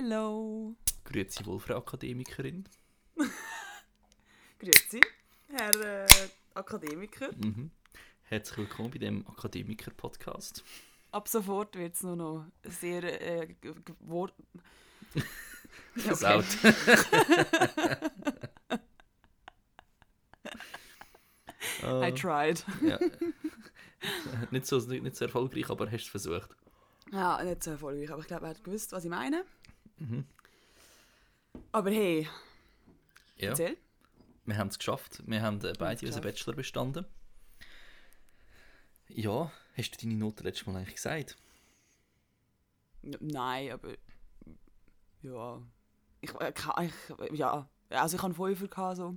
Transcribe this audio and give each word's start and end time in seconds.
Hallo. 0.00 0.76
Grüezi 1.04 1.44
wohl, 1.44 1.58
Frau 1.58 1.78
Akademikerin. 1.78 2.68
Grüezi, 4.60 5.00
Herr 5.48 5.74
äh, 5.74 6.06
Akademiker. 6.54 7.32
Mhm. 7.32 7.72
Herzlich 8.22 8.58
willkommen 8.58 8.92
bei 8.92 8.98
dem 8.98 9.26
Akademiker-Podcast. 9.26 10.62
Ab 11.10 11.26
sofort 11.26 11.74
wird 11.74 11.96
es 11.96 12.04
nur 12.04 12.14
noch 12.14 12.44
sehr 12.62 13.02
äh, 13.20 13.56
Wort. 13.98 14.34
Versaut. 15.96 16.44
I 21.82 22.12
tried. 22.12 22.64
ja. 22.82 23.00
nicht, 24.52 24.64
so, 24.66 24.78
nicht, 24.78 25.02
nicht 25.02 25.16
so 25.16 25.24
erfolgreich, 25.24 25.68
aber 25.68 25.90
hast 25.90 26.04
es 26.04 26.08
versucht. 26.08 26.56
Ja, 27.10 27.42
nicht 27.42 27.64
so 27.64 27.72
erfolgreich, 27.72 28.12
aber 28.12 28.20
ich 28.20 28.28
glaube, 28.28 28.46
er 28.46 28.50
hat 28.50 28.62
gewusst, 28.62 28.92
was 28.92 29.02
ich 29.02 29.10
meine. 29.10 29.44
Mhm. 29.98 30.24
Aber 31.72 31.90
hey, 31.90 32.28
Ja, 33.36 33.50
erzähl. 33.50 33.76
wir 34.44 34.56
haben 34.56 34.68
es 34.68 34.78
geschafft. 34.78 35.22
Wir 35.26 35.42
haben 35.42 35.60
äh, 35.64 35.72
beide 35.78 36.06
unseren. 36.06 36.22
Bachelor 36.22 36.54
bestanden. 36.54 37.04
Ja, 39.08 39.50
hast 39.76 39.90
du 39.92 39.98
deine 40.06 40.18
Note 40.18 40.44
letztes 40.44 40.66
Mal 40.66 40.76
eigentlich 40.76 40.96
gesagt? 40.96 41.36
Nein, 43.02 43.70
aber. 43.72 43.94
Ja. 45.22 45.62
Ich, 46.20 46.34
äh, 46.40 46.52
ka- 46.52 46.82
ich 46.82 47.38
ja. 47.38 47.68
Also 47.90 48.16
ich 48.16 48.22
hatte 48.22 48.34
Fünfer 48.34 48.68
gehabt, 48.68 48.96
so. 48.96 49.16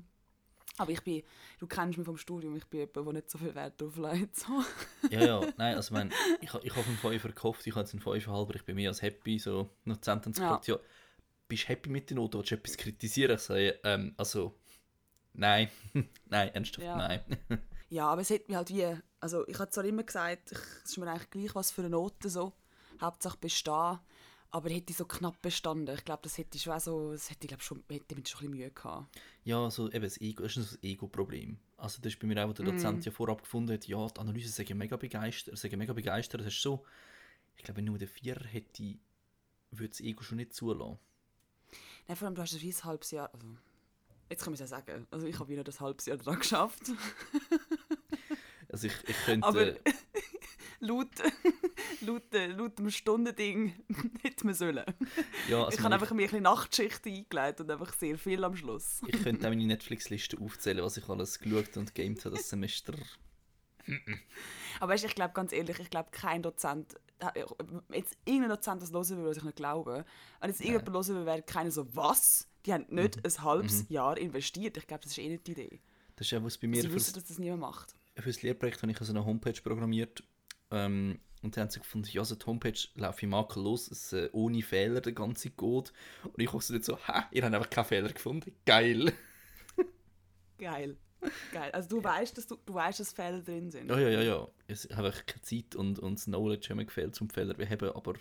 Aber 0.77 0.91
ich 0.91 1.01
bin, 1.01 1.21
du 1.59 1.67
kennst 1.67 1.97
mich 1.97 2.05
vom 2.05 2.17
Studium, 2.17 2.55
ich 2.55 2.65
bin 2.65 2.79
jemand, 2.81 2.95
der 3.07 3.13
nicht 3.13 3.29
so 3.29 3.38
viel 3.38 3.53
Wert 3.53 3.79
drauf 3.79 3.97
legt. 3.97 4.35
So. 4.35 4.63
Ja, 5.09 5.25
ja, 5.25 5.39
nein, 5.57 5.75
also 5.75 5.87
ich 5.87 5.91
meine, 5.91 6.11
ich, 6.39 6.53
ich 6.53 6.75
habe 6.75 6.87
einen 6.87 6.97
Fünfer 6.97 7.29
gehofft, 7.29 7.67
ich 7.67 7.73
habe 7.73 7.81
jetzt 7.81 7.93
einen 7.93 8.01
Fünferhalber, 8.01 8.55
ich 8.55 8.63
bin 8.63 8.75
mehr 8.75 8.89
als 8.89 9.01
happy, 9.01 9.37
so, 9.37 9.70
noch 9.84 9.97
die 9.97 10.05
Sentence 10.05 10.37
Ja. 10.39 10.43
gefragt, 10.45 10.67
ja, 10.67 10.79
bist 11.47 11.63
du 11.63 11.67
happy 11.67 11.89
mit 11.89 12.09
der 12.09 12.15
Note, 12.15 12.37
willst 12.37 12.51
du 12.51 12.55
etwas 12.55 12.77
kritisieren? 12.77 13.35
Ich 13.35 13.41
sage, 13.41 13.79
ähm, 13.84 14.13
also, 14.17 14.55
nein, 15.34 15.70
nein, 16.26 16.49
ernsthaft, 16.54 16.85
Ja. 16.85 16.98
nein. 16.98 17.21
Ja, 17.89 18.07
aber 18.07 18.21
es 18.21 18.29
hat 18.29 18.48
mich 18.48 18.55
halt 18.55 18.70
wie, 18.70 18.87
also 19.20 19.45
ich 19.49 19.59
habe 19.59 19.70
zwar 19.70 19.84
immer 19.84 20.04
gesagt, 20.04 20.54
ich, 20.54 20.57
es 20.85 20.91
ist 20.91 20.98
mir 20.98 21.12
eigentlich 21.12 21.29
gleich 21.29 21.55
was 21.55 21.71
für 21.71 21.82
eine 21.82 21.89
Note 21.89 22.29
so, 22.29 22.54
Hauptsache 23.01 23.37
bestehen, 23.37 23.99
aber 24.52 24.70
hätte 24.70 24.91
ich 24.91 24.98
so 24.98 25.05
knapp 25.05 25.41
bestanden, 25.41 25.96
ich 25.96 26.04
glaube, 26.04 26.21
das 26.24 26.38
hätte 26.38 26.57
ich 26.57 26.63
schon 26.63 26.80
so, 26.80 27.13
das 27.13 27.30
hätte 27.30 27.46
ich 27.46 27.48
glaube 27.48 27.63
schon, 27.63 27.84
hätte 27.90 28.05
ich 28.10 28.10
schon 28.10 28.18
ein 28.18 28.24
bisschen 28.24 28.49
Mühe 28.52 28.70
gehabt. 28.70 29.18
Ja, 29.44 29.63
also 29.63 29.90
eben 29.91 30.04
das 30.04 30.20
Ego, 30.20 30.44
das 30.44 30.57
ist 30.57 30.74
ein 30.74 30.84
Ego-Problem. 30.84 31.57
Also 31.77 32.02
das 32.02 32.13
ist 32.13 32.20
bei 32.20 32.27
mir 32.27 32.44
auch, 32.44 32.49
wo 32.49 32.54
der. 32.54 32.66
Dozent 32.66 33.05
ja 33.05 33.12
vorab 33.12 33.41
gefunden 33.41 33.74
hat, 33.74 33.88
ja, 33.88 34.05
die 34.05 34.20
Analyse 34.20 34.49
sagen 34.49 34.77
mega 34.77 34.98
begeistert, 34.98 35.57
sagen 35.57 35.77
mega 35.79 35.94
begeistert, 35.94 36.41
das 36.41 36.48
ist 36.48 36.62
so, 36.62 36.85
ich 37.55 37.63
glaube, 37.63 37.77
wenn 37.77 37.85
nur 37.85 37.98
der 37.98 38.10
Vierer 38.10 38.44
hätte, 38.44 38.98
würde 39.72 39.90
das 39.90 40.02
Ego 40.02 40.22
schon 40.22 40.38
nicht 40.38 40.54
zulassen. 40.54 40.99
Nein, 42.07 42.18
vor 42.18 42.26
allem, 42.27 42.35
du 42.35 42.41
hast 42.41 42.54
ein 42.54 42.84
halbes 42.84 43.12
Jahr, 43.12 43.34
also, 43.34 43.48
jetzt 44.29 44.44
kann 44.44 44.54
ich 44.54 44.60
es 44.60 44.70
ja 44.70 44.77
sagen, 44.77 45.07
also 45.12 45.26
ich 45.27 45.40
habe 45.40 45.49
wieder 45.49 45.63
das 45.63 45.79
halbes 45.79 46.05
Jahr 46.05 46.18
daran 46.18 46.40
geschafft, 46.40 46.91
Also 48.72 48.88
ich, 48.88 48.94
ich 49.07 49.18
könnte, 49.26 49.46
aber 49.46 49.76
laut, 50.82 51.07
laut, 52.01 52.34
äh, 52.34 52.48
laut 52.48 52.77
dem 52.77 52.90
Stundending 52.91 53.74
hätte 54.24 54.46
man 54.46 54.54
sollen. 54.54 54.84
ja, 55.49 55.63
also 55.63 55.77
ich 55.77 55.84
habe 55.84 55.93
einfach 55.96 56.12
mir 56.12 56.23
ein 56.23 56.27
bisschen 56.27 56.43
Nachtschichten 56.43 57.13
eingelegt 57.13 57.62
und 57.62 57.71
einfach 57.71 57.93
sehr 57.93 58.18
viel 58.18 58.43
am 58.43 58.55
Schluss. 58.55 59.01
ich, 59.07 59.23
könnte 59.23 59.46
auch 59.48 59.51
meine 59.51 59.65
Netflix-Liste 59.65 60.38
aufzählen, 60.40 60.84
was 60.84 60.98
ich 60.98 61.07
alles 61.07 61.40
geschaut 61.40 61.77
und 61.77 61.96
gamed 61.96 62.23
habe 62.26 62.35
das 62.35 62.49
Semester. 62.49 62.93
Aber 64.79 64.94
weißt, 64.94 65.03
du, 65.03 65.07
ich 65.07 65.16
glaube 65.16 65.34
ganz 65.34 65.51
ehrlich, 65.53 65.79
ich 65.79 65.90
glaube 65.90 66.09
kein 66.12 66.44
Dozent, 66.44 66.95
äh, 67.19 67.44
jetzt 67.94 68.18
irgendein 68.25 68.50
Dozent 68.50 68.81
das 68.81 68.91
hören 68.91 69.18
will, 69.18 69.25
was 69.29 69.38
ich 69.38 69.44
nicht 69.44 69.56
glaube, 69.56 70.06
wenn 70.40 70.50
jetzt 70.50 70.62
irgendjemand 70.62 71.07
hören 71.07 71.16
will, 71.19 71.25
wäre 71.25 71.41
keiner 71.41 71.72
so, 71.72 71.88
was? 71.95 72.47
Die 72.66 72.73
haben 72.73 72.85
nicht 72.90 73.18
Mhm. 73.18 73.23
ein 73.25 73.44
halbes 73.44 73.85
Jahr 73.90 74.18
investiert. 74.18 74.78
Ich 74.78 74.85
glaube, 74.88 75.03
das 75.03 75.13
ist 75.13 75.18
eh 75.18 75.29
nicht 75.29 75.47
die 75.47 75.51
Idee. 75.53 75.81
Das 76.16 76.28
ist 76.28 76.31
ja, 76.31 76.44
was 76.44 76.57
bei 76.59 76.68
mir 76.68 76.81
Sie 76.84 76.94
wissen, 76.94 77.13
dass 77.16 77.25
das 77.25 77.40
niemand 77.40 77.62
macht. 77.62 77.95
fürs 78.19 78.41
Lehrprojekt 78.44 78.81
habe 78.84 78.91
ich 78.91 79.00
also 79.00 79.11
eine 79.13 79.25
Homepage 79.25 79.59
programmiert 79.63 80.23
ähm, 80.71 81.19
und 81.41 81.57
dann 81.57 81.63
haben 81.63 81.71
sie 81.71 81.79
gefunden, 81.79 82.07
ja, 82.11 82.23
so 82.23 82.35
die 82.35 82.45
Homepage 82.45 82.79
laufe 82.95 83.25
ich 83.25 83.29
makellos, 83.29 83.89
es, 83.89 84.13
äh, 84.13 84.29
ohne 84.31 84.61
Fehler 84.61 85.01
der 85.01 85.13
ganze 85.13 85.49
Code 85.49 85.91
und 86.23 86.39
ich 86.39 86.51
hoffe 86.51 86.73
nicht 86.73 86.85
so, 86.85 86.97
ha, 87.07 87.27
ihr 87.31 87.43
habt 87.43 87.53
einfach 87.53 87.69
keinen 87.69 87.85
Fehler 87.85 88.13
gefunden, 88.13 88.53
geil. 88.65 89.13
Geil. 90.57 90.97
Geil. 91.51 91.71
Also 91.71 91.89
du 91.89 92.03
weißt, 92.03 92.37
dass 92.37 92.47
du, 92.47 92.55
du 92.65 92.73
weißt, 92.73 92.99
dass 92.99 93.13
Fehler 93.13 93.41
drin 93.41 93.71
sind. 93.71 93.89
Ja, 93.89 93.99
ja, 93.99 94.09
ja, 94.09 94.21
ja. 94.21 94.47
Es 94.67 94.87
habe 94.91 95.07
einfach 95.07 95.25
keine 95.25 95.41
Zeit 95.41 95.75
und, 95.75 95.99
und 95.99 96.19
das 96.19 96.25
Knowledge 96.25 96.69
haben 96.69 96.77
mir 96.77 96.85
gefehlt 96.85 97.15
zum 97.15 97.29
Fehler 97.29 97.53
beheben, 97.53 97.89
aber 97.89 98.13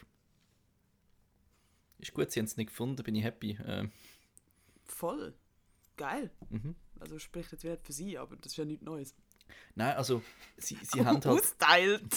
ist 1.98 2.14
gut, 2.14 2.30
sie 2.30 2.40
haben 2.40 2.46
es 2.46 2.56
nicht 2.56 2.68
gefunden, 2.68 3.02
bin 3.02 3.14
ich 3.14 3.24
happy. 3.24 3.58
Ähm, 3.66 3.92
Voll. 4.84 5.34
Geil. 5.96 6.30
mhm. 6.48 6.74
Also 6.98 7.18
spricht 7.18 7.52
jetzt 7.52 7.64
wieder 7.64 7.78
für 7.78 7.92
sie, 7.92 8.18
aber 8.18 8.36
das 8.36 8.52
ist 8.52 8.56
ja 8.56 8.64
nichts 8.64 8.84
Neues. 8.84 9.14
Nein, 9.74 9.96
also 9.96 10.22
sie, 10.56 10.78
sie, 10.82 11.04
haben 11.04 11.24
halt, 11.24 11.54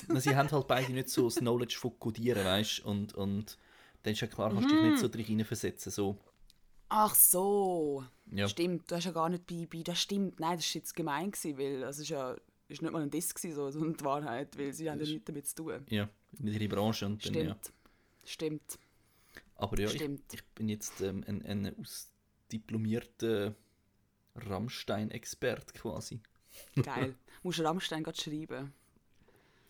na, 0.08 0.20
sie 0.20 0.36
haben 0.36 0.52
halt 0.52 0.68
beide 0.68 0.92
nicht 0.92 1.10
so 1.10 1.26
das 1.26 1.36
Knowledge 1.36 1.78
von 1.80 1.98
Codieren, 2.00 2.46
weißt 2.46 2.80
du, 2.80 2.90
und, 2.90 3.14
und 3.14 3.58
dann 4.04 4.14
ist 4.14 4.22
ja 4.22 4.28
klar, 4.28 4.54
kannst 4.54 4.70
du 4.70 4.76
dich 4.76 4.84
nicht 4.84 5.00
so 5.00 5.08
drin 5.08 5.26
hineinversetzen, 5.26 5.92
so. 5.92 6.18
Ach 6.90 7.16
so. 7.16 8.06
Ja. 8.32 8.48
Stimmt, 8.48 8.92
du 8.92 8.96
hast 8.96 9.06
ja 9.06 9.12
gar 9.12 9.30
nicht 9.30 9.48
bei, 9.48 9.68
bei 9.72 9.82
das 9.82 10.00
stimmt. 10.00 10.40
Nein, 10.40 10.58
das 10.58 10.68
war 10.68 10.80
jetzt 10.80 10.96
gemein, 10.96 11.32
gewesen, 11.32 11.58
weil 11.58 11.80
das 11.82 12.00
ist 12.00 12.10
ja 12.10 12.36
ist 12.68 12.82
nicht 12.82 12.92
mal 12.92 13.02
ein 13.02 13.10
Diss 13.10 13.34
gewesen, 13.34 13.56
so, 13.56 13.70
sondern 13.72 13.98
die 13.98 14.04
Wahrheit, 14.04 14.58
weil 14.58 14.74
sie 14.74 14.90
haben 14.90 14.98
ja 14.98 15.06
Das 15.06 15.10
nichts 15.10 15.26
damit 15.26 15.48
zu 15.48 15.56
tun. 15.56 15.86
Ja, 15.90 16.10
in 16.40 16.48
ihrer 16.48 16.68
Branche 16.68 17.06
und 17.06 17.26
dann, 17.26 17.34
Stimmt. 17.34 17.48
ja. 17.48 17.74
Stimmt. 18.26 18.80
Aber 19.56 19.80
ja, 19.80 19.88
ich, 19.88 19.94
Stimmt. 19.94 20.34
ich 20.34 20.44
bin 20.56 20.70
jetzt 20.70 21.02
ähm, 21.02 21.24
ein, 21.28 21.46
ein 21.46 21.76
ausdiplomierter 21.80 23.56
Rammstein-Expert 24.36 25.74
quasi. 25.74 26.22
Geil. 26.82 27.16
Musst 27.44 27.60
du 27.60 27.64
Rammstein 27.64 28.04
gerade 28.04 28.20
schreiben. 28.20 28.74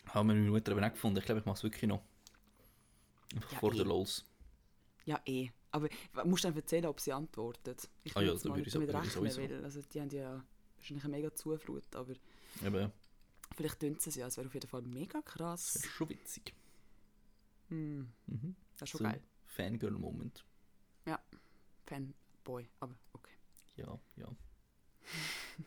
Haben 0.07 0.28
wir 0.29 0.35
meine 0.35 0.50
Mutter 0.51 0.72
aber 0.72 0.81
nicht 0.81 0.94
gefunden. 0.94 1.17
Ich 1.19 1.25
glaube, 1.25 1.39
ich 1.39 1.45
mache 1.45 1.57
es 1.57 1.63
wirklich 1.63 1.88
noch. 1.89 2.01
Einfach 3.34 3.51
Ja, 3.51 3.59
vor 3.59 3.73
eh. 3.73 3.78
der 3.78 3.85
LOLs. 3.85 4.25
Ja, 5.06 5.19
eh. 5.25 5.50
Aber 5.72 5.89
musst 6.23 6.44
du 6.44 6.50
dann 6.50 6.56
erzählen, 6.57 6.85
ob 6.85 7.00
sie 7.00 7.11
antwortet. 7.13 7.89
Ich 8.03 8.16
Ah 8.16 8.22
ja, 8.22 8.34
da 8.34 8.50
mal 8.50 8.57
würde 8.57 8.67
ich 8.67 8.73
damit 8.73 8.91
so- 8.91 8.97
rechnen, 8.97 9.11
sowieso. 9.11 9.41
weil 9.41 9.63
also, 9.66 9.81
die 9.81 10.01
haben 10.01 10.09
ja 10.11 10.44
wahrscheinlich 10.78 11.03
eine 11.06 11.16
mega 11.17 11.34
Zuflut, 11.34 11.95
aber 11.95 12.13
Eben, 12.63 12.91
vielleicht 13.56 13.79
tun 13.79 13.97
sie 14.00 14.09
es 14.11 14.16
ja. 14.17 14.28
Es 14.28 14.38
wäre 14.38 14.45
auf 14.47 14.53
jeden 14.53 14.67
Fall 14.67 14.81
mega 14.84 15.19
das 15.22 15.25
krass. 15.34 15.75
ist 15.78 15.85
schon 15.88 16.09
witzig. 16.09 16.53
Hm, 17.69 18.07
Mhm. 18.28 18.55
das 18.78 18.84
ist 18.84 18.90
schon 18.91 18.97
so 19.00 19.03
geil. 19.05 19.22
Fangirl-Moment. 19.47 20.45
Fanboy, 21.85 22.66
aber 22.79 22.95
okay. 23.13 23.34
Ja, 23.75 24.00
ja. 24.16 24.28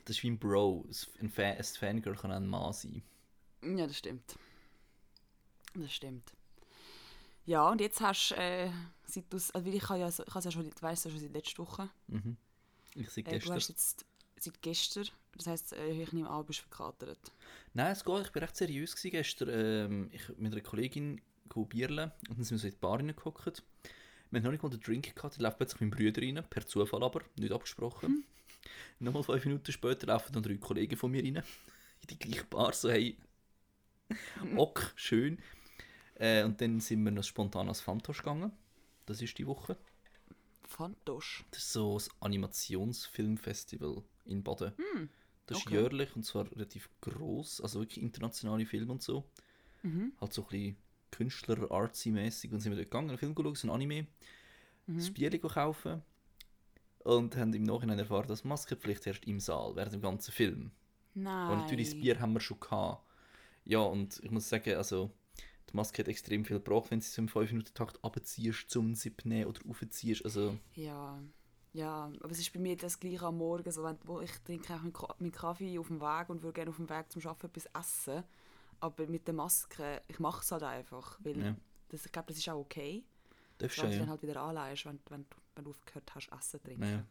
Das 0.04 0.16
ist 0.16 0.22
wie 0.22 0.30
ein 0.30 0.38
Bro. 0.38 0.86
Ein, 1.20 1.30
Fa 1.30 1.42
ein 1.42 1.62
Fangirl 1.64 2.16
kann 2.16 2.32
auch 2.32 2.36
ein 2.36 2.46
Mann 2.46 2.72
sein. 2.72 3.02
Ja, 3.62 3.86
das 3.86 3.98
stimmt. 3.98 4.36
Das 5.74 5.92
stimmt. 5.92 6.32
Ja, 7.44 7.68
und 7.70 7.80
jetzt 7.80 8.00
hast 8.00 8.30
du, 8.30 8.34
äh, 8.36 8.70
seit 9.06 9.32
du's- 9.32 9.50
also 9.52 9.66
weil 9.66 9.74
ich 9.74 9.88
habe 9.88 10.00
ja, 10.00 10.08
ich 10.08 10.18
habe 10.18 10.38
es 10.38 10.44
ja 10.44 10.50
schon, 10.50 10.66
ich 10.68 10.82
weiss 10.82 11.04
ja 11.04 11.10
schon 11.10 11.20
seit 11.20 11.32
letzter 11.32 11.58
Woche. 11.62 11.88
Mhm. 12.08 12.36
Ich 12.94 13.08
sehe 13.10 13.22
Äh, 13.24 13.28
du 13.28 13.34
gestern. 13.36 13.54
hast 13.56 13.68
jetzt 13.68 14.04
seit 14.38 14.62
gestern, 14.62 15.08
das 15.36 15.46
heisst, 15.46 15.72
äh, 15.72 15.90
ich 16.02 16.12
nehme 16.12 16.28
an, 16.28 16.38
du 16.40 16.44
bist 16.44 16.60
verkatert. 16.60 17.18
Nein, 17.74 17.92
es 17.92 18.04
geht. 18.04 18.26
Ich 18.26 18.34
war 18.34 18.42
recht 18.42 18.56
seriös 18.56 18.96
gewesen 18.96 19.10
gestern. 19.12 19.48
Ähm, 19.52 20.10
ich 20.12 20.28
mit 20.38 20.52
einer 20.52 20.62
Kollegin 20.62 21.20
bierle 21.68 22.12
und 22.28 22.36
dann 22.38 22.44
sind 22.44 22.56
wir 22.56 22.58
so 22.58 22.66
in 22.66 22.72
die 22.72 22.78
Bar 22.78 22.98
reingehockt. 22.98 23.62
Wir 24.30 24.38
haben 24.40 24.44
noch 24.44 24.50
nicht 24.50 24.62
mal 24.62 24.68
den 24.68 24.80
Drink 24.80 25.14
gehabt, 25.14 25.38
da 25.38 25.42
läuft 25.42 25.58
plötzlich 25.58 25.80
mein 25.80 25.90
Bruder 25.90 26.20
rein, 26.20 26.44
per 26.50 26.66
Zufall 26.66 27.02
aber, 27.04 27.22
nicht 27.36 27.52
abgesprochen. 27.52 28.24
Nochmal 29.00 29.22
fünf 29.22 29.44
Minuten 29.44 29.72
später 29.72 30.06
laufen 30.06 30.32
dann 30.32 30.42
drei 30.42 30.56
Kollegen 30.56 30.96
von 30.96 31.10
mir 31.10 31.22
rein, 31.22 31.36
in 32.00 32.06
die 32.10 32.18
gleiche 32.18 32.44
Bar, 32.44 32.72
so 32.72 32.90
hey, 32.90 33.16
ok, 34.56 34.92
schön. 34.94 35.38
Äh, 36.14 36.44
und 36.44 36.60
dann 36.60 36.80
sind 36.80 37.02
wir 37.04 37.10
noch 37.10 37.24
spontan 37.24 37.68
als 37.68 37.80
Fantosch 37.80 38.18
gegangen. 38.18 38.52
Das 39.04 39.20
ist 39.20 39.36
die 39.38 39.46
Woche. 39.46 39.76
Fantosch. 40.64 41.44
Das 41.50 41.60
ist 41.62 41.72
so 41.72 41.98
ein 41.98 42.02
Animationsfilmfestival 42.20 44.02
in 44.24 44.42
Baden. 44.42 44.72
Das 45.46 45.58
ist 45.58 45.66
okay. 45.66 45.76
jährlich 45.76 46.16
und 46.16 46.24
zwar 46.24 46.50
relativ 46.50 46.88
groß, 47.02 47.60
also 47.60 47.80
wirklich 47.80 48.02
internationale 48.02 48.66
Filme 48.66 48.92
und 48.92 49.02
so. 49.02 49.24
Mhm. 49.82 50.12
Halt 50.20 50.32
so 50.32 50.42
ein 50.42 50.48
bisschen 50.48 50.76
Künstler, 51.12 51.70
artsy-mäßig. 51.70 52.52
Und 52.52 52.60
sind 52.60 52.72
wir 52.72 52.76
dort 52.76 52.90
gegangen, 52.90 53.10
einen 53.10 53.18
Film 53.18 53.34
geschaut, 53.34 53.58
so 53.58 53.68
ein 53.68 53.70
Anime, 53.70 54.06
Mhm. 54.86 54.98
das 54.98 55.10
Bier 55.10 55.36
kaufen 55.38 56.02
und 57.06 57.36
haben 57.36 57.52
im 57.54 57.62
Nachhinein 57.62 57.98
erfahren, 57.98 58.26
dass 58.28 58.44
Maskenpflicht 58.44 59.06
herrscht 59.06 59.24
im 59.26 59.40
Saal, 59.40 59.76
während 59.76 59.94
dem 59.94 60.02
ganzen 60.02 60.32
Film. 60.32 60.72
Nein. 61.14 61.50
Und 61.50 61.58
natürlich 61.58 61.90
das 61.90 61.98
Bier 62.00 62.20
haben 62.20 62.32
wir 62.32 62.40
schon 62.40 62.60
gehabt. 62.60 63.02
Ja, 63.64 63.80
und 63.80 64.20
ich 64.22 64.30
muss 64.30 64.48
sagen, 64.48 64.74
also 64.76 65.10
die 65.70 65.76
Maske 65.76 66.02
hat 66.02 66.08
extrem 66.08 66.44
viel 66.44 66.58
gebraucht, 66.58 66.90
wenn 66.90 67.00
sie 67.00 67.10
so 67.10 67.20
im 67.22 67.28
5-Minuten-Takt 67.28 68.02
abziehst, 68.04 68.70
zum 68.70 68.94
Sippen 68.94 69.44
oder 69.44 69.60
aufziehst. 69.68 70.24
Also, 70.24 70.56
Ja, 70.74 71.20
ja, 71.72 72.10
aber 72.20 72.30
es 72.30 72.38
ist 72.38 72.52
bei 72.52 72.60
mir 72.60 72.76
das 72.76 72.98
gleiche 73.00 73.26
am 73.26 73.38
Morgen. 73.38 73.70
So, 73.70 73.82
wenn, 73.84 73.98
wo 74.04 74.20
ich 74.20 74.30
trinke 74.44 74.74
auch 74.74 75.18
meinen 75.18 75.32
Kaffee 75.32 75.78
auf 75.78 75.88
dem 75.88 76.00
Weg 76.00 76.28
und 76.28 76.42
würde 76.42 76.54
gerne 76.54 76.70
auf 76.70 76.76
dem 76.76 76.88
Weg 76.88 77.10
zum 77.10 77.24
Arbeiten 77.26 77.46
etwas 77.46 77.66
essen. 77.78 78.22
Aber 78.80 79.06
mit 79.06 79.26
der 79.26 79.34
Maske, 79.34 80.00
ich 80.08 80.18
mache 80.18 80.42
es 80.42 80.52
halt 80.52 80.62
einfach, 80.62 81.18
weil 81.22 81.38
Ja. 81.38 81.56
das, 81.88 82.06
ich 82.06 82.12
glaube, 82.12 82.28
das 82.28 82.38
ist 82.38 82.48
auch 82.48 82.60
okay. 82.60 83.04
Du 83.58 83.64
Weil 83.66 83.68
du 83.68 83.74
ja, 83.82 83.82
dann 83.90 83.98
ja. 84.00 84.06
halt 84.08 84.22
wieder 84.22 84.40
anleihst, 84.42 84.84
wenn, 84.86 84.98
wenn, 85.08 85.22
du- 85.22 85.36
wenn 85.54 85.64
du 85.64 85.70
aufgehört 85.70 86.14
hast, 86.14 86.28
Essen 86.28 86.58
zu 86.58 86.60
trinken. 86.60 86.82
ja. 86.82 87.04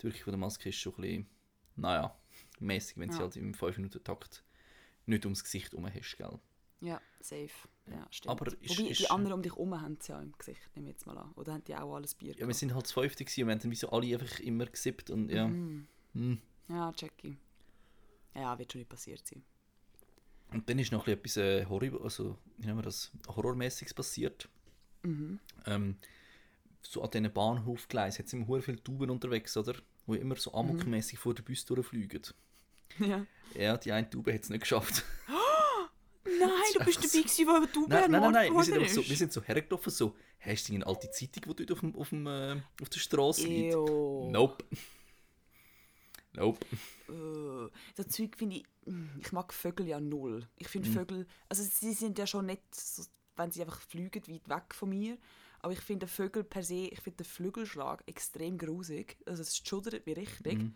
Die 0.00 0.04
Wirkung 0.04 0.22
von 0.22 0.32
der 0.32 0.38
Maske 0.38 0.68
ist 0.68 0.76
schon 0.76 0.94
ein 0.94 1.00
bisschen, 1.00 1.26
naja, 1.76 2.16
mäßig, 2.58 2.96
wenn 2.98 3.10
sie 3.10 3.18
Ja. 3.18 3.24
halt 3.24 3.36
im 3.36 3.54
5-Minuten-Takt 3.54 4.42
nicht 5.06 5.24
ums 5.26 5.42
Gesicht 5.44 5.72
herum 5.72 5.86
hast, 5.92 6.16
gell? 6.16 6.38
Ja, 6.82 7.00
safe. 7.20 7.50
Ja, 7.86 8.06
stimmt. 8.10 8.30
Aber 8.30 8.46
ist- 8.46 8.78
Wobei, 8.78 8.90
ist- 8.90 9.00
die 9.00 9.10
anderen 9.10 9.34
um 9.34 9.42
dich 9.42 9.52
herum 9.52 9.78
haben 9.80 9.96
es 10.00 10.06
ja 10.08 10.20
im 10.20 10.32
Gesicht, 10.38 10.60
nehme 10.74 10.88
ich 10.88 10.94
jetzt 10.94 11.06
mal 11.06 11.18
an. 11.18 11.32
Oder 11.32 11.52
haben 11.54 11.64
die 11.64 11.74
auch 11.76 11.94
alles 11.94 12.14
Bier 12.14 12.30
Ja, 12.32 12.38
wir 12.38 12.46
gehabt? 12.46 12.56
sind 12.58 12.72
halt 12.74 12.84
das 12.84 12.92
Fünfte 12.92 13.24
und 13.24 13.36
wir 13.36 13.46
haben 13.52 13.60
dann 13.60 13.70
wie 13.70 13.74
so 13.76 13.90
alle 13.90 14.14
einfach 14.18 14.40
immer 14.40 14.66
gesippt 14.66 15.10
und 15.10 15.28
ja. 15.30 15.46
Mhm. 15.48 15.86
Hm. 16.14 16.40
Ja, 16.68 16.92
Jackie. 16.96 17.36
Ja, 18.34 18.58
wird 18.58 18.72
schon 18.72 18.78
nicht 18.80 18.88
passiert 18.88 19.26
sein. 19.26 19.42
Und 20.52 20.68
dann 20.68 20.78
ist 20.78 20.90
noch 20.92 21.06
ein 21.06 21.18
bisschen 21.20 21.42
etwas 21.42 21.62
äh, 21.62 21.66
Horror, 21.66 22.02
also, 22.02 22.38
wie 22.56 22.66
nennen 22.66 22.78
wir 22.78 22.82
das, 22.82 23.10
Horrormäßiges 23.28 23.92
passiert. 23.94 24.48
Mhm. 25.02 25.38
Ähm, 25.66 25.96
so 26.82 27.02
an 27.02 27.10
diesen 27.10 27.32
Bahnhofgleisen 27.32 28.26
sind 28.26 28.48
immer 28.48 28.60
viele 28.62 28.82
Tauben 28.82 29.10
unterwegs, 29.10 29.56
oder? 29.56 29.74
Die 30.06 30.16
immer 30.16 30.36
so 30.36 30.52
amokmäßig 30.54 31.18
vor 31.18 31.34
der 31.34 31.42
Bus 31.42 31.64
durchfliegen. 31.64 32.22
Ja. 32.98 33.26
Ja, 33.54 33.76
die 33.76 33.92
eine 33.92 34.08
Taube 34.10 34.32
hat 34.34 34.42
es 34.42 34.50
nicht 34.50 34.62
geschafft. 34.62 35.04
Nein, 36.24 36.50
du 36.74 36.84
bist 36.84 36.98
dabei 36.98 37.22
gewesen, 37.22 37.46
wo 37.46 37.66
du 37.66 37.86
nein, 37.88 38.10
nein, 38.10 38.22
nein, 38.22 38.32
nein. 38.32 38.54
Wir 38.54 38.64
sind, 38.64 38.90
so, 38.90 39.08
wir 39.08 39.16
sind 39.16 39.32
so 39.32 39.42
hergelaufen, 39.42 39.90
so, 39.90 40.16
hast 40.38 40.68
du 40.68 40.74
eine 40.74 40.86
alte 40.86 41.10
Zeitung, 41.10 41.54
die 41.56 41.66
dort 41.66 41.72
auf, 41.72 41.80
dem, 41.80 41.96
auf, 41.96 42.08
dem, 42.10 42.26
äh, 42.26 42.60
auf 42.82 42.88
der 42.88 42.98
Straße 43.00 43.46
liegt? 43.46 43.74
Nope. 43.74 44.64
Nope. 46.32 46.64
Äh, 47.08 47.70
das 47.96 48.08
Zeug 48.08 48.36
finde 48.36 48.56
ich, 48.56 48.64
ich 49.20 49.32
mag 49.32 49.52
Vögel 49.52 49.86
ja 49.88 50.00
null. 50.00 50.46
Ich 50.56 50.68
finde 50.68 50.88
Mhm. 50.88 50.92
Vögel, 50.94 51.26
also 51.48 51.62
sie 51.62 51.92
sind 51.92 52.18
ja 52.18 52.26
schon 52.26 52.46
nicht, 52.46 52.62
so, 52.74 53.02
wenn 53.40 53.50
sie 53.50 53.62
einfach 53.62 53.80
fliegen, 53.80 54.22
weit 54.28 54.48
weg 54.48 54.74
von 54.74 54.88
mir. 54.88 55.18
Aber 55.60 55.72
ich 55.72 55.80
finde 55.80 56.06
Vögel 56.06 56.44
per 56.44 56.62
se, 56.62 56.88
ich 56.88 57.00
finde 57.00 57.18
den 57.18 57.26
Flügelschlag 57.26 58.02
extrem 58.06 58.56
grusig. 58.56 59.18
Also 59.26 59.42
es 59.42 59.56
schuddert 59.58 60.06
mich 60.06 60.16
richtig. 60.16 60.58
Mhm. 60.58 60.74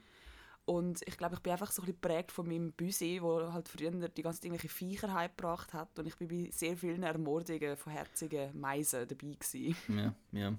Und 0.67 1.03
ich 1.07 1.19
glaube, 1.19 1.35
ich 1.35 1.41
bin 1.41 1.53
einfach 1.53 1.71
so 1.71 1.83
ein 1.83 1.87
bisschen 1.87 2.01
geprägt 2.01 2.33
von 2.33 2.47
meinem 2.49 2.73
Büsi, 2.73 3.19
wo 3.21 3.53
halt 3.53 3.69
früher 3.69 3.91
die 3.91 4.23
ganze 4.23 4.47
irgendwelche 4.47 4.69
Viecher 4.69 5.13
heimgebracht 5.13 5.75
hat. 5.75 5.99
Und 5.99 6.07
ich 6.07 6.17
bin 6.17 6.29
bei 6.29 6.51
sehr 6.51 6.77
vielen 6.77 7.03
Ermordungen 7.03 7.77
von 7.77 7.93
herzigen 7.93 8.59
Meisen 8.59 9.07
dabei 9.07 9.37
gewesen. 9.39 9.77
Ja, 9.89 10.15
ja. 10.33 10.59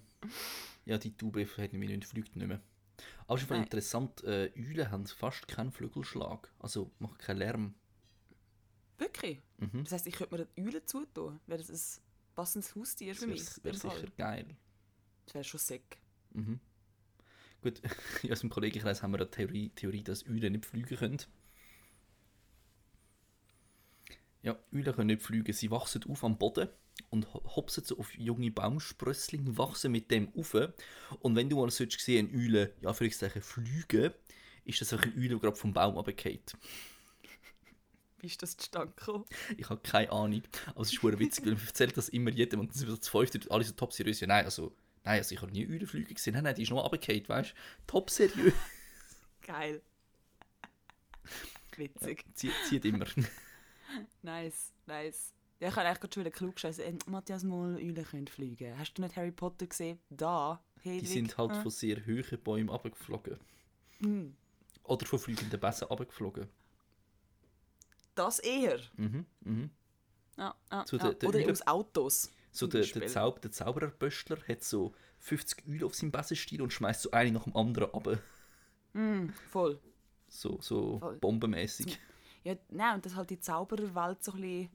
Ja, 0.85 0.97
die 0.99 1.17
Taube 1.17 1.45
hat 1.45 1.73
nämlich 1.73 1.89
nicht, 1.89 2.05
fliegt 2.05 2.35
nicht 2.35 2.47
mehr. 2.47 2.61
Aber 3.27 3.39
schon 3.39 3.49
Nein. 3.49 3.63
interessant, 3.63 4.23
äh, 4.23 4.51
Eulen 4.55 4.91
haben 4.91 5.07
fast 5.07 5.47
keinen 5.47 5.71
Flügelschlag. 5.71 6.51
Also 6.59 6.91
machen 6.99 7.17
keinen 7.17 7.37
Lärm. 7.37 7.73
Wirklich? 8.97 9.41
Mhm. 9.57 9.83
Das 9.83 9.93
heisst, 9.93 10.07
ich 10.07 10.15
könnte 10.15 10.35
mir 10.37 10.47
eine 10.55 10.67
Eule 10.67 10.85
zutun. 10.85 11.39
Wäre 11.47 11.61
das 11.63 11.69
ein 11.69 12.01
passendes 12.35 12.75
Haustier 12.75 13.15
für 13.15 13.27
mich? 13.27 13.43
Das 13.43 13.63
wäre 13.63 13.75
sicher 13.77 14.07
geil. 14.17 14.55
Das 15.25 15.35
wäre 15.35 15.43
schon 15.43 15.59
sick. 15.59 15.97
Mhm. 16.33 16.59
Gut, 17.61 17.81
in 18.23 18.29
unserem 18.29 18.49
Kollegenkreis 18.49 19.01
haben 19.03 19.11
wir 19.11 19.19
eine 19.19 19.29
Theorie, 19.31 19.69
Theorie, 19.69 20.03
dass 20.03 20.25
Eulen 20.27 20.53
nicht 20.53 20.65
fliegen 20.65 20.97
können. 20.97 21.17
Ja, 24.43 24.57
Eulen 24.73 24.93
können 24.93 25.07
nicht 25.07 25.23
fliegen. 25.23 25.51
Sie 25.53 25.71
wachsen 25.71 26.03
auf 26.07 26.23
am 26.23 26.37
Boden 26.37 26.69
und 27.09 27.33
ho- 27.33 27.43
hopsen 27.55 27.83
so 27.83 27.97
auf 27.97 28.13
junge 28.15 28.51
Baumsprösslinge, 28.51 29.57
wachsen 29.57 29.91
mit 29.91 30.11
dem 30.11 30.31
auf. 30.35 30.55
Und 31.19 31.35
wenn 31.35 31.49
du 31.49 31.57
mal 31.57 31.71
sollst 31.71 31.99
sehen, 31.99 32.29
eine 32.29 32.37
Eule, 32.37 32.73
ja, 32.81 32.93
vielleicht 32.93 33.17
fliegen, 33.43 34.13
ist 34.65 34.81
das 34.81 34.93
eine 34.93 35.01
Eule, 35.15 35.29
die 35.29 35.39
gerade 35.39 35.55
vom 35.55 35.73
Baum 35.73 35.95
runterfällt. 35.95 36.55
Wie 38.19 38.27
ist 38.27 38.41
das 38.41 38.55
zustande 38.57 38.93
gekommen? 38.95 39.25
Ich 39.57 39.69
habe 39.69 39.81
keine 39.81 40.11
Ahnung. 40.11 40.41
Aber 40.67 40.81
es 40.81 40.93
ist 40.93 41.03
witzig, 41.03 41.45
weil 41.45 41.53
man 41.53 41.65
erzählt 41.65 41.95
das 41.97 42.09
immer 42.09 42.31
jedem 42.31 42.59
und 42.61 42.69
dann 42.69 42.77
sind 42.77 42.87
wir 42.87 42.95
so 42.95 42.97
zu 43.01 43.11
fünft 43.11 43.35
und 43.35 43.51
alle 43.51 43.63
so 43.63 43.73
top 43.73 43.93
seriös. 43.93 44.19
Ja, 44.19 44.27
nein, 44.27 44.45
also, 44.45 44.73
nein, 45.03 45.17
also 45.19 45.35
ich 45.35 45.41
habe 45.41 45.51
nie 45.51 45.67
Eulen 45.67 45.85
fliegen 45.85 46.13
gesehen. 46.13 46.33
Nein, 46.33 46.43
nein, 46.43 46.55
die 46.55 46.63
ist 46.63 46.69
nur 46.69 46.81
runtergefallen, 46.81 47.27
weißt 47.27 47.51
du? 47.51 47.55
Top 47.87 48.09
seriös. 48.09 48.53
Geil. 49.41 49.81
Witzig. 51.77 52.23
Zieht, 52.33 52.53
zieht 52.69 52.85
immer. 52.85 53.05
Nice, 54.23 54.73
nice. 54.87 55.31
Ja, 55.59 55.69
ich 55.69 55.75
habe 55.75 55.87
eigentlich 55.87 55.99
gerade 56.01 56.13
schon 56.13 56.25
wieder 56.25 56.31
klug 56.35 56.55
geschaut. 56.55 56.79
Äh, 56.79 56.95
Matthias 57.05 57.43
Moll, 57.43 57.75
Eulen 57.75 58.03
können 58.03 58.27
fliegen. 58.27 58.77
Hast 58.77 58.93
du 58.95 59.01
nicht 59.03 59.15
Harry 59.15 59.31
Potter 59.31 59.67
gesehen? 59.67 59.99
Da, 60.09 60.61
Hedwig. 60.81 61.01
Die 61.01 61.05
sind 61.05 61.37
halt 61.37 61.51
Ah. 61.51 61.61
von 61.61 61.71
sehr 61.71 62.03
hohen 62.05 62.39
Bäumen 62.43 62.69
runtergeflogen. 62.69 63.37
Hm. 63.99 64.35
Oder 64.83 65.05
von 65.05 65.19
fliegenden 65.19 65.59
Bässen 65.59 65.87
runtergeflogen. 65.87 66.49
Das 68.15 68.39
eher. 68.39 68.79
Mhm, 68.97 69.25
mhm. 69.41 69.69
Ja, 70.37 70.55
ja, 70.71 70.85
Zu 70.85 70.97
ja. 70.97 71.03
der- 71.03 71.13
der 71.13 71.29
Oder 71.29 71.39
Eulen- 71.39 71.51
aus 71.51 71.65
Autos. 71.67 72.31
So 72.51 72.67
der, 72.67 72.81
der, 72.81 72.87
Beispiel. 72.87 73.07
Zaub, 73.09 73.41
der 73.41 73.51
Zaubererböstler 73.51 74.37
hat 74.47 74.63
so 74.63 74.93
50 75.19 75.67
Eulen 75.67 75.83
auf 75.83 75.93
seinem 75.95 76.11
Bessenstiel 76.11 76.61
und 76.61 76.71
schmeißt 76.71 77.01
so 77.01 77.11
eine 77.11 77.31
nach 77.33 77.43
dem 77.43 77.55
anderen 77.55 77.89
runter. 77.89 78.19
Mm, 78.93 79.29
voll. 79.51 79.79
So, 80.29 80.59
so 80.61 80.99
Voll. 80.99 81.17
bombenmäßig. 81.17 81.99
Ja, 82.43 82.55
nein, 82.69 82.95
und 82.95 83.05
dass 83.05 83.15
halt 83.15 83.29
die 83.29 83.39
Zaubererwelt 83.39 84.23
so 84.23 84.31
ein 84.33 84.41
bisschen 84.41 84.69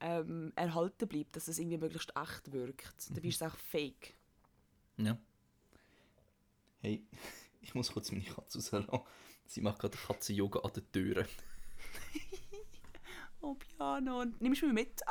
ähm, 0.00 0.52
erhalten 0.56 1.06
bleibt, 1.08 1.36
dass 1.36 1.48
es 1.48 1.58
irgendwie 1.58 1.78
möglichst 1.78 2.12
echt 2.16 2.52
wirkt. 2.52 3.10
Mhm. 3.10 3.14
Dabei 3.14 3.28
ist 3.28 3.40
es 3.40 3.48
auch 3.48 3.56
fake. 3.56 4.14
Ja. 4.98 5.16
Hey, 6.80 7.02
ich 7.62 7.74
muss 7.74 7.92
kurz 7.92 8.10
meine 8.12 8.24
Katze 8.24 8.58
rauslassen. 8.58 8.88
Sie 9.46 9.60
macht 9.60 9.78
gerade 9.78 9.96
Katzen-Yoga 9.96 10.60
an 10.60 10.72
der 10.74 10.92
Tür. 10.92 11.26
Oh, 13.42 13.54
Piano. 13.54 14.20
Und 14.20 14.40
nimmst 14.40 14.62
du 14.62 14.66
mich 14.66 14.74
mit? 14.74 15.02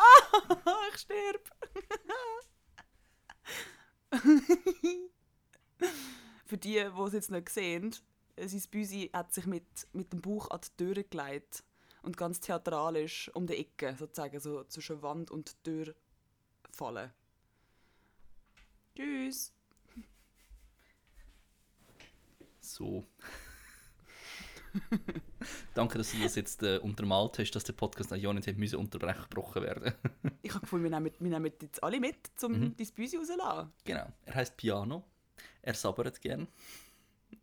Ah, 0.66 0.88
ich 0.94 1.00
sterbe. 1.00 1.40
Für 6.46 6.58
die, 6.58 6.70
die 6.70 6.78
es 6.80 7.14
jetzt 7.14 7.32
nicht 7.32 7.50
sehen, 7.50 7.96
sein 8.38 8.64
Büsi 8.72 9.10
hat 9.14 9.34
sich 9.34 9.46
mit, 9.46 9.66
mit 9.94 10.14
dem 10.14 10.22
Bauch 10.22 10.50
an 10.50 10.62
die 10.62 10.70
Tür 10.78 11.04
gelegt 11.04 11.64
und 12.02 12.18
ganz 12.18 12.40
theatralisch 12.40 13.30
um 13.34 13.48
die 13.48 13.58
Ecke, 13.58 13.96
sozusagen, 13.98 14.40
so 14.40 14.64
zwischen 14.66 15.02
Wand 15.02 15.32
und 15.32 15.62
Tür 15.64 15.94
fallen. 16.72 17.12
Tschüss. 18.96 19.54
So. 22.60 23.06
Danke, 25.74 25.98
dass 25.98 26.12
du 26.12 26.20
das 26.22 26.36
jetzt 26.36 26.64
äh, 26.64 26.78
untermalt 26.78 27.40
hast, 27.40 27.52
dass 27.52 27.64
der 27.64 27.74
Podcast 27.74 28.12
ja 28.12 28.32
nicht 28.34 28.48
hätte 28.48 28.78
unterbrochen 28.78 29.62
werden. 29.64 29.94
Ich 30.44 30.52
habe 30.52 30.62
gefunden, 30.62 30.84
wir 30.86 31.00
nehmen, 31.00 31.12
wir 31.20 31.30
nehmen 31.30 31.52
jetzt 31.62 31.84
alle 31.84 32.00
mit, 32.00 32.18
um 32.44 32.52
Mhm. 32.54 32.76
dein 32.76 32.88
Büsi 32.96 33.18
rauszulassen. 33.18 33.72
genau. 33.86 34.08
Er 34.26 34.36
heißt 34.36 34.58
Piano. 34.58 35.04
Er 35.62 35.74
sabbert 35.76 36.20
gern. 36.20 36.48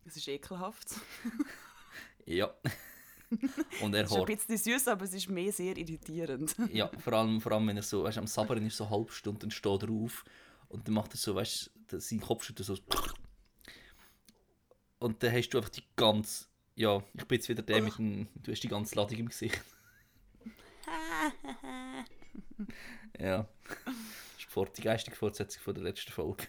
Es 0.05 0.15
ist 0.17 0.27
ekelhaft. 0.27 0.89
Ja. 2.25 2.53
Und 3.81 3.95
er 3.95 4.03
Es 4.05 4.11
ist 4.11 4.17
ein 4.17 4.25
bisschen 4.25 4.57
süß, 4.57 4.87
aber 4.89 5.05
es 5.05 5.13
ist 5.13 5.29
mehr 5.29 5.51
sehr 5.51 5.75
irritierend. 5.77 6.55
Ja, 6.71 6.91
vor 6.99 7.13
allem, 7.13 7.41
vor 7.41 7.53
allem 7.53 7.67
wenn 7.67 7.77
er 7.77 7.81
so, 7.83 8.03
weißt 8.03 8.17
du, 8.17 8.21
am 8.21 8.27
Sabbern 8.27 8.63
ist 8.65 8.77
so 8.77 8.83
eine 8.83 8.91
halbe 8.95 9.11
Stunde 9.11 9.45
und 9.45 9.51
steht 9.51 9.81
er 9.83 9.89
auf 9.89 10.25
und 10.67 10.87
dann 10.87 10.93
macht 10.93 11.13
er 11.13 11.17
so, 11.17 11.33
weißt 11.33 11.71
du, 11.87 11.99
sein 11.99 12.19
Kopf 12.19 12.43
schüttelt 12.43 12.67
so. 12.67 12.75
Und 14.99 15.23
dann 15.23 15.31
hast 15.33 15.49
du 15.49 15.57
einfach 15.57 15.69
die 15.71 15.83
ganze. 15.95 16.45
Ja, 16.79 17.03
ich 17.13 17.25
bin 17.25 17.35
jetzt 17.35 17.49
wieder 17.49 17.61
der 17.61 17.81
mit 17.81 17.97
dem. 17.97 18.29
Du 18.41 18.53
hast 18.53 18.61
die 18.61 18.69
ganze 18.69 18.95
Ladung 18.95 19.17
im 19.17 19.27
Gesicht. 19.27 19.61
ja. 23.19 23.45
Das 23.75 24.55
ist 24.55 24.77
die 24.77 24.81
geistige 24.81 25.17
Fortsetzung 25.17 25.61
von 25.61 25.73
der 25.73 25.83
letzten 25.83 26.13
Folge. 26.13 26.47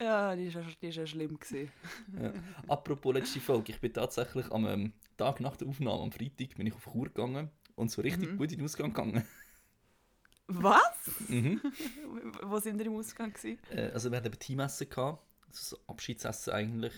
Ja, 0.00 0.34
die 0.34 0.54
war 0.54 0.62
die 0.62 0.88
ist 0.88 0.96
ja 0.96 1.06
schlimm. 1.06 1.38
Gewesen. 1.38 1.70
Ja. 2.18 2.32
Apropos 2.66 3.12
letzte 3.12 3.40
Folge, 3.40 3.72
ich 3.72 3.80
bin 3.82 3.92
tatsächlich 3.92 4.50
am 4.52 4.66
ähm, 4.66 4.94
Tag 5.18 5.40
nach 5.40 5.58
der 5.58 5.68
Aufnahme, 5.68 6.02
am 6.02 6.12
Freitag, 6.12 6.56
bin 6.56 6.66
ich 6.66 6.74
auf 6.74 6.88
Chur 6.90 7.04
gegangen 7.04 7.50
und 7.74 7.90
so 7.90 8.00
richtig 8.00 8.38
gut 8.38 8.50
in 8.50 8.60
den 8.60 8.64
Ausgang 8.64 8.94
gegangen. 8.94 9.22
Was? 10.46 11.28
Mhm. 11.28 11.60
Wo 12.42 12.58
sind 12.58 12.78
wir 12.78 12.86
im 12.86 12.96
Ausgang? 12.96 13.34
Gewesen? 13.34 13.58
Äh, 13.68 13.90
also 13.92 14.10
wir 14.10 14.16
hatten 14.16 14.32
ein 14.32 14.38
Teamessen 14.38 14.88
gehabt, 14.88 15.22
also 15.46 15.76
so 15.76 15.82
Abschiedsessen 15.88 16.54
eigentlich. 16.54 16.94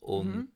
Und 0.00 0.34
Mhm. 0.34 0.48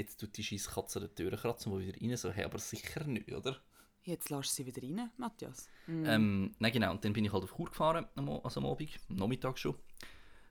Jetzt 0.00 0.18
tut 0.18 0.36
die 0.36 0.42
scheiß 0.42 0.70
Katze 0.70 1.00
der 1.00 1.14
Tür 1.14 1.36
kratzen 1.36 1.72
und 1.72 1.80
wieder 1.80 2.00
rein, 2.00 2.16
so, 2.16 2.30
hey, 2.30 2.44
aber 2.44 2.58
sicher 2.58 3.04
nicht, 3.04 3.32
oder? 3.32 3.56
Jetzt 4.02 4.30
lässt 4.30 4.54
sie 4.54 4.66
wieder 4.66 4.82
rein, 4.82 5.10
Matthias. 5.16 5.68
Ähm, 5.86 6.54
nein, 6.58 6.72
genau, 6.72 6.90
und 6.90 7.04
dann 7.04 7.12
bin 7.12 7.24
ich 7.24 7.32
halt 7.32 7.44
auf 7.44 7.54
Chur 7.54 7.66
gefahren, 7.66 8.06
also 8.14 8.60
am 8.60 8.66
Abend, 8.66 8.98
am 9.08 9.16
Nachmittag 9.16 9.58
schon. 9.58 9.74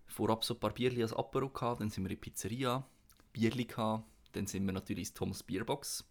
Vorab 0.06 0.44
so 0.44 0.53
ein 0.53 0.60
paar 0.60 0.74
Bierli 0.74 1.01
als 1.01 1.13
Apero 1.13 1.50
gehabt, 1.50 1.82
dann 1.82 1.89
sind 1.89 2.03
wir 2.03 2.12
in 2.12 2.15
die 2.15 2.22
Pizzeria, 2.22 2.88
Bierli 3.34 3.65
gehabt, 3.65 4.06
dann 4.34 4.48
sind 4.48 4.65
wir 4.65 4.74
natürlich 4.74 5.10
ins 5.10 5.13
Thomas 5.13 5.44
Bierbox. 5.44 6.06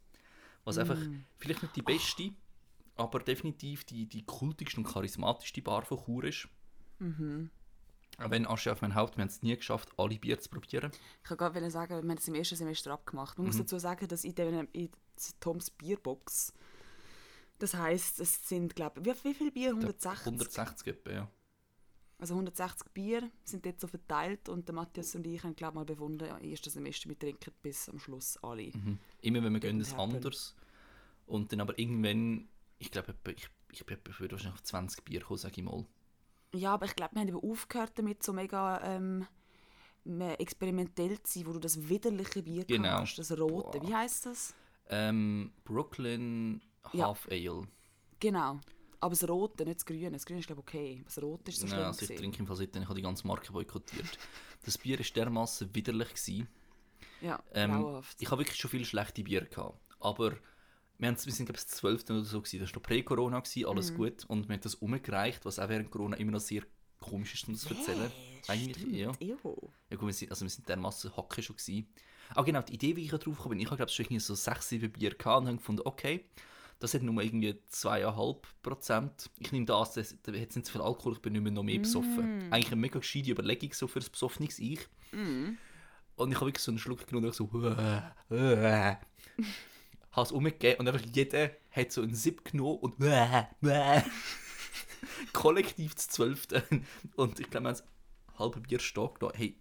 Was 0.64 0.78
einfach, 0.78 0.98
vielleicht 1.36 1.62
nicht 1.62 1.76
die 1.76 1.82
beste, 1.82 2.30
aber 2.96 3.20
definitiv 3.20 3.84
die, 3.84 4.06
die 4.06 4.24
kultigste 4.24 4.80
und 4.80 4.86
charismatischste 4.86 5.62
Bar 5.62 5.82
von 5.82 5.98
Chur 6.04 6.24
ist. 6.24 6.48
Auch 8.18 8.30
wenn 8.30 8.46
Asche 8.46 8.72
auf 8.72 8.82
mein 8.82 8.94
Haupt, 8.94 9.16
wir 9.16 9.22
haben 9.22 9.28
es 9.28 9.42
nie 9.42 9.56
geschafft, 9.56 9.90
alle 9.96 10.18
Bier 10.18 10.38
zu 10.40 10.48
probieren. 10.50 10.90
Ich 11.22 11.28
kann 11.28 11.38
gerade 11.38 11.70
sagen, 11.70 11.90
wir 12.02 12.10
haben 12.10 12.18
es 12.18 12.26
im 12.28 12.34
ersten 12.34 12.56
Semester 12.56 12.92
abgemacht. 12.92 13.38
Man 13.38 13.46
muss 13.46 13.56
dazu 13.58 13.78
sagen, 13.78 14.08
dass 14.08 14.24
in, 14.24 14.34
dem, 14.34 14.68
in 14.72 14.90
Toms 15.40 15.70
Bierbox, 15.70 16.52
das 17.58 17.74
heisst, 17.74 18.18
es 18.20 18.48
sind, 18.48 18.74
glaube 18.74 19.00
ich, 19.00 19.06
wie, 19.06 19.24
wie 19.30 19.34
viel 19.34 19.50
Bier? 19.52 19.70
160? 19.70 20.26
160 20.26 20.86
etwa, 20.88 21.10
ja. 21.10 21.30
Also 22.20 22.34
160 22.34 22.88
Bier 22.92 23.30
sind 23.44 23.64
dort 23.64 23.78
so 23.80 23.86
verteilt 23.86 24.48
und 24.48 24.66
der 24.66 24.74
Matthias 24.74 25.14
und 25.14 25.24
ich 25.24 25.40
haben 25.44 25.54
glaube 25.54 25.76
mal 25.76 25.84
befunden, 25.84 26.24
ja, 26.26 26.36
erstes 26.38 26.72
Semester, 26.72 27.08
wir 27.08 27.16
trinken 27.16 27.52
bis 27.62 27.88
am 27.88 28.00
Schluss 28.00 28.36
alle. 28.42 28.72
Mhm. 28.74 28.98
Immer 29.20 29.44
wenn 29.44 29.52
wir 29.52 29.60
gehen, 29.60 29.80
ist 29.80 29.94
anders. 29.96 30.56
Und 31.26 31.52
dann 31.52 31.60
aber 31.60 31.78
irgendwann, 31.78 32.48
ich 32.78 32.90
glaube, 32.90 33.14
ich, 33.28 33.48
ich, 33.70 33.80
etwa- 33.88 34.18
würde 34.18 34.32
wahrscheinlich 34.32 34.54
auf 34.58 34.64
20 34.64 35.04
Bier 35.04 35.20
kommen, 35.20 35.38
sage 35.38 35.54
ich 35.60 35.62
mal. 35.64 35.86
Ja, 36.54 36.74
aber 36.74 36.86
ich 36.86 36.96
glaube, 36.96 37.14
wir 37.14 37.20
haben 37.20 37.28
eben 37.28 37.50
aufgehört 37.50 37.92
damit, 37.96 38.22
so 38.22 38.32
mega 38.32 38.80
ähm, 38.82 39.26
experimentell 40.38 41.22
zu 41.22 41.38
sein, 41.40 41.46
wo 41.46 41.52
du 41.52 41.58
das 41.58 41.88
widerliche 41.88 42.42
Bier 42.42 42.64
Genau. 42.64 43.00
hast, 43.00 43.16
das 43.18 43.30
rote. 43.38 43.78
Boah. 43.78 43.88
Wie 43.88 43.94
heißt 43.94 44.26
das? 44.26 44.54
Ähm, 44.88 45.52
Brooklyn 45.64 46.62
Ja. 46.92 47.06
Half 47.08 47.28
Ale. 47.30 47.68
Genau. 48.20 48.58
Aber 49.00 49.10
das 49.10 49.28
rote, 49.28 49.64
nicht 49.64 49.76
das 49.76 49.86
grüne. 49.86 50.10
Das 50.10 50.24
grüne 50.26 50.40
ist 50.40 50.46
glaube 50.46 50.62
ich 50.66 50.68
okay. 50.74 51.02
Das 51.04 51.22
rote 51.22 51.50
ist 51.50 51.60
so 51.60 51.66
schlimm. 51.66 51.78
Nein, 51.78 51.86
also 51.88 52.00
ich 52.02 52.08
gewesen. 52.08 52.20
trinke 52.20 52.38
im 52.40 52.46
Fall 52.46 52.56
seitdem, 52.56 52.82
ich 52.82 52.88
habe 52.88 52.96
die 52.96 53.02
ganze 53.02 53.26
Marke 53.26 53.52
boykottiert. 53.52 54.18
Das 54.64 54.76
Bier 54.78 54.98
war 54.98 55.06
dermaßen 55.14 55.72
widerlich. 55.74 56.08
Gewesen. 56.08 56.48
Ja, 57.20 57.40
Ähm, 57.52 57.70
grauenhaft. 57.82 58.16
ich 58.20 58.30
habe 58.30 58.40
wirklich 58.40 58.58
schon 58.58 58.70
viele 58.70 58.84
schlechte 58.84 59.22
Bier 59.22 59.44
gehabt. 59.44 59.78
Aber 60.00 60.32
wir, 60.98 61.08
haben, 61.08 61.16
wir 61.24 61.32
sind, 61.32 61.46
glaube 61.46 61.58
ich, 61.58 61.64
das 61.64 61.76
12. 61.76 62.04
oder 62.10 62.24
so. 62.24 62.40
Gewesen. 62.42 62.60
Das 62.60 62.70
war 62.70 62.76
noch 62.76 62.82
Prä-Corona, 62.82 63.40
gewesen, 63.40 63.60
Mhm. 63.60 63.68
alles 63.68 63.94
gut. 63.94 64.24
Und 64.26 64.48
wir 64.48 64.54
haben 64.54 64.60
das 64.62 64.74
umgereicht, 64.76 65.44
was 65.44 65.58
auch 65.58 65.68
während 65.68 65.90
Corona 65.90 66.16
immer 66.16 66.32
noch 66.32 66.40
sehr 66.40 66.62
komisch 67.00 67.34
ist, 67.34 67.46
um 67.46 67.54
das 67.54 67.62
zu 67.62 67.74
erzählen. 67.74 68.10
Äh, 68.48 68.52
Eigentlich, 68.52 68.86
ja. 68.92 69.12
Ew. 69.20 69.36
Ja 69.90 69.96
gut, 69.96 70.06
wir 70.08 70.12
sind, 70.12 70.30
also 70.30 70.44
wir 70.44 70.50
sind 70.50 70.68
dermassen 70.68 71.16
Hacke 71.16 71.42
schon 71.42 71.56
gewesen. 71.56 71.86
Aber 72.30 72.44
genau, 72.44 72.60
die 72.62 72.74
Idee, 72.74 72.96
wie 72.96 73.04
ich 73.04 73.10
drauf 73.10 73.22
gekommen 73.24 73.50
bin, 73.50 73.60
ich 73.60 73.66
habe 73.66 73.76
glaube 73.76 73.90
ich 73.90 73.96
schon 73.96 74.18
so 74.20 74.34
6, 74.34 74.68
7 74.68 74.92
Bier 74.92 75.14
gehabt 75.14 75.40
und 75.42 75.46
habe 75.46 75.56
gefunden, 75.56 75.82
okay, 75.84 76.24
das 76.80 76.94
hat 76.94 77.02
nur 77.02 77.22
irgendwie 77.22 77.54
2,5 77.72 78.36
Prozent. 78.62 79.30
Ich 79.38 79.50
nehme 79.52 79.66
das, 79.66 79.94
das, 79.94 80.14
da 80.22 80.32
hat 80.32 80.54
nicht 80.54 80.66
so 80.66 80.72
viel 80.72 80.80
Alkohol, 80.80 81.14
ich 81.14 81.22
bin 81.22 81.32
nicht 81.32 81.42
mehr 81.42 81.52
noch 81.52 81.62
mehr 81.62 81.78
besoffen. 81.78 82.52
Eigentlich 82.52 82.72
eine 82.72 82.80
mega 82.80 82.98
gescheite 82.98 83.30
Überlegung 83.30 83.72
so 83.72 83.86
für 83.88 84.00
ein 84.00 84.06
besoffenes 84.10 84.58
Ich. 84.58 84.80
Und 85.12 86.30
ich 86.30 86.36
habe 86.36 86.46
wirklich 86.46 86.62
so 86.62 86.70
einen 86.70 86.78
Schluck 86.78 87.06
genommen 87.06 87.26
und 87.26 87.34
so, 87.34 87.48
äh, 88.30 88.90
äh, 88.90 88.96
habe 90.18 90.26
es 90.26 90.32
umgegeben 90.32 90.80
und 90.80 90.88
einfach 90.88 91.06
jeder 91.12 91.50
hat 91.70 91.92
so 91.92 92.02
einen 92.02 92.14
Sip 92.14 92.44
genommen 92.44 92.78
und 92.78 93.00
äh, 93.00 93.46
äh, 93.62 94.02
kollektiv 95.32 95.96
zu 95.96 96.08
zwölften. 96.08 96.86
Und 97.16 97.40
ich 97.40 97.50
glaube, 97.50 97.66
wir 97.66 97.70
haben 97.70 97.80
ein 97.80 98.38
halbes 98.38 98.62
Bier 98.62 98.80
stehen. 98.80 99.10
Hey, 99.34 99.56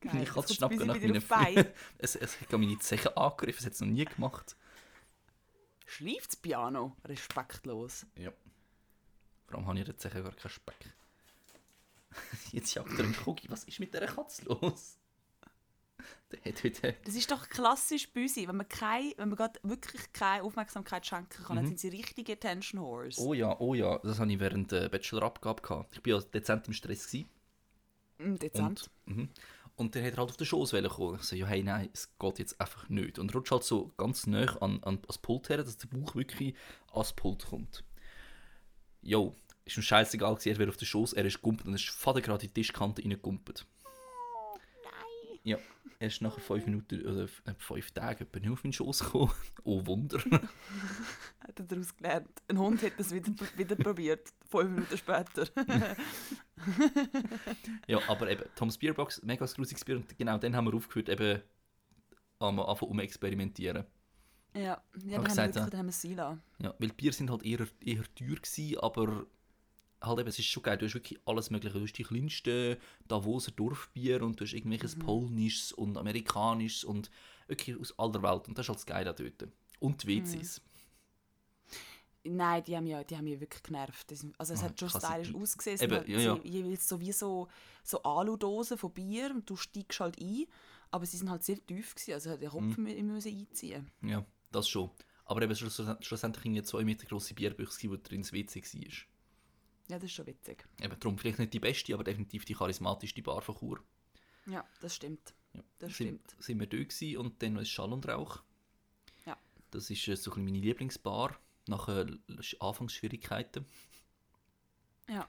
Geil. 0.00 0.22
ich 0.22 0.34
Jetzt 0.34 0.50
es 0.50 0.56
schnappen 0.56 0.86
nach 0.86 1.00
meinen 1.00 1.22
es, 1.98 2.16
es 2.16 2.40
hat 2.40 2.52
meine 2.52 2.78
Zeche 2.78 3.16
angegriffen, 3.16 3.60
es 3.60 3.66
hat 3.66 3.72
es 3.72 3.80
noch 3.80 3.88
nie 3.88 4.04
gemacht. 4.04 4.56
Schleift 5.86 6.28
das 6.28 6.36
Piano? 6.36 6.96
Respektlos. 7.04 8.06
Ja. 8.16 8.32
Vor 9.46 9.58
allem 9.58 9.66
habe 9.66 9.78
ich 9.78 9.80
in 9.82 9.86
der 9.86 9.96
Zeche 9.96 10.22
gar 10.22 10.32
keinen 10.32 10.50
Speck. 10.50 10.94
Jetzt 12.52 12.74
jagt 12.74 12.98
er 12.98 13.04
einen 13.04 13.16
Cookie. 13.24 13.50
Was 13.50 13.64
ist 13.64 13.80
mit 13.80 13.92
dieser 13.94 14.06
Katze 14.06 14.44
los? 14.46 14.98
Der. 16.32 16.94
Das 17.04 17.14
ist 17.14 17.30
doch 17.30 17.48
klassisch 17.48 18.12
Büsi. 18.12 18.48
Wenn 18.48 18.56
man, 18.56 18.68
kein, 18.68 19.12
wenn 19.16 19.28
man 19.28 19.36
gerade 19.36 19.60
wirklich 19.62 20.12
keine 20.12 20.42
Aufmerksamkeit 20.42 21.06
schenken 21.06 21.44
kann, 21.44 21.56
dann 21.56 21.66
sind 21.66 21.78
sie 21.78 21.88
richtige 21.88 22.32
Attention. 22.32 22.80
Mhm. 22.80 23.12
Oh 23.18 23.34
ja, 23.34 23.58
oh 23.60 23.74
ja. 23.74 23.98
Das 23.98 24.18
hatte 24.18 24.32
ich 24.32 24.40
während 24.40 24.72
der 24.72 24.88
Bachelorabgabe. 24.88 25.62
gehabt. 25.62 25.96
Ich 25.96 26.04
war 26.04 26.20
ja 26.20 26.26
dezent 26.26 26.66
im 26.66 26.72
Stress. 26.72 27.06
Gewesen. 27.06 27.28
Mm, 28.18 28.34
Dezent. 28.36 28.90
Und, 29.06 29.16
mhm. 29.16 29.28
und 29.76 29.94
dann 29.94 30.04
hat 30.04 30.12
er 30.12 30.18
halt 30.18 30.30
auf 30.30 30.36
den 30.36 30.46
Schoß 30.46 30.70
kommen. 30.70 31.16
Ich 31.16 31.22
so, 31.22 31.36
ja, 31.36 31.46
hey, 31.46 31.62
nein, 31.62 31.90
es 31.92 32.16
geht 32.18 32.38
jetzt 32.38 32.60
einfach 32.60 32.88
nicht. 32.88 33.18
Und 33.18 33.34
rutscht 33.34 33.52
halt 33.52 33.64
so 33.64 33.92
ganz 33.96 34.26
nah 34.26 34.56
an, 34.60 34.82
an 34.82 35.00
das 35.06 35.18
Pult 35.18 35.48
her, 35.48 35.58
dass 35.58 35.76
der 35.76 35.88
Bauch 35.88 36.14
wirklich 36.14 36.54
ans 36.92 37.12
Pult 37.12 37.46
kommt. 37.46 37.84
Jo, 39.02 39.34
ist 39.64 39.76
ihm 39.76 39.82
scheißegal 39.82 40.34
gewesen, 40.34 40.50
er 40.50 40.58
wäre 40.58 40.70
auf 40.70 40.76
den 40.76 40.86
Schoß, 40.86 41.12
er 41.14 41.24
ist 41.24 41.42
gumpet 41.42 41.66
und 41.66 41.74
ist 41.74 42.02
gerade 42.02 42.20
in 42.20 42.38
die 42.40 42.48
Tischkante 42.48 43.02
reingegumpet. 43.02 43.66
Ja, 45.44 45.58
er 45.98 46.08
ist 46.08 46.22
nach 46.22 46.38
fünf 46.40 46.64
Minuten 46.64 47.02
oder 47.06 47.24
äh, 47.24 47.54
fünf 47.58 47.90
Tagen 47.92 48.24
etwa 48.24 48.40
nicht 48.40 48.50
auf 48.50 48.64
meinen 48.64 48.72
Schoß 48.72 49.04
gekommen. 49.04 49.32
Oh 49.64 49.84
Wunder. 49.86 50.18
Hat 51.40 51.58
er 51.58 51.64
daraus 51.64 51.96
gelernt. 51.96 52.28
Ein 52.48 52.58
Hund 52.58 52.82
hat 52.82 52.92
das 52.98 53.14
wieder, 53.14 53.32
wieder 53.56 53.76
probiert. 53.76 54.32
Fünf 54.50 54.70
Minuten 54.70 54.96
später. 54.98 55.46
ja, 57.86 57.98
aber 58.08 58.30
eben, 58.30 58.44
Tom's 58.56 58.76
Beerbox, 58.76 59.22
mega 59.22 59.46
grusiges 59.46 59.84
Bier 59.84 59.96
und 59.96 60.18
genau 60.18 60.38
dann 60.38 60.56
haben 60.56 60.66
wir 60.66 60.74
aufgehört, 60.74 61.08
eben 61.08 61.42
am 62.38 62.60
Anfang 62.60 62.88
um 62.88 62.98
experimentieren. 63.00 63.84
ja, 64.54 64.60
ja 64.60 64.82
ich 64.94 65.02
haben 65.02 65.10
wir 65.10 65.22
gesagt, 65.22 65.54
wirklich 65.54 65.64
ja. 65.64 65.70
dann 65.70 65.78
haben 65.78 65.92
wir 66.02 66.16
lassen. 66.16 66.42
Ja, 66.58 66.74
weil 66.78 66.88
Bier 66.90 67.12
sind 67.12 67.30
halt 67.30 67.42
eher, 67.42 67.66
eher 67.80 68.02
teuer 68.14 68.36
gewesen, 68.36 68.78
aber 68.80 69.26
halt 70.06 70.20
eben, 70.20 70.28
es 70.28 70.38
ist 70.38 70.46
schon 70.46 70.62
geil, 70.62 70.76
du 70.78 70.86
hast 70.86 70.94
wirklich 70.94 71.18
alles 71.26 71.50
mögliche. 71.50 71.78
Du 71.78 71.84
hast 71.84 71.92
die 71.92 72.02
kleinsten 72.04 72.76
Davoser 73.08 73.52
Dorfbier 73.52 74.22
und 74.22 74.40
du 74.40 74.44
hast 74.44 74.52
irgendwelches 74.52 74.98
polnisches 74.98 75.72
und 75.72 75.96
amerikanisches 75.96 76.84
und 76.84 77.10
wirklich 77.46 77.78
aus 77.78 77.98
aller 77.98 78.22
Welt. 78.22 78.48
Und 78.48 78.58
das 78.58 78.64
ist 78.64 78.68
halt 78.68 78.78
das 78.78 78.86
Geile 78.86 79.14
dort. 79.14 79.48
Und 79.80 80.02
die 80.02 80.08
WCs. 80.08 80.60
Nein, 82.26 82.64
die 82.64 82.74
haben 82.74 82.86
ja, 82.86 83.04
die 83.04 83.16
haben 83.16 83.24
mich 83.24 83.38
wirklich 83.38 83.62
genervt. 83.62 84.10
Also 84.38 84.54
es 84.54 84.60
Ah, 84.60 84.64
hat 84.64 84.80
schon 84.80 84.88
stylisch 84.88 85.34
ausgesehen. 85.34 85.74
Es 85.76 85.82
Eben, 85.82 86.10
ja, 86.10 86.18
ja. 86.18 86.40
sie 86.42 86.48
jeweils 86.48 86.88
so 86.88 86.98
wie 86.98 87.12
so, 87.12 87.48
so 87.82 88.02
Aludosen 88.02 88.78
von 88.78 88.92
Bier 88.92 89.30
und 89.30 89.48
du 89.48 89.56
steigst 89.56 90.00
halt 90.00 90.18
ein. 90.18 90.46
Aber 90.90 91.04
sie 91.04 91.18
sind 91.18 91.28
halt 91.28 91.42
sehr 91.44 91.56
tief 91.66 91.94
gewesen. 91.94 92.14
Also 92.14 92.36
der 92.38 92.48
Kopf 92.48 92.78
Mhm. 92.78 92.84
müssen 93.08 93.28
einziehen. 93.36 93.90
Ja, 94.00 94.24
das 94.52 94.68
schon. 94.68 94.90
Aber 95.26 95.42
eben 95.42 95.54
schluss- 95.54 95.82
schlussendlich 96.00 96.44
irgendwie 96.46 96.62
zwei 96.62 96.84
Meter 96.84 97.06
grosse 97.06 97.34
Bierbüchse, 97.34 97.88
die 97.88 98.02
drin 98.02 98.18
ins 98.20 98.32
WC 98.32 98.62
war. 98.62 98.92
Ja, 99.88 99.96
das 99.98 100.04
ist 100.04 100.12
schon 100.12 100.26
witzig. 100.26 100.66
Eben 100.80 100.98
darum 100.98 101.18
vielleicht 101.18 101.38
nicht 101.38 101.52
die 101.52 101.60
beste, 101.60 101.92
aber 101.94 102.04
definitiv 102.04 102.44
die 102.44 102.54
charismatischste 102.54 103.22
Bar 103.22 103.42
von 103.42 103.56
Chur. 103.56 103.80
Ja, 104.46 104.64
das 104.80 104.96
stimmt. 104.96 105.34
Ja. 105.52 105.62
Das 105.78 105.96
sind, 105.96 106.20
stimmt. 106.26 106.42
sind 106.42 106.60
wir 106.60 106.66
gewesen 106.66 107.18
und 107.18 107.42
dann 107.42 107.54
noch 107.54 107.62
ist 107.62 107.68
Schall 107.68 107.92
und 107.92 108.06
Rauch. 108.08 108.42
Ja. 109.26 109.36
Das 109.70 109.90
ist 109.90 110.08
äh, 110.08 110.16
so 110.16 110.32
ein 110.32 110.44
meine 110.44 110.58
Lieblingsbar 110.58 111.38
nach 111.66 111.88
äh, 111.88 112.06
Anfangsschwierigkeiten. 112.60 113.66
Ja. 115.08 115.28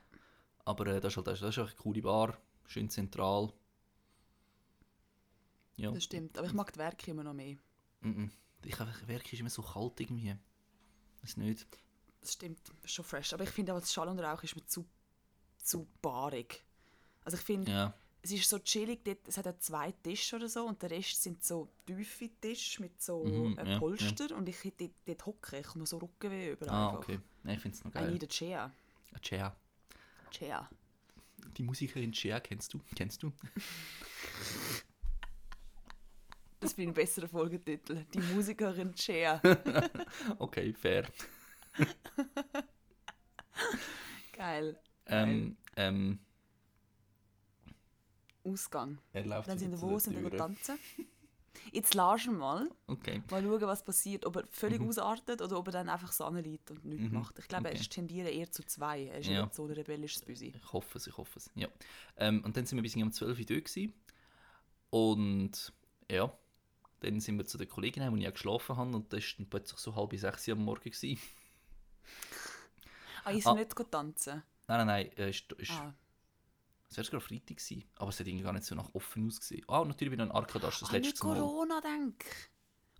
Aber 0.63 0.87
äh, 0.87 1.01
das, 1.01 1.13
ist 1.13 1.17
halt, 1.17 1.27
das 1.27 1.41
ist 1.41 1.57
echt 1.57 1.57
eine 1.57 1.75
coole 1.75 2.01
Bar, 2.01 2.37
schön 2.65 2.89
zentral. 2.89 3.51
Ja, 5.77 5.91
Das 5.91 6.05
stimmt. 6.05 6.37
Aber 6.37 6.47
ich 6.47 6.53
mag 6.53 6.71
die 6.71 6.79
Werke 6.79 7.11
immer 7.11 7.23
noch 7.23 7.33
mehr. 7.33 7.57
mm 8.01 8.09
-mm. 8.09 8.29
ich 8.63 8.79
einfach, 8.79 9.07
Werk 9.07 9.31
ist 9.33 9.39
immer 9.39 9.49
so 9.49 9.61
kalt 9.61 9.99
irgendwie. 9.99 10.35
Weiß 11.21 11.37
nicht. 11.37 11.67
Das 12.25 12.33
stimmt. 12.33 12.59
Schon 12.85 13.05
fresh. 13.05 13.33
Aber 13.33 13.43
ich 13.43 13.51
finde 13.51 13.71
auch, 13.75 13.79
das 13.79 13.93
Schall 13.93 14.07
und 14.07 14.19
Rauch 14.19 14.41
ist 14.41 14.55
mir 14.55 14.65
zu, 14.65 14.83
zu 15.59 15.87
barig. 16.01 16.63
Also 17.23 17.37
ich 17.37 17.43
finde, 17.43 17.69
Ja, 17.71 17.93
es 18.23 18.31
ist 18.31 18.49
so 18.49 18.57
chillig, 18.57 19.03
dort, 19.05 19.27
es 19.27 19.37
hat 19.37 19.45
ja 19.45 19.55
zwei 19.59 19.91
Tische 19.91 20.37
oder 20.37 20.49
so 20.49 20.65
und 20.65 20.81
der 20.81 20.89
Rest 20.89 21.21
sind 21.21 21.43
so 21.43 21.69
tiefe 21.85 22.31
Tische 22.41 22.81
mit 22.81 22.99
so 22.99 23.23
Mhm, 23.23 23.59
äh, 23.59 23.69
ja, 23.73 23.77
Polster 23.77 24.35
und 24.35 24.49
ich 24.49 24.57
dort, 24.75 24.91
dort 25.05 25.25
hocke, 25.27 25.59
ich 25.59 25.67
komme 25.67 25.85
so 25.85 25.99
Rückenweh 25.99 26.53
über 26.53 26.67
ah, 26.71 26.87
einfach. 26.87 26.99
okay. 27.03 27.19
Nein, 27.43 27.55
ich 27.57 27.61
finde 27.61 27.77
es 27.77 27.83
noch 27.83 27.91
geil. 27.91 28.09
need 28.11 28.23
a 28.23 28.27
chair. 28.27 28.71
Äh, 29.13 29.19
Chair. 29.19 29.55
Chair. 30.31 30.67
Die 31.57 31.61
Musikerin 31.61 32.11
Chair 32.11 32.41
kennst 32.41 32.73
du? 32.73 32.81
Kennst 32.95 33.21
du? 33.21 33.31
Das 36.59 36.75
ich 36.75 36.87
ein 36.87 36.93
besserer 36.95 37.27
Folgetitel. 37.27 38.03
Die 38.11 38.19
Musikerin 38.33 38.95
Chair. 38.95 39.39
Okay, 40.39 40.73
fair. 40.73 41.07
Geil. 44.33 44.79
Ähm, 45.07 45.57
ähm, 45.75 46.19
Ausgang. 48.43 48.99
er 49.13 49.25
läuft 49.25 49.49
Dann 49.49 49.57
sind 49.57 49.71
wir 49.71 49.81
wo, 49.81 49.97
sind 49.99 50.21
wir 50.21 50.31
tanzen. 50.37 50.77
Jetzt 51.71 51.93
lass 51.95 52.25
ihn 52.25 52.37
mal. 52.37 52.69
Okay. 52.85 53.23
Mal 53.31 53.41
schauen, 53.41 53.61
was 53.61 53.83
passiert. 53.83 54.25
Ob 54.25 54.35
er 54.35 54.45
völlig 54.51 54.81
ausartet 54.81 55.41
oder 55.41 55.57
ob 55.57 55.67
er 55.67 55.71
dann 55.71 55.89
einfach 55.89 56.11
so 56.11 56.29
liegt 56.29 56.69
und 56.69 56.85
nichts 56.85 57.09
Mhm. 57.09 57.13
macht. 57.17 57.39
Ich 57.39 57.47
glaube, 57.47 57.69
Okay. 57.69 57.77
er 57.79 57.89
tendiert 57.89 58.29
eher 58.29 58.51
zu 58.51 58.63
zwei. 58.65 59.05
Er 59.05 59.19
ist 59.19 59.27
Ja. 59.27 59.43
nicht 59.43 59.55
so 59.55 59.65
ein 59.65 59.71
rebellisches 59.71 60.21
Büsi. 60.21 60.53
Ich 60.55 60.73
hoffe 60.73 60.97
es, 60.97 61.07
ich 61.07 61.17
hoffe 61.17 61.39
es. 61.39 61.49
Ja. 61.55 61.67
Ähm, 62.17 62.43
und 62.43 62.55
dann 62.55 62.65
sind 62.65 62.77
wir 62.77 62.83
bis 62.83 62.95
um 62.95 63.11
12 63.11 63.39
Uhr 63.39 63.45
gewesen. 63.45 63.93
Und 64.91 65.73
ja, 66.11 66.31
dann 66.99 67.19
sind 67.19 67.37
wir 67.37 67.45
zu 67.45 67.57
der 67.57 67.67
Kollegin 67.67 68.03
heim, 68.03 68.13
wo 68.13 68.17
ich 68.17 68.27
auch 68.27 68.33
geschlafen 68.33 68.77
habe. 68.77 68.95
Und 68.95 69.11
das 69.11 69.23
war 69.39 69.45
plötzlich 69.49 69.79
so 69.79 69.95
halb 69.95 70.13
sechs 70.17 70.47
Uhr 70.47 70.53
am 70.55 70.63
Morgen. 70.65 70.91
Gewesen. 70.91 71.19
Ah, 73.23 73.31
ich 73.31 73.45
Ah. 73.45 73.53
nicht 73.53 73.73
tanzen. 73.91 74.43
Nein, 74.67 74.77
nein, 74.77 74.87
nein. 74.87 75.11
Äh, 75.17 75.29
ist, 75.29 75.51
ist, 75.53 75.71
Ah. 75.71 75.93
Es 76.89 76.97
wäre 76.97 77.05
sogar 77.05 77.21
Freitag 77.21 77.57
gewesen. 77.57 77.83
Aber 77.97 78.09
es 78.09 78.19
hat 78.19 78.27
irgendwie 78.27 78.43
gar 78.43 78.53
nicht 78.53 78.65
so 78.65 78.75
nach 78.75 78.93
offen 78.93 79.25
ausgesehen. 79.27 79.65
Ah, 79.67 79.79
und 79.79 79.87
natürlich 79.89 80.11
wieder 80.11 80.23
ein 80.23 80.31
Arkadas, 80.31 80.79
das 80.79 80.89
ah, 80.89 80.93
letzte 80.93 81.25
Mal. 81.25 81.39
Corona, 81.39 81.81
denk. 81.81 82.23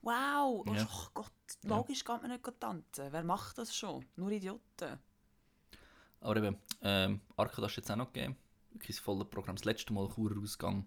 Wow. 0.01 0.65
Ja. 0.75 0.87
Oh 0.91 1.07
Gott, 1.13 1.31
logisch 1.63 2.03
geht 2.03 2.21
man 2.21 2.31
nicht 2.31 2.43
tanzen. 2.59 3.11
Wer 3.11 3.23
macht 3.23 3.57
das 3.57 3.75
schon? 3.75 4.05
Nur 4.15 4.31
Idioten. 4.31 4.99
Aber 6.21 6.35
eben, 6.37 6.57
ähm, 6.81 7.21
Arkadas 7.37 7.77
hat 7.77 7.83
es 7.85 7.91
auch 7.91 7.95
noch 7.95 8.11
gegeben. 8.11 8.35
Wirklich 8.71 8.97
das 8.97 9.03
volle 9.03 9.25
Programm. 9.25 9.55
Das 9.55 9.65
letzte 9.65 9.93
Mal 9.93 10.09
Churer 10.13 10.41
Ausgang. 10.41 10.85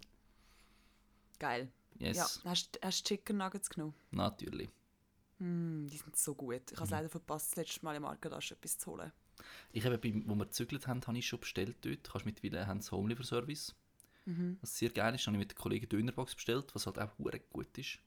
Geil. 1.39 1.71
Yes, 1.99 2.41
Ja, 2.45 2.51
hast 2.51 2.77
du 2.83 2.89
Chicken 2.91 3.39
Nuggets 3.39 3.71
genommen? 3.71 3.95
natürlich. 4.11 4.69
Mm, 5.39 5.87
die 5.87 5.97
sind 5.97 6.17
so 6.17 6.35
gut. 6.35 6.71
Ich 6.73 6.77
habe 6.77 6.85
es 6.85 6.91
Mhm. 6.91 6.97
leider 6.97 7.09
verpasst, 7.09 7.51
das 7.53 7.57
letzte 7.57 7.85
Mal 7.85 7.97
im 7.97 8.05
Arkadas 8.05 8.51
etwas 8.51 8.79
zu 8.79 8.93
holen. 8.93 9.13
Ich 9.73 9.85
habe, 9.85 9.99
bei, 9.99 10.13
wo 10.27 10.35
wir 10.35 10.47
gezügelt 10.47 10.87
haben, 10.89 11.01
habe 11.07 11.17
ich 11.19 11.27
schon 11.29 11.41
bestellt 11.41 11.77
dort. 11.83 12.11
Kannst 12.11 12.27
mittlerweile 12.27 12.67
haben 12.67 12.81
sie 12.81 12.91
Home 12.91 13.09
Delivery 13.09 13.25
Service. 13.27 13.75
Mhm. 14.27 14.59
Was 14.61 14.77
sehr 14.77 14.91
geil 14.91 15.15
ist, 15.15 15.27
habe 15.27 15.37
ich 15.37 15.41
mit 15.41 15.53
den 15.53 15.57
Kollegen 15.59 15.89
Dönerbox 15.89 16.35
bestellt, 16.35 16.75
was 16.75 16.87
halt 16.87 16.99
auch 16.99 17.17
hure 17.19 17.39
gut 17.41 17.79
ist. 17.79 17.99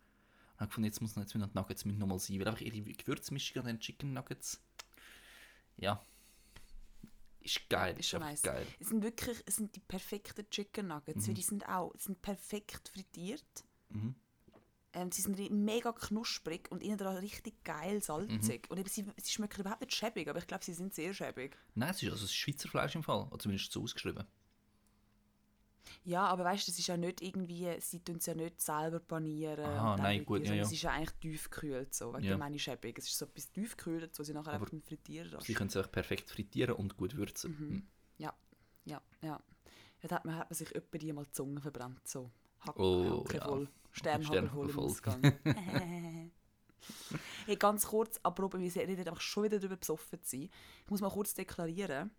Und 0.54 0.60
habe 0.60 0.68
gefunden, 0.68 0.86
jetzt 0.86 1.02
muss 1.02 1.16
jetzt 1.16 1.34
müssen 1.34 1.50
die 1.50 1.58
Nuggets 1.58 1.86
nochmal 1.86 2.20
sein, 2.20 2.40
weil 2.40 2.48
einfach 2.48 2.62
ihre 2.62 2.82
Gewürzmischung 2.82 3.62
an 3.62 3.68
den 3.68 3.80
Chicken 3.80 4.14
Nuggets, 4.14 4.62
ja, 5.78 6.00
ist 7.40 7.68
geil, 7.70 7.98
ist, 7.98 8.14
Ist 8.14 8.20
nice. 8.20 8.42
geil. 8.44 8.68
Es 8.80 8.90
sind 8.90 9.02
wirklich 9.02 9.42
es 9.48 9.56
sind 9.56 9.76
die 9.76 9.80
perfekten 9.80 10.48
Chicken 10.52 10.88
Nuggets, 10.90 11.24
Mhm. 11.24 11.28
weil 11.30 11.34
die 11.34 11.42
sind 11.42 11.68
auch 11.68 11.94
die 11.94 12.04
sind 12.04 12.22
perfekt 12.22 12.90
frittiert. 12.90 13.64
Mhm. 13.90 14.14
Ähm, 14.94 15.12
sie 15.12 15.22
sind 15.22 15.38
mega 15.52 15.94
knusprig 15.94 16.70
und 16.70 16.84
innen 16.84 16.98
dran 16.98 17.16
richtig 17.18 17.64
geil 17.64 18.02
salzig. 18.02 18.64
Mhm. 18.66 18.72
Und 18.72 18.78
eben, 18.80 18.90
sie, 18.90 19.06
sie 19.18 19.32
schmecken 19.32 19.62
überhaupt 19.62 19.82
nicht 19.82 19.96
schäbig, 19.96 20.28
aber 20.28 20.40
ich 20.40 20.48
glaube, 20.48 20.66
sie 20.66 20.74
sind 20.74 20.94
sehr 20.94 21.14
schäbig. 21.14 21.58
Nein, 21.76 21.92
es 21.92 22.04
ist 22.04 22.12
also 22.12 22.28
Schweizer 22.28 22.68
Fleisch 22.68 22.96
im 22.96 23.04
Fall, 23.04 23.24
oder 23.28 23.40
zumindest 23.40 23.72
so 23.72 23.82
ausgeschrieben. 23.84 24.26
Ja, 26.04 26.26
aber 26.28 26.44
weißt 26.44 26.68
du, 26.68 26.72
es 26.72 26.80
ist 26.80 26.88
ja 26.88 26.98
nicht 26.98 27.22
irgendwie, 27.22 27.68
sie 27.80 28.00
tun 28.04 28.18
es 28.18 28.26
ja 28.26 28.34
nicht 28.36 28.62
selber 28.62 29.00
panieren. 29.00 29.64
Dann 29.64 29.98
nein, 30.02 30.26
gut, 30.26 30.46
ja, 30.46 30.54
ja. 30.54 30.64
Es 30.64 30.72
ist 30.72 30.82
ja 30.82 30.92
eigentlich 30.92 31.12
tiefgekühlt, 31.20 31.94
so, 31.94 32.14
wegen 32.14 32.24
Ja. 32.26 32.38
meine 32.38 32.60
schäbig. 32.60 32.98
Es 33.00 33.08
ist 33.08 33.18
so 33.18 33.26
etwas 33.26 33.50
tiefgekühlt, 33.52 34.18
wo 34.18 34.24
sie 34.24 34.34
nachher 34.34 34.54
Aber 34.54 34.66
einfach 34.66 34.88
frittieren 34.88 35.40
Sie 35.42 35.54
können 35.54 35.70
es 35.70 35.78
einfach 35.78 35.92
perfekt 35.92 36.30
frittieren 36.30 36.76
und 36.76 36.98
gut 36.98 37.16
würzen. 37.16 37.52
Mhm. 37.60 37.88
Ja, 38.18 38.34
ja, 38.86 39.02
ja. 39.22 39.40
Ja, 40.02 40.08
da 40.08 40.16
hat 40.16 40.26
man, 40.26 40.36
hat 40.36 40.50
man 40.50 40.56
sich 40.56 40.74
etwa 40.76 40.98
die 40.98 41.14
mal 41.14 41.26
die 41.26 41.32
Zunge 41.32 41.62
verbrannt, 41.62 42.08
so. 42.08 42.32
Hack, 42.60 42.78
Oh, 42.80 43.24
ja. 43.34 43.44
voll. 43.46 43.68
Sternhagel 43.92 44.50
voll 44.50 44.70
im. 44.70 44.80
Ausgang. 44.80 45.22
hey, 47.46 47.56
ganz 47.58 47.88
kurz, 47.88 48.20
apropos, 48.24 48.60
wir 48.60 48.76
reden 48.76 49.08
einfach 49.08 49.22
schon 49.22 49.44
wieder 49.44 49.60
darüber 49.60 49.78
besoffen 49.78 50.22
zu 50.24 50.38
sein. 50.38 50.50
Ich 50.86 50.90
muss 50.90 51.02
mal 51.02 51.10
kurz 51.10 51.34
deklarieren. 51.34 52.12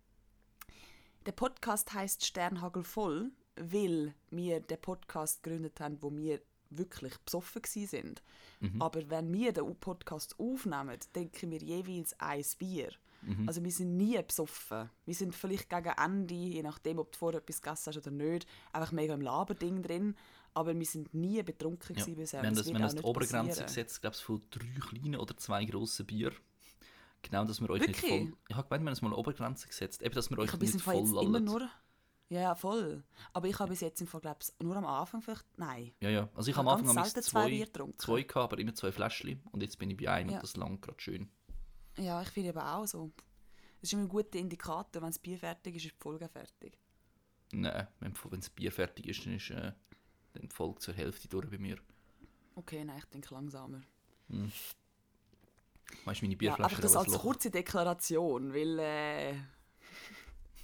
Der 1.25 1.31
Podcast 1.31 1.93
heißt 1.93 2.25
Sternhagel 2.25 2.83
voll, 2.83 3.31
weil 3.55 4.13
wir 4.29 4.59
den 4.59 4.81
Podcast 4.81 5.41
gegründet 5.41 5.79
haben, 5.79 6.01
wo 6.01 6.13
wir 6.15 6.41
wirklich 6.69 7.17
besoffen 7.19 7.61
sind. 7.65 8.23
Mhm. 8.59 8.81
Aber 8.81 9.09
wenn 9.09 9.31
wir 9.31 9.53
den 9.53 9.75
Podcast 9.75 10.37
aufnehmen, 10.39 10.97
trinken 11.13 11.51
wir 11.51 11.59
jeweils 11.59 12.19
ein 12.19 12.43
Bier. 12.57 12.91
Mhm. 13.25 13.47
Also 13.47 13.63
wir 13.63 13.71
sind 13.71 13.95
nie 13.97 14.21
besoffen. 14.21 14.89
Wir 15.05 15.15
sind 15.15 15.33
vielleicht 15.35 15.69
gegen 15.69 15.89
Ende, 15.97 16.33
je 16.33 16.61
nachdem, 16.63 16.99
ob 16.99 17.11
du 17.11 17.17
vorher 17.17 17.41
etwas 17.41 17.61
gegessen 17.61 17.87
hast 17.87 17.97
oder 17.97 18.11
nicht, 18.11 18.47
einfach 18.71 18.91
mega 18.91 19.13
im 19.13 19.21
Laberding 19.21 19.81
drin. 19.81 20.15
Aber 20.53 20.77
wir 20.77 20.85
sind 20.85 21.13
nie 21.13 21.41
betrunken 21.41 21.95
Ja. 21.95 22.03
gewesen 22.03 22.15
bisher. 22.15 22.41
Wir 22.41 22.47
haben 22.49 22.55
Das 22.55 22.65
das, 22.65 22.73
wir 22.73 22.75
haben 22.75 22.81
das 22.83 22.91
die 22.91 22.97
nicht 22.97 23.05
Obergrenze 23.07 23.47
passieren. 23.49 23.67
gesetzt, 23.67 24.01
glaube 24.01 24.15
ich, 24.15 24.23
von 24.23 24.41
drei 24.51 24.79
kleinen 24.89 25.15
oder 25.15 25.35
zwei 25.37 25.65
grossen 25.65 26.05
Bier. 26.05 26.31
Genau, 27.23 27.45
dass 27.45 27.59
wir 27.61 27.69
euch 27.69 27.81
nicht 27.87 28.01
Wirklich? 28.03 28.29
voll... 28.29 28.37
Ich 28.49 28.55
habe 28.55 28.67
gemeint, 28.67 28.83
wir 28.83 28.87
haben 28.89 28.93
es 28.93 29.01
mal 29.01 29.07
eine 29.09 29.15
Obergrenze 29.17 29.67
gesetzt, 29.67 30.01
eben, 30.03 30.13
dass 30.13 30.29
wir 30.29 30.37
euch 30.39 30.53
Ich 30.53 30.59
nicht 30.59 30.81
voll 30.81 30.95
jetzt 30.95 31.09
immer 31.09 31.21
lallen. 31.23 31.43
nur... 31.45 31.69
Ja, 32.29 32.39
ja, 32.41 32.55
voll. 32.55 33.03
Aber 33.31 33.47
ich 33.47 33.59
habe 33.59 33.69
bis 33.69 33.81
jetzt 33.81 34.01
im 34.01 34.07
Fall, 34.07 34.21
glaube 34.21 34.39
ich, 34.41 34.63
nur 34.65 34.75
am 34.75 34.85
Anfang 34.85 35.21
vielleicht... 35.21 35.45
Nein. 35.57 35.91
Ja, 36.01 36.09
ja. 36.09 36.29
Also 36.35 36.49
ich 36.49 36.53
Ich 36.53 36.57
habe 36.57 36.69
am 36.69 36.77
Anfang 36.79 37.05
zwei 37.05 37.21
zwei, 37.21 37.49
Bier 37.49 37.65
getrunken. 37.65 37.99
zwei 37.99 38.23
gehabt, 38.23 38.53
aber 38.53 38.59
immer 38.59 38.73
zwei 38.73 38.91
Fläschchen. 38.91 39.41
Und 39.51 39.61
jetzt 39.61 39.77
bin 39.77 39.89
ich 39.91 39.97
bei 39.97 40.09
einem 40.11 40.29
Ja. 40.31 40.35
und 40.37 40.43
das 40.43 40.55
langt 40.57 40.81
gerade 40.81 40.99
schön. 40.99 41.29
Ja, 41.97 42.21
ich 42.21 42.29
finde 42.29 42.49
aber 42.49 42.75
auch 42.77 42.85
so. 42.87 43.11
Das 43.81 43.89
ist 43.89 43.93
immer 43.93 44.03
ein 44.03 44.09
guter 44.09 44.39
Indikator. 44.39 45.01
Wenn 45.01 45.09
das 45.09 45.19
Bier 45.19 45.37
fertig 45.37 45.75
ist, 45.75 45.85
ist 45.85 45.91
die 45.95 46.01
Folge 46.01 46.27
fertig. 46.29 46.77
Nein, 47.53 47.87
wenn, 47.99 48.13
wenn 48.29 48.39
das 48.39 48.49
Bier 48.49 48.71
fertig 48.71 49.07
ist, 49.07 49.25
dann 49.25 49.35
ist 49.35 49.49
äh, 49.51 49.71
dann 50.33 50.41
die 50.49 50.49
Folge 50.55 50.79
zur 50.79 50.93
Hälfte 50.93 51.27
durch 51.27 51.49
bei 51.49 51.57
mir. 51.57 51.77
Okay, 52.55 52.83
nein, 52.83 52.97
ich 52.97 53.05
denke 53.05 53.33
langsamer. 53.33 53.81
Weißt 56.05 56.21
du, 56.21 56.25
meine 56.25 56.35
Ja, 56.39 56.57
Bierflasche 56.57 56.63
einfach 56.63 56.81
das 56.81 56.95
als 56.95 57.07
Loch. 57.07 57.21
kurze 57.21 57.49
Deklaration, 57.51 58.53
weil 58.53 58.79
äh, 58.79 59.35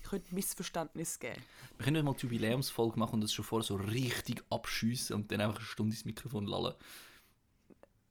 könnte 0.03 0.33
Missverständnis 0.33 1.19
geben. 1.19 1.45
Wir 1.77 1.85
können 1.85 2.05
mal 2.05 2.13
die 2.13 2.23
Jubiläumsfolge 2.23 2.99
machen 2.99 3.15
und 3.15 3.21
das 3.21 3.33
schon 3.33 3.45
vorher 3.45 3.63
so 3.65 3.75
richtig 3.75 4.43
abschiessen 4.49 5.15
und 5.15 5.31
dann 5.31 5.41
einfach 5.41 5.57
eine 5.57 5.65
Stunde 5.65 5.95
ins 5.95 6.05
Mikrofon 6.05 6.45
lallen. 6.45 6.75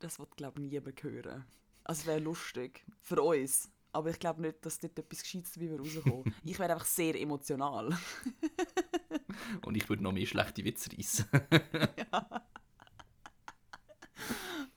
Das 0.01 0.19
wird, 0.19 0.37
glaube 0.37 0.61
ich, 0.63 0.71
niemand 0.73 1.03
hören. 1.03 1.45
Also, 1.89 2.03
es 2.03 2.07
wäre 2.07 2.21
lustig. 2.21 2.85
Für 3.01 3.23
uns. 3.23 3.71
Aber 3.93 4.11
ich 4.11 4.19
glaube 4.19 4.43
nicht, 4.43 4.65
dass 4.65 4.79
dort 4.79 4.99
etwas 4.99 5.23
Gescheites 5.23 5.53
dabei 5.53 5.75
rauskommt. 5.77 6.35
ich 6.45 6.59
wäre 6.59 6.75
einfach 6.75 6.85
sehr 6.85 7.19
emotional. 7.19 7.97
Und 9.65 9.75
ich 9.75 9.89
würde 9.89 10.03
noch 10.03 10.13
mehr 10.13 10.27
schlechte 10.27 10.63
Witze 10.65 10.91
reissen. 10.93 11.25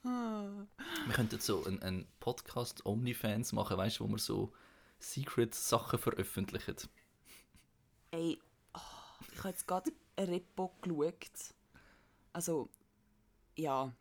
wir 0.02 1.12
könnten 1.12 1.38
so 1.38 1.62
einen, 1.66 1.82
einen 1.82 2.08
Podcast 2.18 2.86
Onlyfans 2.86 3.52
machen, 3.52 3.76
weißt 3.76 4.00
du, 4.00 4.04
wo 4.04 4.08
wir 4.08 4.18
so 4.18 4.54
Secret-Sachen 4.98 5.98
veröffentlichen. 5.98 6.76
Ey, 8.10 8.38
oh, 8.72 8.80
ich 9.30 9.38
habe 9.40 9.50
jetzt 9.50 9.66
gerade 9.66 9.92
ein 10.16 10.28
Repo 10.30 10.74
geschaut. 10.80 11.54
Also, 12.32 12.70
ja, 13.54 13.92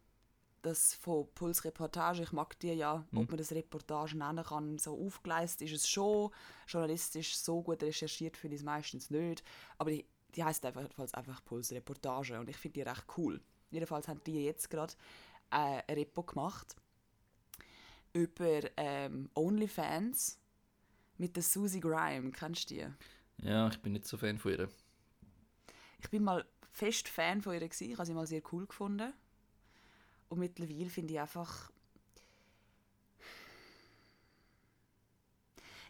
das 0.62 0.93
von 0.93 1.28
Puls 1.34 1.63
Reportage, 1.65 2.24
ich 2.24 2.32
mag 2.32 2.60
die 2.60 2.74
ja, 2.74 3.06
ob 3.13 3.30
man 3.30 3.38
das 3.38 3.52
Reportage 3.52 4.17
nennen 4.17 4.43
kann, 4.43 4.78
so 4.78 4.97
aufgeleistet 5.06 5.67
ist 5.67 5.82
es 5.82 5.89
schon, 5.89 6.32
journalistisch 6.67 7.36
so 7.38 7.62
gut 7.62 7.82
recherchiert 7.84 8.38
finde 8.38 8.56
ich 8.56 8.62
es 8.62 8.65
meistens 8.65 9.10
nicht, 9.10 9.43
aber 9.78 9.91
die, 9.91 10.06
die 10.36 10.43
heisst 10.43 10.65
einfach, 10.65 10.82
jedenfalls 10.82 11.13
einfach 11.13 11.43
Puls 11.43 11.71
Reportage 11.71 12.39
und 12.39 12.50
ich 12.50 12.58
finde 12.58 12.74
die 12.74 12.89
recht 12.89 13.06
cool. 13.17 13.41
Jedenfalls 13.71 14.08
haben 14.08 14.21
die 14.26 14.43
jetzt 14.43 14.69
gerade 14.69 14.93
äh, 15.52 15.82
ein 15.88 15.95
Repo 15.95 16.24
gemacht 16.24 16.76
über 18.13 18.62
ähm, 18.78 19.30
OnlyFans 19.36 20.39
mit 21.17 21.36
der 21.36 21.43
Susie 21.43 21.80
Grime, 21.80 22.32
kennst 22.32 22.69
du 22.69 22.76
die? 22.76 23.47
Ja, 23.47 23.67
ich 23.67 23.82
bin 23.82 23.93
nicht 23.93 24.06
so 24.06 24.17
Fan 24.17 24.38
von 24.38 24.52
ihr. 24.52 24.69
Ich 26.00 26.10
bin 26.10 26.24
mal 26.24 26.45
fest 26.71 27.08
Fan 27.08 27.41
von 27.41 27.54
ihr 27.54 27.60
gewesen. 27.60 27.91
Ich 27.91 27.97
habe 27.97 28.06
sie 28.06 28.13
mal 28.13 28.28
sehr 28.28 28.41
cool 28.52 28.65
gefunden. 28.65 29.13
Und 30.31 30.39
mittlerweile 30.39 30.89
finde 30.89 31.13
ich 31.13 31.19
einfach... 31.19 31.71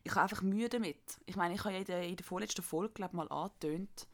Ich 0.04 0.12
habe 0.14 0.24
einfach 0.24 0.42
Mühe 0.42 0.68
damit. 0.68 0.98
Ich 1.28 1.36
meine, 1.36 1.54
ich 1.54 1.64
habe 1.64 1.74
ja 1.74 1.80
in 1.80 1.86
der, 1.86 2.08
in 2.08 2.16
der 2.16 2.26
vorletzten 2.26 2.64
Folge 2.64 2.96
glaub, 2.96 3.14
mal 3.14 3.30
angetönt, 3.30 4.08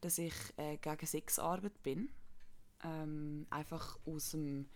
dass 0.00 0.18
ich 0.18 0.34
äh, 0.56 0.78
gegen 0.78 1.06
Sexarbeit 1.06 1.80
bin. 1.84 2.10
Ähm, 2.82 3.46
einfach 3.50 4.00
aus 4.04 4.32
dem 4.32 4.68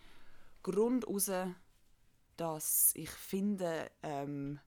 Grund 0.62 1.04
heraus, 1.04 1.32
dass 2.36 2.92
ich 2.94 3.10
finde, 3.10 3.90
ähm, 4.04 4.60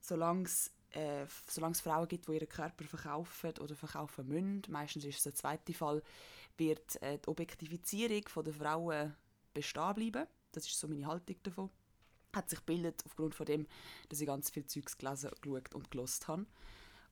solange 0.00 0.44
es 0.44 0.72
äh, 0.92 1.26
solange 1.46 1.72
es 1.72 1.82
Frauen 1.82 2.08
gibt, 2.08 2.28
die 2.28 2.32
ihren 2.32 2.48
Körper 2.48 2.84
verkaufen 2.84 3.52
oder 3.60 3.74
verkaufen 3.74 4.26
müssen, 4.28 4.62
meistens 4.70 5.04
ist 5.04 5.18
es 5.18 5.24
der 5.24 5.34
zweite 5.34 5.74
Fall, 5.74 6.02
wird 6.56 7.02
äh, 7.02 7.18
die 7.18 7.28
Objektifizierung 7.28 8.22
der 8.42 8.54
Frauen 8.54 9.14
bestehen 9.56 9.94
bleiben. 9.94 10.26
Das 10.52 10.66
ist 10.66 10.78
so 10.78 10.88
meine 10.88 11.06
Haltung 11.06 11.36
davon. 11.42 11.70
Hat 12.34 12.50
sich 12.50 12.58
gebildet 12.58 13.02
aufgrund 13.06 13.34
von 13.34 13.46
dem, 13.46 13.66
dass 14.08 14.20
ich 14.20 14.26
ganz 14.26 14.50
viel 14.50 14.66
Zeugs 14.66 14.98
gelesen, 14.98 15.30
geschaut 15.40 15.74
und 15.74 15.90
gelost 15.90 16.28
habe. 16.28 16.46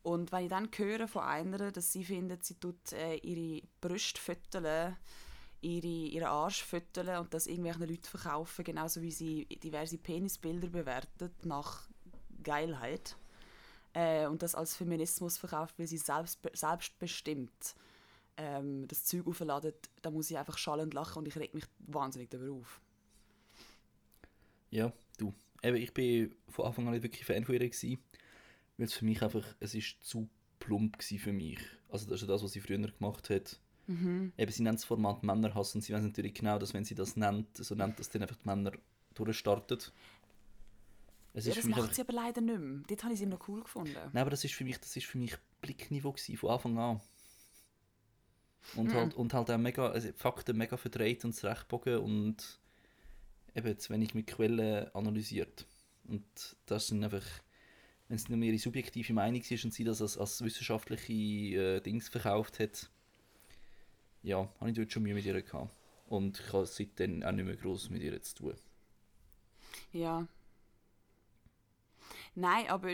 Und 0.02 0.32
wenn 0.32 0.44
ich 0.44 0.50
dann 0.50 0.68
höre 0.76 1.08
von 1.08 1.22
einer, 1.22 1.72
dass 1.72 1.92
sie 1.92 2.04
findet, 2.04 2.44
sie 2.44 2.56
tut 2.56 2.92
äh, 2.92 3.16
ihre 3.16 3.66
Brüste 3.80 4.20
fütteln, 4.20 4.96
ihre, 5.62 5.86
ihren 5.86 6.26
Arsch 6.26 6.62
fütteln 6.62 7.18
und 7.18 7.32
das 7.32 7.46
irgendwelchen 7.46 7.88
Leuten 7.88 8.04
verkaufen, 8.04 8.64
genauso 8.64 9.00
wie 9.00 9.10
sie 9.10 9.46
diverse 9.46 9.96
Penisbilder 9.96 10.68
bewertet 10.68 11.46
nach 11.46 11.88
Geilheit 12.42 13.16
äh, 13.94 14.26
und 14.26 14.42
das 14.42 14.54
als 14.54 14.76
Feminismus 14.76 15.38
verkauft, 15.38 15.78
weil 15.78 15.86
sie 15.86 15.96
selbst, 15.96 16.38
selbstbestimmt 16.52 17.74
ähm, 18.36 18.86
das 18.88 19.04
Zeug 19.04 19.26
aufladen, 19.26 19.72
da 20.02 20.10
muss 20.10 20.30
ich 20.30 20.38
einfach 20.38 20.58
schallend 20.58 20.94
lachen 20.94 21.18
und 21.18 21.28
ich 21.28 21.36
reg 21.36 21.54
mich 21.54 21.64
wahnsinnig 21.78 22.30
darüber 22.30 22.54
auf. 22.54 22.80
Ja, 24.70 24.92
du. 25.18 25.32
Eben, 25.62 25.76
ich 25.76 25.94
bin 25.94 26.34
von 26.48 26.66
Anfang 26.66 26.86
an 26.86 26.92
nicht 26.92 27.02
wirklich 27.02 27.24
Fan 27.24 27.44
von 27.44 27.54
ihr 27.54 27.60
gewesen, 27.60 27.98
weil 28.76 28.86
es 28.86 28.94
für 28.94 29.04
mich 29.04 29.22
einfach, 29.22 29.44
es 29.60 29.74
ist 29.74 30.02
zu 30.02 30.28
plump 30.58 30.98
gewesen 30.98 31.18
für 31.18 31.32
mich. 31.32 31.58
Also 31.88 32.06
das 32.08 32.22
ist 32.22 32.28
das, 32.28 32.42
was 32.42 32.52
sie 32.52 32.60
früher 32.60 32.78
gemacht 32.78 33.30
hat. 33.30 33.60
Mhm. 33.86 34.32
Eben, 34.36 34.52
sie 34.52 34.62
nennt 34.62 34.78
das 34.78 34.84
Format 34.84 35.22
Männerhass 35.22 35.74
und 35.74 35.82
sie 35.82 35.92
weiß 35.92 36.02
natürlich 36.02 36.34
genau, 36.34 36.58
dass 36.58 36.74
wenn 36.74 36.84
sie 36.84 36.94
das 36.94 37.16
nennt, 37.16 37.56
so 37.56 37.74
nennt 37.74 37.98
das 37.98 38.08
dann 38.08 38.22
einfach 38.22 38.36
die 38.36 38.48
Männer 38.48 38.72
durchstartet. 39.14 39.92
Es 41.34 41.46
Ja, 41.46 41.50
ist 41.50 41.58
das 41.58 41.66
macht 41.66 41.80
einfach, 41.82 41.94
sie 41.94 42.00
aber 42.00 42.12
leider 42.12 42.40
nicht 42.40 42.58
mehr. 42.58 42.82
Dort 42.86 43.02
habe 43.02 43.12
ich 43.12 43.18
sie 43.18 43.24
immer 43.24 43.36
noch 43.36 43.48
cool 43.48 43.62
gefunden. 43.62 43.92
Nein, 43.94 44.20
aber 44.20 44.30
das 44.30 44.44
ist 44.44 44.54
für 44.54 44.64
mich, 44.64 44.78
das 44.78 44.96
ist 44.96 45.06
für 45.06 45.18
mich 45.18 45.36
Blickniveau 45.60 46.12
gewesen, 46.12 46.36
von 46.36 46.50
Anfang 46.50 46.78
an. 46.78 47.00
Und, 48.72 48.92
Mhm. 48.92 48.94
halt, 48.94 49.14
und 49.14 49.34
halt 49.34 49.50
auch 49.50 49.58
mega, 49.58 49.88
also 49.90 50.08
Fakten 50.16 50.56
mega 50.56 50.76
verdreht 50.76 51.24
und 51.24 51.32
zurechtbogen 51.34 51.98
und 51.98 52.58
eben 53.54 53.78
zu 53.78 53.92
wenig 53.92 54.14
mit 54.14 54.26
Quellen 54.26 54.88
analysiert. 54.94 55.66
Und 56.08 56.24
das 56.66 56.88
sind 56.88 57.04
einfach, 57.04 57.24
wenn 58.08 58.16
es 58.16 58.28
nur 58.28 58.38
ihre 58.40 58.58
subjektive 58.58 59.12
Meinung 59.12 59.40
ist 59.42 59.64
und 59.64 59.72
sie 59.72 59.84
das 59.84 60.02
als, 60.02 60.18
als 60.18 60.42
wissenschaftliche 60.42 61.12
äh, 61.12 61.80
Dings 61.80 62.08
verkauft 62.08 62.58
hat, 62.58 62.90
ja, 64.22 64.48
habe 64.60 64.70
ich 64.70 64.76
dort 64.76 64.92
schon 64.92 65.02
Mühe 65.02 65.14
mit 65.14 65.24
ihr 65.24 65.40
gehabt. 65.40 65.70
Und 66.06 66.40
ich 66.40 66.52
habe 66.52 66.66
seitdem 66.66 67.22
auch 67.22 67.32
nicht 67.32 67.44
mehr 67.46 67.56
groß 67.56 67.90
mit 67.90 68.02
ihr 68.02 68.20
zu 68.22 68.34
tun. 68.34 68.54
Ja. 69.92 70.26
Nein, 72.34 72.68
aber 72.68 72.90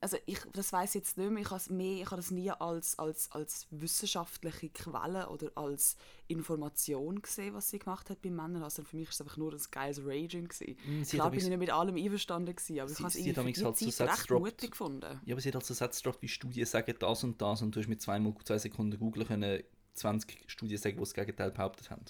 also 0.00 0.16
ich, 0.26 0.38
das 0.52 0.72
weiß 0.72 0.94
jetzt 0.94 1.18
nicht 1.18 1.30
mehr, 1.30 1.42
ich 1.42 1.50
habe 1.50 1.72
mehr, 1.72 2.02
ich 2.02 2.06
habe 2.06 2.16
das 2.16 2.30
nie 2.30 2.50
als, 2.50 2.98
als, 2.98 3.30
als 3.32 3.66
wissenschaftliche 3.70 4.68
Quelle 4.70 5.28
oder 5.28 5.50
als 5.56 5.96
Information 6.28 7.20
gesehen, 7.20 7.54
was 7.54 7.70
sie 7.70 7.78
gemacht 7.78 8.08
hat 8.10 8.22
bei 8.22 8.30
Männern. 8.30 8.62
Also 8.62 8.84
für 8.84 8.96
mich 8.96 9.08
ist 9.08 9.14
es 9.16 9.20
einfach 9.22 9.36
nur 9.36 9.52
ein 9.52 9.60
geiles 9.70 10.00
Raging 10.04 10.48
gewesen. 10.48 10.76
Mm, 10.76 10.76
hat 10.76 10.86
bin 10.86 11.02
ich 11.02 11.10
damals- 11.18 11.44
nicht 11.48 11.58
mit 11.58 11.70
allem 11.70 11.96
einverstanden 11.96 12.54
gewesen, 12.54 12.80
aber 12.80 12.90
ich 12.90 12.96
Sie- 12.96 13.02
habe 13.02 13.08
es 13.08 13.16
irgendwie 13.16 13.54
für 13.54 13.60
die 13.60 13.64
halt 13.64 13.78
so 13.78 13.90
Zeit 13.90 14.08
recht 14.10 14.20
gedroppt. 14.22 14.44
mutig 14.44 14.70
gefunden. 14.70 15.20
Ja, 15.24 15.34
aber 15.34 15.40
sie 15.40 15.48
hat 15.48 15.56
also 15.56 15.74
Sätze 15.74 16.02
drauf, 16.02 16.18
wie 16.20 16.28
Studien 16.28 16.66
sagen 16.66 16.94
das 16.98 17.24
und 17.24 17.40
das 17.42 17.62
und 17.62 17.74
du 17.74 17.80
hast 17.80 17.88
mit 17.88 18.00
zweimal 18.00 18.34
zwei 18.44 18.58
Sekunden 18.58 18.98
googeln 18.98 19.26
können 19.26 19.62
20 19.94 20.44
Studien 20.46 20.78
sagen, 20.78 20.94
die 20.96 21.00
das 21.00 21.12
Gegenteil 21.14 21.50
behauptet 21.50 21.90
haben. 21.90 22.04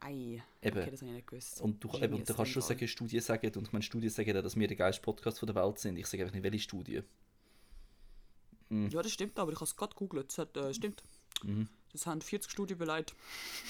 Ei, 0.00 0.42
Eben. 0.62 0.78
okay, 0.78 0.90
das 0.90 1.00
habe 1.02 1.10
ich 1.10 1.16
nicht 1.16 1.26
gewusst. 1.26 1.60
Und 1.60 1.82
du, 1.84 1.90
eben, 1.98 2.14
und 2.14 2.28
du 2.28 2.34
kannst 2.34 2.52
schon 2.52 2.62
sagen, 2.62 2.88
Studien 2.88 3.20
sagen, 3.20 3.52
und 3.54 3.66
ich 3.66 3.72
meine, 3.72 3.82
Studien 3.82 4.10
sagen 4.10 4.32
dass 4.32 4.56
wir 4.56 4.66
der 4.66 4.76
geilste 4.76 5.02
Podcast 5.02 5.38
von 5.38 5.46
der 5.46 5.54
Welt 5.56 5.78
sind. 5.78 5.98
Ich 5.98 6.06
sage 6.06 6.22
einfach 6.22 6.34
nicht, 6.34 6.42
welche 6.42 6.58
Studie. 6.60 7.02
Ja, 8.70 9.02
das 9.02 9.12
stimmt, 9.12 9.38
aber 9.38 9.50
ich 9.52 9.56
habe 9.56 9.64
es 9.64 9.76
gerade 9.76 9.92
gegoogelt. 9.94 10.28
Das 10.30 10.38
hat, 10.38 10.56
äh, 10.56 10.72
stimmt. 10.72 11.02
Mhm. 11.42 11.68
Das 11.92 12.06
haben 12.06 12.20
40 12.20 12.50
Studien 12.50 12.78
beleidigt. 12.78 13.14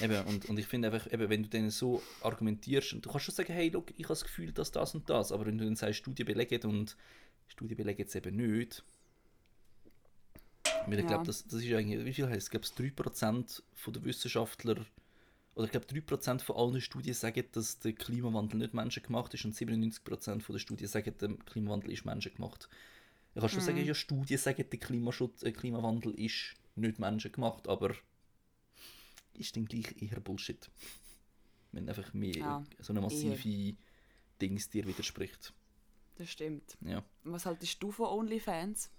Eben, 0.01 0.23
und, 0.27 0.45
und 0.47 0.59
ich 0.59 0.67
finde 0.67 0.91
einfach, 0.93 1.11
eben, 1.11 1.31
wenn 1.31 1.43
du 1.43 1.49
denen 1.49 1.71
so 1.71 2.03
argumentierst, 2.21 2.93
und 2.93 3.05
du 3.07 3.11
kannst 3.11 3.25
schon 3.25 3.35
sagen, 3.35 3.53
hey, 3.55 3.71
look, 3.71 3.91
ich 3.93 4.05
habe 4.05 4.09
das 4.09 4.23
Gefühl, 4.25 4.53
dass 4.53 4.71
das 4.71 4.95
und 4.95 5.09
das, 5.09 5.33
aber 5.33 5.47
wenn 5.47 5.57
du 5.57 5.65
dann 5.65 5.75
sagst, 5.77 6.01
Studien 6.01 6.27
belegen 6.27 6.63
und 6.69 6.97
Studien 7.49 7.77
belegen 7.79 8.05
es 8.07 8.15
eben 8.15 8.37
nicht, 8.37 8.85
weil 10.87 10.95
ich 10.99 11.01
Ja. 11.01 11.09
glaube, 11.09 11.25
das, 11.25 11.45
das 11.47 11.63
ist 11.63 11.73
eigentlich, 11.73 12.05
wie 12.05 12.13
viel 12.13 12.27
heißt 12.29 12.37
es? 12.37 12.45
Ich 12.45 12.51
glaube, 12.51 12.67
3% 12.93 13.63
von 13.75 13.93
der 13.95 14.05
Wissenschaftler, 14.05 14.85
oder 15.55 15.65
ich 15.65 15.73
glaube, 15.73 15.87
3% 15.87 16.41
von 16.41 16.57
allen 16.57 16.81
Studien 16.81 17.15
sagen, 17.15 17.45
dass 17.53 17.79
der 17.81 17.93
Klimawandel 17.93 18.59
nicht 18.59 18.75
menschengemacht 18.75 19.35
ist 19.35 19.45
und 19.45 19.55
97% 19.55 20.41
von 20.41 20.53
der 20.55 20.61
Studien 20.61 20.89
sagen, 20.89 21.15
der 21.21 21.35
Klimawandel 21.47 21.93
ist 21.93 22.05
menschengemacht. 22.05 22.69
Ich 23.35 23.41
kann 23.41 23.51
schon 23.51 23.61
sagen, 23.61 23.85
ja, 23.85 23.95
Studien 23.95 24.39
sagen, 24.39 24.65
der 24.71 24.79
Klimaschutz, 24.79 25.43
äh, 25.43 25.53
Klimawandel 25.53 26.15
ist 26.19 26.55
nicht 26.77 26.99
menschengemacht, 26.99 27.69
aber 27.69 27.95
ist 29.35 29.57
dann 29.57 29.67
gleich 29.67 30.01
eher 30.01 30.21
Bullshit. 30.21 30.71
Wenn 31.73 31.89
einfach 31.89 32.13
mehr 32.13 32.37
Ja, 32.37 32.65
so 32.81 32.93
eine 32.93 33.01
massive 33.01 33.77
Dings 34.41 34.69
dir 34.71 34.87
widerspricht. 34.87 35.53
Das 36.17 36.31
stimmt. 36.31 36.77
Ja. 36.81 37.05
Was 37.25 37.47
haltest 37.47 37.83
du 37.83 37.93
von 37.93 38.07
OnlyFans? 38.07 38.91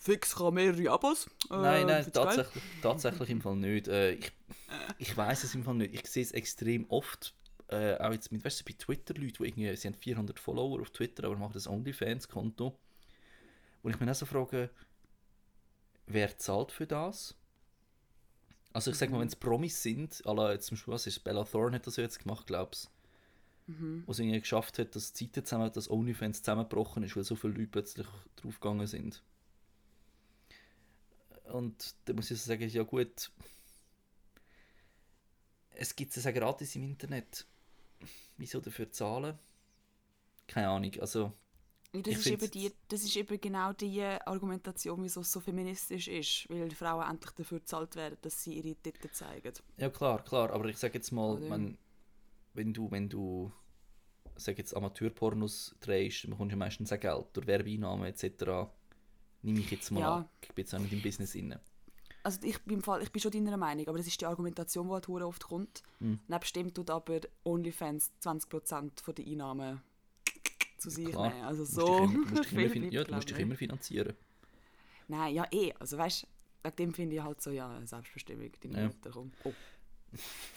Fix 0.00 0.34
kann 0.34 0.54
mehrere 0.54 0.90
Abos. 0.90 1.26
Äh, 1.50 1.56
nein, 1.58 1.86
nein, 1.86 2.10
tatsächlich, 2.10 2.62
tatsächlich 2.80 3.28
im 3.28 3.42
Fall 3.42 3.56
nicht. 3.56 3.86
Äh, 3.86 4.12
ich 4.12 4.32
ich 4.98 5.14
weiß 5.14 5.44
es 5.44 5.54
im 5.54 5.62
Fall 5.62 5.74
nicht. 5.74 5.92
Ich 5.94 6.06
sehe 6.08 6.22
es 6.22 6.32
extrem 6.32 6.88
oft, 6.88 7.34
äh, 7.68 7.96
auch 7.96 8.10
jetzt 8.10 8.32
mit, 8.32 8.42
weißt 8.42 8.60
du, 8.60 8.64
bei 8.64 8.72
Twitter, 8.78 9.12
Leute, 9.12 9.42
die 9.42 9.48
irgendwie, 9.48 9.76
sie 9.76 9.88
haben 9.88 9.94
400 9.94 10.38
Follower 10.38 10.80
auf 10.80 10.88
Twitter, 10.90 11.24
aber 11.24 11.36
machen 11.36 11.52
das 11.52 11.66
OnlyFans-Konto. 11.68 12.78
Und 13.82 13.94
ich 13.94 14.00
mir 14.00 14.10
auch 14.10 14.14
so 14.14 14.24
frage, 14.24 14.70
wer 16.06 16.38
zahlt 16.38 16.72
für 16.72 16.86
das? 16.86 17.36
Also 18.72 18.92
ich 18.92 18.96
sag 18.96 19.10
mal, 19.10 19.20
wenn 19.20 19.28
es 19.28 19.36
Promis 19.36 19.82
sind, 19.82 20.22
alle 20.24 20.52
jetzt 20.52 20.66
zum 20.66 20.76
Beispiel, 20.76 20.94
was 20.94 21.06
ist 21.06 21.24
Bella 21.24 21.44
Thorne 21.44 21.76
hat 21.76 21.86
das 21.86 21.96
ja 21.96 22.04
jetzt 22.04 22.22
gemacht, 22.22 22.46
glaubst 22.46 22.90
Mhm. 23.66 24.02
wo 24.06 24.12
es 24.12 24.18
irgendwie 24.18 24.40
geschafft 24.40 24.78
hat, 24.78 24.96
dass 24.96 25.12
die 25.12 25.30
Zeiten 25.30 25.44
zusammen, 25.44 25.70
dass 25.72 25.90
OnlyFans 25.90 26.42
zusammengebrochen 26.42 27.04
ist, 27.04 27.14
weil 27.16 27.22
so 27.22 27.36
viele 27.36 27.52
Leute 27.52 27.68
plötzlich 27.68 28.06
draufgegangen 28.36 28.86
sind. 28.88 29.22
Und 31.50 31.94
da 32.04 32.12
muss 32.12 32.30
ich 32.30 32.40
so 32.40 32.48
sagen, 32.48 32.68
ja 32.68 32.82
gut, 32.82 33.30
es 35.70 35.96
gibt 35.96 36.16
es 36.16 36.24
ja 36.24 36.30
gratis 36.30 36.76
im 36.76 36.84
Internet. 36.84 37.46
Wieso 38.36 38.60
dafür 38.60 38.90
zahlen? 38.90 39.38
Keine 40.46 40.68
Ahnung, 40.68 40.92
also 41.00 41.32
Das 41.92 42.06
ist, 42.06 42.26
eben 42.26 42.50
die, 42.50 42.72
das 42.88 43.02
ist 43.02 43.16
eben 43.16 43.40
genau 43.40 43.72
die 43.72 44.02
Argumentation, 44.02 45.02
wieso 45.02 45.20
es 45.20 45.32
so 45.32 45.40
feministisch 45.40 46.08
ist. 46.08 46.48
Weil 46.48 46.70
Frauen 46.70 47.08
endlich 47.08 47.32
dafür 47.32 47.58
bezahlt 47.58 47.96
werden, 47.96 48.18
dass 48.22 48.42
sie 48.42 48.54
ihre 48.54 48.74
Titten 48.76 49.12
zeigen. 49.12 49.52
Ja 49.76 49.90
klar, 49.90 50.22
klar, 50.22 50.50
aber 50.50 50.66
ich 50.66 50.78
sage 50.78 50.94
jetzt 50.94 51.12
mal, 51.12 51.36
Oder? 51.36 51.50
wenn, 51.50 51.78
wenn 52.54 52.72
du, 52.72 52.90
wenn 52.90 53.08
du 53.08 53.52
sag 54.36 54.58
jetzt 54.58 54.74
Amateurpornos 54.74 55.76
drehst, 55.80 56.24
dann 56.24 56.30
bekommst 56.30 56.52
du 56.52 56.54
ja 56.54 56.58
meistens 56.58 56.92
auch 56.92 57.00
Geld 57.00 57.26
durch 57.34 57.46
Werbeeinnahmen 57.46 58.06
etc. 58.06 58.70
Nehme 59.42 59.60
ich 59.60 59.70
jetzt 59.70 59.90
mal 59.90 60.00
Ja. 60.00 60.14
an. 60.16 60.28
Ich 60.42 60.48
bin 60.52 60.64
jetzt 60.64 60.74
auch 60.74 60.78
nicht 60.78 60.92
im 60.92 61.02
Business 61.02 61.34
inne. 61.34 61.60
Also 62.22 62.40
ich 62.42 62.58
bin, 62.64 62.78
im 62.78 62.82
Fall, 62.82 63.02
ich 63.02 63.10
bin 63.10 63.22
schon 63.22 63.32
deiner 63.32 63.56
Meinung, 63.56 63.88
aber 63.88 63.96
das 63.96 64.06
ist 64.06 64.20
die 64.20 64.26
Argumentation, 64.26 64.86
die 64.88 64.92
halt 64.92 65.08
oft 65.08 65.42
kommt. 65.44 65.82
Mhm. 66.00 66.20
Nebstimmt 66.28 66.74
tut 66.74 66.90
aber 66.90 67.20
OnlyFans 67.44 68.10
20% 68.22 69.02
von 69.02 69.14
der 69.14 69.26
Einnahmen 69.26 69.80
zu 70.76 70.90
sich 70.90 71.06
Klar, 71.08 71.30
nehmen. 71.30 71.44
Also 71.44 71.62
musst 71.62 71.74
so 71.74 71.86
dich 72.06 72.14
immer, 72.14 72.26
du 72.26 72.34
musst 72.34 72.50
dich 72.50 72.74
immer, 72.76 72.92
ja, 72.92 73.04
du 73.04 73.14
musst 73.14 73.30
dich 73.30 73.56
finanzieren. 73.58 74.14
Nein, 75.08 75.34
ja 75.34 75.46
eh. 75.50 75.72
Also 75.78 75.96
weißt 75.96 76.22
du, 76.24 76.26
wegen 76.62 76.76
dem 76.76 76.94
finde 76.94 77.16
ich 77.16 77.22
halt 77.22 77.40
so, 77.40 77.50
ja, 77.50 77.80
Selbstbestimmung, 77.86 78.50
deine 78.62 78.80
Ja. 78.82 78.86
Mutter, 78.88 79.10
komm. 79.10 79.32
Oh. 79.44 79.52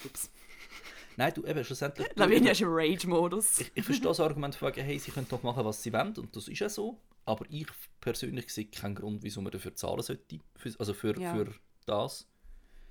Ups. 0.04 0.30
Nein, 1.18 1.32
du 1.34 1.46
eben 1.46 1.64
schlussendlich. 1.64 2.08
Lavinia 2.16 2.52
ist 2.52 2.62
im 2.62 2.70
Rage-Modus. 2.72 3.60
ich, 3.62 3.72
ich 3.76 3.86
verstehe 3.86 4.08
das 4.08 4.20
Argument 4.20 4.54
von 4.56 4.68
wegen, 4.70 4.84
hey, 4.86 5.00
sie 5.00 5.12
können 5.12 5.28
doch 5.30 5.44
machen, 5.44 5.64
was 5.64 5.82
sie 5.82 5.94
wollen, 5.94 6.14
und 6.18 6.36
das 6.36 6.48
ist 6.48 6.60
ja 6.60 6.68
so. 6.70 7.00
Aber 7.26 7.46
ich 7.50 7.68
persönlich 8.02 8.54
sehe 8.54 8.66
keinen 8.66 8.96
Grund, 8.96 9.24
wieso 9.24 9.42
man 9.42 9.52
dafür 9.52 9.76
zahlen 9.76 10.02
sollte. 10.02 10.40
Für, 10.56 10.74
also 10.80 10.94
für, 10.94 11.20
Ja. 11.20 11.34
für 11.34 11.54
das. 11.86 12.28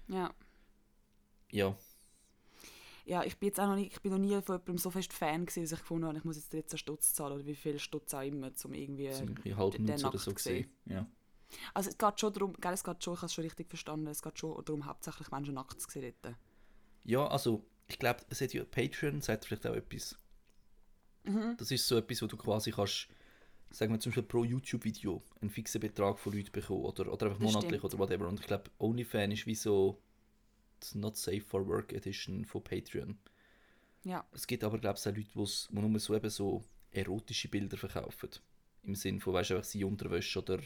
Ja. 0.09 0.33
Ja, 1.51 1.77
Ja, 3.05 3.25
ich 3.25 3.37
bin 3.37 3.49
jetzt 3.49 3.61
auch 3.61 3.67
noch 3.67 3.75
nicht, 3.75 3.93
ich 3.93 4.01
bin 4.01 4.13
noch 4.13 4.19
nie 4.19 4.41
von 4.41 4.55
jemandem 4.55 4.79
so 4.79 4.91
fest 4.91 5.13
Fan 5.13 5.45
gewesen, 5.45 5.65
dass 5.65 5.73
ich 5.73 5.81
gefunden 5.81 6.07
habe, 6.07 6.17
ich 6.17 6.25
muss 6.25 6.37
jetzt 6.37 6.53
13 6.53 6.79
Stutz 6.79 7.13
zahlen 7.13 7.35
oder 7.35 7.47
wie 7.47 7.55
viel 7.55 7.79
Stutz 7.79 8.15
auch 8.15 8.23
immer, 8.23 8.51
um 8.65 8.73
irgendwie... 8.73 9.11
halb 9.11 9.73
den 9.73 9.85
Nutzer 9.85 10.09
oder 10.09 10.13
nackt 10.13 10.21
so 10.21 10.33
gesehen. 10.33 10.71
gesehen. 10.85 10.97
Ja. 10.97 11.07
Also 11.75 11.91
es 11.91 11.99
geht 11.99 12.21
schon 12.21 12.33
darum, 12.33 12.55
gell, 12.55 12.73
es 12.73 12.85
geht 12.85 13.05
schon, 13.05 13.15
ich 13.15 13.19
habe 13.19 13.27
es 13.27 13.35
schon 13.35 13.45
richtig 13.45 13.69
verstanden, 13.69 14.07
es 14.07 14.23
geht 14.23 14.39
schon 14.39 14.65
darum, 14.65 14.87
hauptsächlich 14.87 15.31
Menschen 15.31 15.55
nackt 15.55 15.81
zu 15.81 15.91
sehen 15.91 16.15
dort. 16.23 16.37
ja, 17.05 17.27
also, 17.27 17.65
ich 17.89 17.99
glaube, 17.99 18.21
es 18.31 18.41
hat 18.41 18.55
ja 18.55 18.65
Patreon, 18.65 19.21
sagt 19.21 19.45
vielleicht 19.45 19.67
auch 19.67 19.75
etwas. 19.75 20.17
Mhm. 21.25 21.57
Das 21.59 21.71
ist 21.71 21.87
so 21.87 21.97
etwas, 21.99 22.23
wo 22.23 22.27
du 22.27 22.37
quasi 22.37 22.71
kannst, 22.71 23.09
sagen 23.73 23.93
wir 23.93 24.01
zum 24.01 24.11
Beispiel 24.11 24.23
pro 24.25 24.45
YouTube-Video 24.45 25.23
einen 25.41 25.51
fixen 25.51 25.81
Betrag 25.81 26.19
von 26.19 26.33
Leuten 26.33 26.53
bekommen 26.53 26.85
oder, 26.85 27.13
oder 27.13 27.27
einfach 27.27 27.39
Das 27.41 27.53
monatlich 27.53 27.81
stimmt. 27.81 27.95
oder 27.95 27.99
whatever. 27.99 28.29
Und 28.29 28.41
ich 28.41 28.47
glaube, 28.47 28.71
OnlyFans 28.79 29.35
ist 29.35 29.47
wie 29.47 29.55
so 29.55 30.01
die 30.93 30.99
Not 30.99 31.17
Safe 31.17 31.41
for 31.41 31.67
Work 31.67 31.93
Edition 31.93 32.45
von 32.45 32.63
Patreon. 32.63 33.19
Ja, 34.05 34.27
Es 34.33 34.47
gibt 34.47 34.65
aber, 34.65 34.79
glaube 34.79 34.99
ich, 34.99 35.07
auch 35.09 35.15
Leute, 35.15 35.23
die 35.23 35.81
nur 35.81 35.99
so, 36.01 36.15
eben 36.17 36.31
so 36.31 36.65
erotische 36.91 37.49
Bilder 37.49 37.77
verkaufen. 37.77 38.31
Im 38.83 38.95
Sinn 38.97 39.21
von, 39.21 39.33
weißt 39.33 39.51
du, 39.51 39.55
einfach 39.55 39.69
sie 39.69 39.85
Unterwäsche 39.85 40.41
oder 40.41 40.61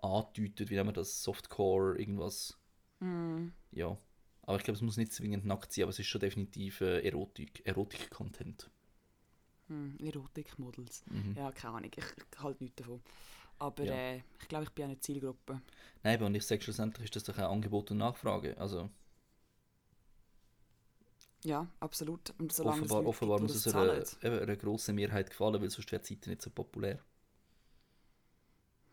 andeutet, 0.00 0.70
wie 0.70 0.74
nennen 0.74 0.88
wir 0.88 0.92
das, 0.92 1.22
Softcore, 1.24 1.98
irgendwas. 1.98 2.56
mm, 3.00 3.48
Ja. 3.72 3.98
Aber 4.42 4.56
ich 4.56 4.62
glaube, 4.64 4.76
es 4.76 4.82
muss 4.82 4.96
nicht 4.96 5.12
zwingend 5.12 5.44
nackt 5.44 5.72
sein, 5.72 5.82
aber 5.82 5.90
es 5.90 5.98
ist 5.98 6.06
schon 6.06 6.20
definitiv 6.22 6.80
äh, 6.80 7.00
Erotik, 7.00 7.60
Erotik-Content. 7.66 8.70
Mm, 9.68 9.96
Erotik-Models. 10.04 11.04
Mhm. 11.10 11.36
Ja, 11.36 11.52
keine 11.52 11.74
Ahnung, 11.76 11.90
ich, 11.96 12.04
ich 12.04 12.40
halte 12.42 12.62
nichts 12.64 12.76
davon. 12.76 13.02
Aber 13.58 13.84
Ja. 13.84 13.90
äh, 13.90 14.18
ich 14.40 14.48
glaube, 14.48 14.64
ich 14.64 14.70
bin 14.72 14.84
auch 14.86 14.90
eine 14.90 15.00
Zielgruppe. 15.00 15.60
Nein, 16.02 16.16
aber 16.16 16.26
und 16.26 16.34
ich 16.34 16.44
sage 16.44 16.60
schlussendlich 16.62 17.04
ist 17.04 17.14
das 17.16 17.22
doch 17.24 17.38
auch 17.38 17.52
Angebot 17.52 17.90
und 17.92 17.98
Nachfrage. 17.98 18.58
Also 18.58 18.90
Ja, 21.44 21.66
absolut. 21.80 22.32
Und 22.38 22.52
solange 22.52 22.84
offenbar, 22.84 23.04
es 23.04 23.04
offenbar 23.06 23.40
gibt, 23.40 23.40
muss 23.40 23.54
es 23.56 23.66
einer, 23.66 24.04
einer 24.22 24.56
grossen 24.56 24.94
Mehrheit 24.94 25.30
gefallen, 25.30 25.60
weil 25.60 25.70
sonst 25.70 25.90
wäre 25.90 26.00
die 26.02 26.14
Seite 26.14 26.30
nicht 26.30 26.42
so 26.42 26.50
populär. 26.50 27.00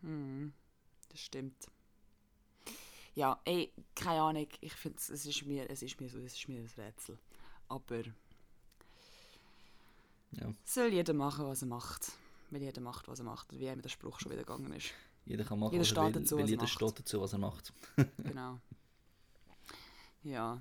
Hm, 0.02 0.52
das 1.10 1.20
stimmt. 1.20 1.68
Ja, 3.14 3.40
ey, 3.44 3.72
keine 3.94 4.20
Ahnung. 4.22 4.46
Ich 4.60 4.72
finde, 4.74 4.98
es 4.98 5.08
ist 5.26 5.46
mir, 5.46 5.70
es 5.70 5.82
ist 5.82 6.00
mir 6.00 6.08
so, 6.08 6.18
es 6.18 6.34
ist 6.34 6.48
mir 6.48 6.60
ein 6.60 6.70
Rätsel. 6.76 7.18
Aber 7.68 8.02
Ja. 10.32 10.52
soll 10.64 10.92
jeder 10.92 11.14
machen, 11.14 11.46
was 11.46 11.62
er 11.62 11.68
macht. 11.68 12.12
Weil 12.50 12.62
jeder 12.62 12.80
macht, 12.80 13.08
was 13.08 13.18
er 13.20 13.24
macht. 13.24 13.58
Wie 13.58 13.66
eben 13.66 13.82
der 13.82 13.88
Spruch 13.88 14.20
schon 14.20 14.30
wieder 14.32 14.42
gegangen 14.42 14.72
ist. 14.72 14.92
Jeder 15.24 15.44
kann 15.44 15.58
machen, 15.58 15.72
Jeder 15.72 15.82
was 15.84 15.92
er 15.92 16.04
will, 16.04 16.12
dazu, 16.12 16.36
weil 16.36 16.42
was 16.44 16.50
er 16.50 16.54
jeder 16.54 16.66
steht 16.68 16.98
dazu, 17.00 17.20
was 17.20 17.32
er 17.32 17.38
macht. 17.38 17.72
Genau. 18.18 18.58
Ja. 20.22 20.60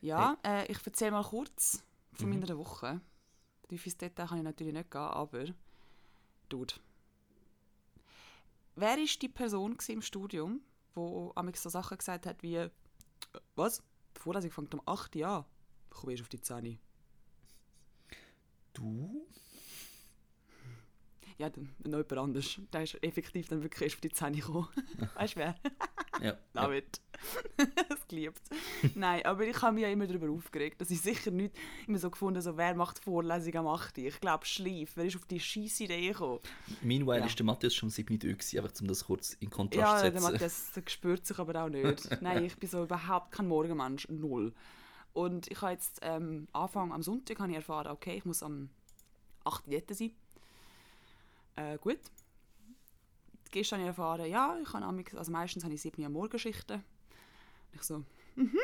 Ja, 0.00 0.36
äh, 0.44 0.70
ich 0.70 0.78
erzähle 0.84 1.10
mal 1.12 1.24
kurz 1.24 1.82
von 2.12 2.30
Mhm. 2.30 2.40
meiner 2.40 2.56
Woche. 2.58 3.00
Tief 3.68 3.84
ins 3.86 3.96
Detail 3.98 4.26
kann 4.26 4.38
ich 4.38 4.44
natürlich 4.44 4.72
nicht 4.72 4.90
gehen, 4.90 5.00
aber. 5.00 5.44
Dude. 6.48 6.74
Wer 8.76 8.96
war 8.96 8.96
die 8.96 9.28
Person 9.28 9.76
im 9.88 10.02
Studium, 10.02 10.60
die 10.96 11.30
amig 11.36 11.56
so 11.58 11.68
Sachen 11.68 11.98
gesagt 11.98 12.26
hat 12.26 12.42
wie: 12.42 12.56
äh, 12.56 12.70
Was? 13.56 13.82
Die 14.16 14.20
Vorlesung 14.20 14.50
fängt 14.50 14.74
um 14.74 14.82
8 14.86 15.14
Uhr 15.16 15.26
an. 15.28 15.44
Ich 15.90 15.96
komme 15.96 16.12
erst 16.12 16.22
auf 16.22 16.28
die 16.28 16.40
10 16.40 16.66
Uhr. 16.66 16.78
Du? 18.72 19.26
Ja, 21.38 21.48
dann 21.48 21.70
noch 21.84 21.98
jemand 21.98 22.12
anders. 22.18 22.60
Der 22.72 22.82
ist 22.82 23.02
effektiv 23.02 23.48
dann 23.48 23.62
wirklich 23.62 23.82
erst 23.82 23.94
auf 23.96 24.00
die 24.02 24.10
10 24.10 24.34
Uhr 24.34 24.40
gekommen. 24.40 24.68
weißt 25.14 25.36
du 25.36 25.40
wer? 25.40 25.54
Ja. 26.20 26.36
Love 26.52 26.76
it. 26.76 27.00
das 27.88 28.06
geliebt. 28.08 28.40
Nein, 28.94 29.24
aber 29.24 29.46
ich 29.46 29.60
habe 29.62 29.74
mich 29.74 29.82
ja 29.82 29.88
immer 29.88 30.06
darüber 30.06 30.30
aufgeregt, 30.30 30.80
dass 30.82 30.90
ich 30.90 31.00
sicher 31.00 31.30
nicht 31.30 31.54
immer 31.86 31.98
so 31.98 32.10
gefunden 32.10 32.42
so 32.42 32.56
wer 32.58 32.74
macht 32.74 32.98
Vorlesungen 33.02 33.56
am 33.56 33.68
8. 33.68 33.96
Ich 33.98 34.20
glaube, 34.20 34.44
Schleif. 34.44 34.92
Wer 34.96 35.06
ist 35.06 35.16
auf 35.16 35.24
die 35.26 35.40
scheisse 35.40 35.84
Idee 35.84 36.08
gekommen? 36.08 36.40
Meanwhile 36.82 37.20
Ja. 37.20 37.26
ist 37.26 37.38
der 37.38 37.46
Matthias 37.46 37.74
schon 37.74 37.88
sieben 37.88 38.18
Minuten 38.18 38.38
einfach 38.58 38.78
um 38.80 38.86
das 38.88 39.04
kurz 39.04 39.32
in 39.40 39.48
Kontrast 39.48 39.80
Ja, 39.80 39.96
zu 39.96 40.02
der 40.10 40.12
setzen. 40.20 40.32
Matthias 40.32 40.72
der 40.72 40.82
spürt 40.88 41.26
sich 41.26 41.38
aber 41.38 41.64
auch 41.64 41.68
nicht. 41.70 42.20
Nein, 42.20 42.44
ich 42.44 42.56
bin 42.56 42.68
so 42.68 42.82
überhaupt 42.84 43.32
kein 43.32 43.48
Morgenmensch. 43.48 44.06
Null. 44.10 44.52
Und 45.12 45.50
ich 45.50 45.60
habe 45.60 45.72
jetzt 45.72 45.98
ähm, 46.02 46.46
Anfang 46.52 46.92
am 46.92 47.02
Sonntag 47.02 47.38
habe 47.40 47.50
ich 47.50 47.56
erfahren, 47.56 47.88
okay, 47.88 48.16
ich 48.16 48.24
muss 48.24 48.42
am 48.42 48.70
8. 49.44 49.64
dort 49.66 49.94
sein. 49.94 50.12
Äh, 51.56 51.78
gut. 51.78 51.98
Gestern 53.50 53.80
habe 53.80 53.90
ich 53.90 53.96
erfahren, 53.98 54.30
ja, 54.30 54.56
ich 54.62 54.68
amix- 54.68 55.16
also 55.16 55.32
meistens 55.32 55.64
habe 55.64 55.74
ich 55.74 55.82
7 55.82 56.02
Uhr 56.02 56.08
Morgenschichten. 56.08 56.76
Und 56.76 57.74
ich 57.74 57.82
so, 57.82 57.98
mhm, 58.36 58.58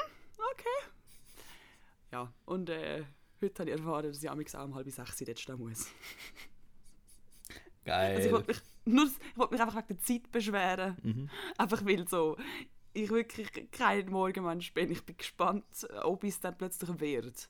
okay. 0.52 0.88
Ja, 2.12 2.32
und 2.44 2.70
äh, 2.70 3.04
heute 3.42 3.62
habe 3.62 3.70
ich 3.70 3.76
erfahren, 3.78 4.06
dass 4.06 4.22
ich 4.22 4.30
amix 4.30 4.54
auch 4.54 4.64
um 4.64 4.74
halb 4.76 4.88
sechs 4.88 5.16
dort 5.18 5.40
stehen 5.40 5.58
muss. 5.58 5.88
Geil. 7.84 8.16
Also 8.16 8.28
ich 8.28 8.32
wollte 8.34 8.48
mich, 8.48 8.62
nur, 8.84 9.06
ich 9.06 9.36
wollte 9.36 9.52
mich 9.54 9.60
einfach 9.62 9.76
wegen 9.76 9.88
der 9.88 10.00
Zeit 10.00 10.30
beschweren. 10.32 10.96
Mhm. 11.02 11.30
Einfach 11.58 11.84
weil 11.84 12.06
so, 12.08 12.36
ich 12.96 13.10
wirklich 13.10 13.70
kein 13.70 14.08
Morgenmensch 14.10 14.72
bin. 14.72 14.90
Ich 14.90 15.04
bin 15.04 15.16
gespannt, 15.16 15.64
ob 16.02 16.24
es 16.24 16.40
dann 16.40 16.56
plötzlich 16.56 17.00
wird. 17.00 17.48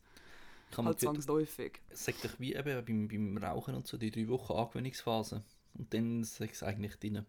ich 0.71 0.77
Halt 0.77 1.01
zwangsläufig. 1.01 1.81
sag 1.93 2.21
doch 2.23 2.39
wie 2.39 2.55
eben 2.55 2.85
beim, 2.85 3.09
beim 3.09 3.39
Rauchen 3.39 3.75
und 3.75 3.87
so, 3.87 3.97
die 3.97 4.11
drei 4.11 4.29
Wochen 4.29 4.53
Angewöhnungsphase. 4.53 5.43
Und 5.75 5.95
dann 5.95 6.25
sag 6.25 6.53
es 6.53 6.63
eigentlich 6.63 6.97
drin. 6.97 7.25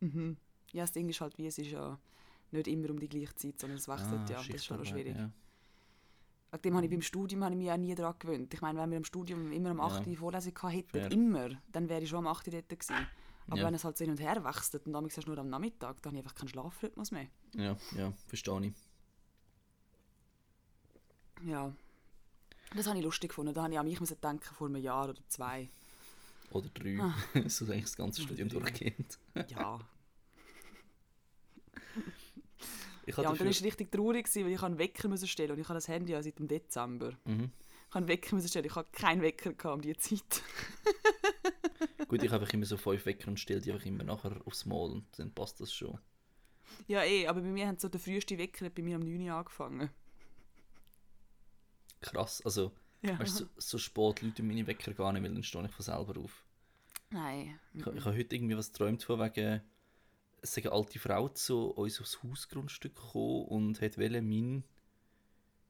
Mhm. 0.00 0.36
Ja, 0.72 0.84
das 0.84 0.92
Ding 0.92 1.08
ist 1.08 1.20
halt 1.20 1.36
wie, 1.38 1.46
es 1.46 1.58
ist 1.58 1.70
ja 1.70 1.98
nicht 2.50 2.68
immer 2.68 2.90
um 2.90 2.98
die 2.98 3.08
gleiche 3.08 3.34
Zeit, 3.34 3.60
sondern 3.60 3.78
es 3.78 3.88
wechselt 3.88 4.30
ja. 4.30 4.36
Das 4.36 4.48
ist 4.48 4.64
schon 4.64 4.78
noch 4.78 4.84
Schichtarbeiten, 4.84 4.86
schwierig. 4.86 5.16
Ja. 5.16 5.30
Wegen 6.52 6.62
dem 6.62 6.74
habe 6.76 6.84
ich 6.86 6.90
beim 6.90 7.02
Studium 7.02 7.44
habe 7.44 7.54
ich 7.54 7.58
mich 7.58 7.70
auch 7.70 7.76
nie 7.76 7.94
daran 7.94 8.14
gewöhnt. 8.18 8.52
Ich 8.52 8.60
meine, 8.60 8.78
wenn 8.78 8.90
wir 8.90 8.98
im 8.98 9.04
Studium 9.04 9.52
immer 9.52 9.70
am 9.70 9.80
8. 9.80 10.06
Ja. 10.06 10.16
Vorlesung 10.16 10.54
gehabt 10.54 10.74
hätten, 10.74 11.12
immer, 11.12 11.50
dann 11.72 11.88
wäre 11.88 12.02
ich 12.02 12.08
schon 12.08 12.18
am 12.20 12.26
8. 12.26 12.52
dort 12.52 12.68
gewesen. 12.68 13.06
Aber 13.48 13.56
Ja. 13.58 13.66
wenn 13.66 13.74
es 13.74 13.84
halt 13.84 13.98
so 13.98 14.04
hin 14.04 14.12
und 14.12 14.20
her 14.20 14.42
wechselt 14.44 14.86
und 14.86 14.92
dann 14.92 15.04
ist 15.06 15.26
nur 15.26 15.38
am 15.38 15.48
Nachmittag, 15.48 16.00
dann 16.02 16.12
habe 16.12 16.18
ich 16.18 16.24
einfach 16.24 16.34
keinen 16.34 16.48
Schlafrhythmus 16.48 17.10
mehr. 17.10 17.26
ja, 17.54 17.76
ja, 17.96 18.12
verstehe 18.26 18.66
ich. 18.66 18.74
Ja. 21.44 21.72
Das 22.74 22.86
habe 22.86 22.98
ich 22.98 23.04
lustig 23.04 23.30
gefunden. 23.30 23.52
Da 23.52 23.62
habe 23.64 23.72
ich 23.72 23.78
an 23.78 23.86
mich 23.86 23.98
denken 23.98 24.54
vor 24.54 24.68
einem 24.68 24.76
Jahr 24.82 25.08
oder 25.08 25.20
zwei. 25.28 25.68
Oder 26.50 26.68
drei. 26.68 26.98
Ah. 27.00 27.14
so 27.48 27.64
eigentlich 27.66 27.82
das 27.84 27.96
ganze 27.96 28.22
Studium 28.22 28.48
durchgehend. 28.48 29.18
Ja. 29.48 29.78
Ich 33.04 33.16
ja, 33.16 33.28
und 33.28 33.36
dann 33.36 33.46
war 33.46 33.50
es 33.50 33.64
richtig 33.64 33.90
traurig, 33.90 34.26
gewesen, 34.26 34.44
weil 34.46 34.52
ich 34.52 34.62
einen 34.62 34.78
Wecker 34.78 35.08
müssen 35.08 35.26
stellen 35.26 35.50
und 35.50 35.58
ich 35.58 35.64
habe 35.68 35.74
das 35.76 35.88
Handy 35.88 36.12
ja 36.12 36.22
seit 36.22 36.38
dem 36.38 36.46
Dezember. 36.46 37.12
mhm. 37.24 37.50
Ich 37.88 37.94
habe 37.94 37.98
einen 37.98 38.08
Wecker 38.08 38.36
müssen 38.36 38.48
stellen. 38.48 38.64
Ich 38.64 38.76
habe 38.76 38.88
keinen 38.92 39.22
Wecker 39.22 39.52
gehabt 39.52 39.74
um 39.74 39.80
diese 39.82 39.96
Zeit. 39.98 40.42
Gut, 42.12 42.22
ich 42.22 42.30
habe 42.30 42.42
einfach 42.42 42.52
immer 42.52 42.66
so 42.66 42.76
fünf 42.76 43.06
Wecker 43.06 43.28
und 43.28 43.40
stelle 43.40 43.62
die 43.62 43.72
einfach 43.72 43.86
immer 43.86 44.04
nachher 44.04 44.38
aufs 44.44 44.66
Mal 44.66 44.90
und 44.90 45.06
dann 45.18 45.32
passt 45.32 45.58
das 45.62 45.72
schon. 45.72 45.98
Ja, 46.86 47.02
eh, 47.04 47.26
aber 47.26 47.40
bei 47.40 47.48
mir 47.48 47.66
hat 47.66 47.80
so 47.80 47.88
der 47.88 48.00
früheste 48.00 48.36
Wecker 48.36 48.68
bei 48.68 48.82
mir 48.82 48.96
um 48.96 49.02
9 49.02 49.30
Uhr 49.30 49.34
angefangen. 49.34 49.88
Krass, 52.02 52.42
also 52.44 52.70
Ja. 53.00 53.18
weißt, 53.18 53.40
du, 53.40 53.44
so, 53.44 53.50
so 53.56 53.78
spät 53.78 54.20
Leute 54.20 54.42
meine 54.42 54.66
Wecker 54.66 54.92
gar 54.92 55.10
nicht, 55.14 55.22
weil 55.22 55.32
dann 55.32 55.42
stehe 55.42 55.64
ich 55.64 55.70
von 55.70 55.82
selber 55.82 56.20
auf. 56.20 56.44
Nein. 57.08 57.58
Ich, 57.72 57.80
ich 57.86 58.04
habe 58.04 58.14
heute 58.14 58.36
irgendwie 58.36 58.58
was 58.58 58.72
geträumt 58.74 59.02
von 59.02 59.18
wegen, 59.18 59.62
es 60.42 60.58
eine 60.58 60.70
alte 60.70 60.98
Frau 60.98 61.30
zu 61.30 61.70
uns 61.70 61.98
aufs 61.98 62.22
Hausgrundstück 62.22 62.94
gekommen 62.94 63.46
und 63.46 63.80
hat 63.80 63.96
wollte 63.96 64.20
meinen 64.20 64.64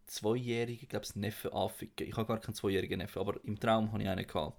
zweijährigen, 0.07 0.89
glaube 0.89 1.05
ich, 1.05 1.15
Neffen 1.15 1.53
anficken. 1.53 2.09
Ich 2.09 2.17
habe 2.17 2.27
gar 2.27 2.41
keinen 2.41 2.55
zweijährigen 2.55 2.99
Neffen, 2.99 3.21
aber 3.21 3.39
im 3.45 3.61
Traum 3.61 3.93
hatte 3.93 4.03
ich 4.03 4.09
einen. 4.09 4.27
Gehabt. 4.27 4.59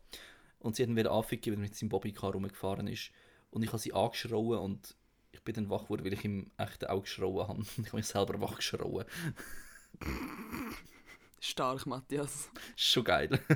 Und 0.64 0.76
sie 0.76 0.84
hat 0.84 0.90
ihn 0.90 0.96
wieder 0.96 1.12
anficken, 1.12 1.52
weil 1.52 1.60
er 1.60 1.62
mit 1.62 1.76
seinem 1.76 1.90
Bobbycar 1.90 2.32
rumgefahren 2.32 2.88
ist. 2.88 3.12
Und 3.52 3.64
ich 3.64 3.70
habe 3.70 3.78
sie 3.78 3.94
angeschrauen 3.94 4.60
und 4.60 4.96
ich 5.34 5.44
bin 5.44 5.54
dann 5.54 5.70
wach 5.70 5.84
geworden, 5.84 6.06
weil 6.06 6.14
ich 6.14 6.24
im 6.24 6.52
echten 6.58 6.86
auch 6.86 7.04
geschrauen 7.04 7.48
habe. 7.48 7.64
Ich 7.78 7.88
habe 7.88 7.98
mich 7.98 8.08
selber 8.08 8.42
wach 8.42 8.56
geschrauen. 8.56 9.06
Stark, 11.40 11.86
Matthias. 11.86 12.50
Schon 12.76 13.04
geil. 13.04 13.40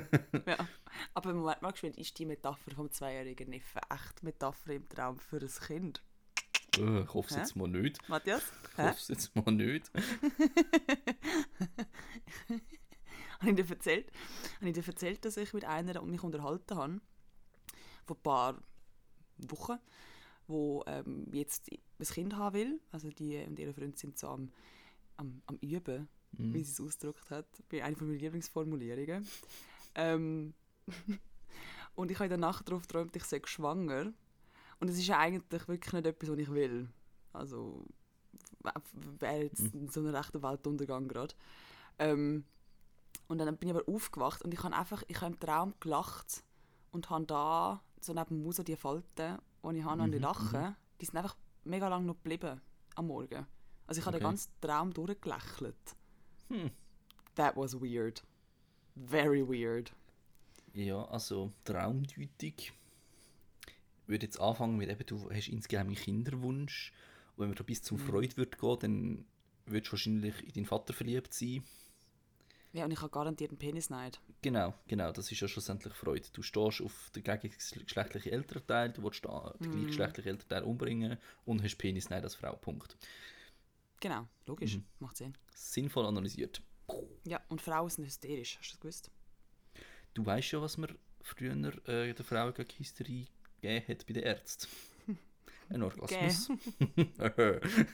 Ja. 0.46 0.68
Aber 1.14 1.32
Moment 1.32 1.62
mal 1.62 1.70
geschwind, 1.70 1.96
ist 1.96 2.18
die 2.18 2.26
Metapher 2.26 2.72
vom 2.72 2.90
zweijährigen 2.90 3.50
Neffen 3.50 3.80
echt 3.90 4.22
Metapher 4.22 4.72
im 4.72 4.88
Traum 4.88 5.18
für 5.18 5.40
ein 5.40 5.48
Kind? 5.48 6.02
Äh, 6.76 7.02
ich 7.02 7.14
hoffe 7.14 7.30
es 7.30 7.36
jetzt 7.36 7.56
mal 7.56 7.68
nicht. 7.68 8.06
Matthias? 8.08 8.42
Ich 8.72 8.78
hoffe 8.78 8.98
es 8.98 9.08
jetzt 9.08 9.34
mal 9.34 9.52
nicht. 9.52 9.90
Habe 13.40 13.50
ich 13.50 13.56
dir 13.56 13.70
erzählt, 13.70 14.10
habe 14.56 14.68
ich 14.68 14.74
dir 14.74 14.86
erzählt, 14.86 15.24
dass 15.24 15.36
ich 15.36 15.52
mit 15.54 15.64
einer 15.64 16.02
mich 16.02 16.22
unterhalten 16.22 16.76
habe, 16.76 17.00
vor 18.04 18.16
ein 18.16 18.22
paar 18.22 18.62
Wochen, 19.48 19.78
wo 20.48 20.82
ähm, 20.86 21.26
jetzt 21.32 21.70
ein 21.70 22.04
Kind 22.06 22.34
haben 22.36 22.54
will. 22.54 22.80
Also 22.90 23.10
die 23.10 23.36
und 23.44 23.58
ihre 23.58 23.72
Freunde 23.72 23.96
sind 23.96 24.18
so 24.18 24.28
am, 24.28 24.50
am, 25.16 25.42
am 25.46 25.56
Üben, 25.60 26.08
Mhm. 26.32 26.52
wie 26.52 26.62
sie 26.62 26.72
es 26.72 26.80
ausgedrückt 26.80 27.30
hat. 27.30 27.46
Bei 27.70 27.82
einer 27.82 27.96
meiner 28.02 28.18
Lieblingsformulierungen. 28.18 29.26
ähm, 29.94 30.52
und 31.94 32.10
ich 32.10 32.18
habe 32.18 32.26
in 32.26 32.30
der 32.30 32.38
Nacht 32.38 32.68
darauf 32.68 32.82
geträumt, 32.82 33.16
ich 33.16 33.24
sei 33.24 33.40
schwanger. 33.44 34.12
Und 34.78 34.88
es 34.88 34.98
ist 34.98 35.06
ja 35.06 35.18
eigentlich 35.18 35.68
wirklich 35.68 35.92
nicht 35.92 36.06
etwas, 36.06 36.30
was 36.30 36.38
ich 36.38 36.50
will. 36.50 36.88
Also 37.32 37.86
wäre 39.20 39.44
jetzt 39.44 39.72
so 39.92 40.00
ein 40.00 40.06
rechter 40.14 40.42
Weltuntergang 40.42 41.08
gerade. 41.08 41.34
Ähm, 41.98 42.44
und 43.28 43.38
dann 43.38 43.56
bin 43.56 43.68
ich 43.68 43.74
aber 43.74 43.88
aufgewacht 43.88 44.42
und 44.42 44.52
ich 44.54 44.62
habe 44.62 44.74
einfach, 44.74 45.02
ich 45.08 45.20
habe 45.20 45.32
im 45.34 45.40
Traum 45.40 45.74
gelacht 45.80 46.42
und 46.92 47.10
habe 47.10 47.26
da 47.26 47.82
so 48.00 48.12
neben 48.14 48.42
mir 48.42 48.52
so 48.52 48.62
die 48.62 48.76
Falten, 48.76 49.38
die 49.64 49.78
ich 49.78 49.84
habe 49.84 50.10
den 50.10 50.20
Mhm, 50.20 50.20
Lachen, 50.22 50.76
die 51.00 51.04
sind 51.04 51.16
einfach 51.16 51.36
mega 51.64 51.88
lang 51.88 52.06
noch 52.06 52.14
geblieben 52.16 52.60
am 52.96 53.06
Morgen. 53.08 53.46
Also 53.86 54.00
ich 54.00 54.06
habe 54.06 54.16
den 54.18 54.22
Okay. 54.22 54.22
ganzen 54.22 54.50
Traum 54.60 54.92
durchgelächelt. 54.92 55.96
Hm. 56.48 56.70
That 57.36 57.56
was 57.56 57.74
weird. 57.80 58.22
Very 58.96 59.42
weird. 59.48 59.94
Ja, 60.72 61.04
also 61.06 61.52
Traumdeutung. 61.64 62.28
Ich 62.58 62.72
würde 64.06 64.26
jetzt 64.26 64.40
anfangen 64.40 64.76
mit 64.76 64.88
eben, 64.88 65.06
du 65.06 65.30
hast 65.30 65.48
insgeheim 65.48 65.88
einen 65.88 65.96
Kinderwunsch. 65.96 66.92
Und 67.36 67.42
wenn 67.42 67.50
wir 67.50 67.54
da 67.56 67.64
bis 67.64 67.82
Mhm. 67.82 67.84
zum 67.84 67.98
Freude 67.98 68.36
wird 68.36 68.58
gehen, 68.58 68.78
dann 68.80 69.24
würdest 69.66 69.88
du 69.88 69.92
wahrscheinlich 69.92 70.42
in 70.46 70.52
deinen 70.52 70.66
Vater 70.66 70.92
verliebt 70.94 71.34
sein. 71.34 71.62
Ja, 72.78 72.84
und 72.84 72.92
ich 72.92 73.00
habe 73.00 73.10
garantiert 73.10 73.50
einen 73.50 73.58
Penisneid. 73.58 74.20
Genau, 74.40 74.72
genau, 74.86 75.10
das 75.10 75.32
ist 75.32 75.40
ja 75.40 75.48
schlussendlich 75.48 75.92
Freude. 75.94 76.28
Du 76.32 76.42
stehst 76.42 76.80
auf 76.80 77.10
den 77.10 77.24
gegengeschlechtlichen 77.24 78.30
Elternteil, 78.32 78.92
du 78.92 79.02
willst 79.02 79.24
den 79.24 79.32
Mhm. 79.32 79.72
gleichgeschlechtlichen 79.72 80.30
Elternteil 80.30 80.62
umbringen 80.62 81.18
und 81.44 81.60
hast 81.64 81.76
Penis 81.76 82.08
nicht 82.08 82.22
als 82.22 82.36
Frau. 82.36 82.54
Punkt. 82.54 82.96
Genau, 83.98 84.28
logisch. 84.46 84.76
Mhm. 84.76 84.84
Macht 85.00 85.16
Sinn. 85.16 85.36
Sinnvoll 85.56 86.06
analysiert. 86.06 86.62
Ja, 87.24 87.40
und 87.48 87.60
Frauen 87.60 87.90
sind 87.90 88.04
hysterisch. 88.04 88.56
Hast 88.60 88.68
du 88.70 88.74
das 88.74 88.80
gewusst? 88.80 89.10
Du 90.14 90.24
weißt 90.24 90.52
ja, 90.52 90.62
was 90.62 90.78
man 90.78 90.96
früher 91.20 91.52
äh, 91.88 92.14
der 92.14 92.24
Frau 92.24 92.52
gegen 92.52 92.70
Hysterie 92.78 93.26
gegeben 93.60 93.88
hat 93.88 94.06
bei 94.06 94.12
den 94.12 94.22
Ärzten. 94.22 94.68
Ein 95.68 95.82
Orgasmus. 95.82 96.48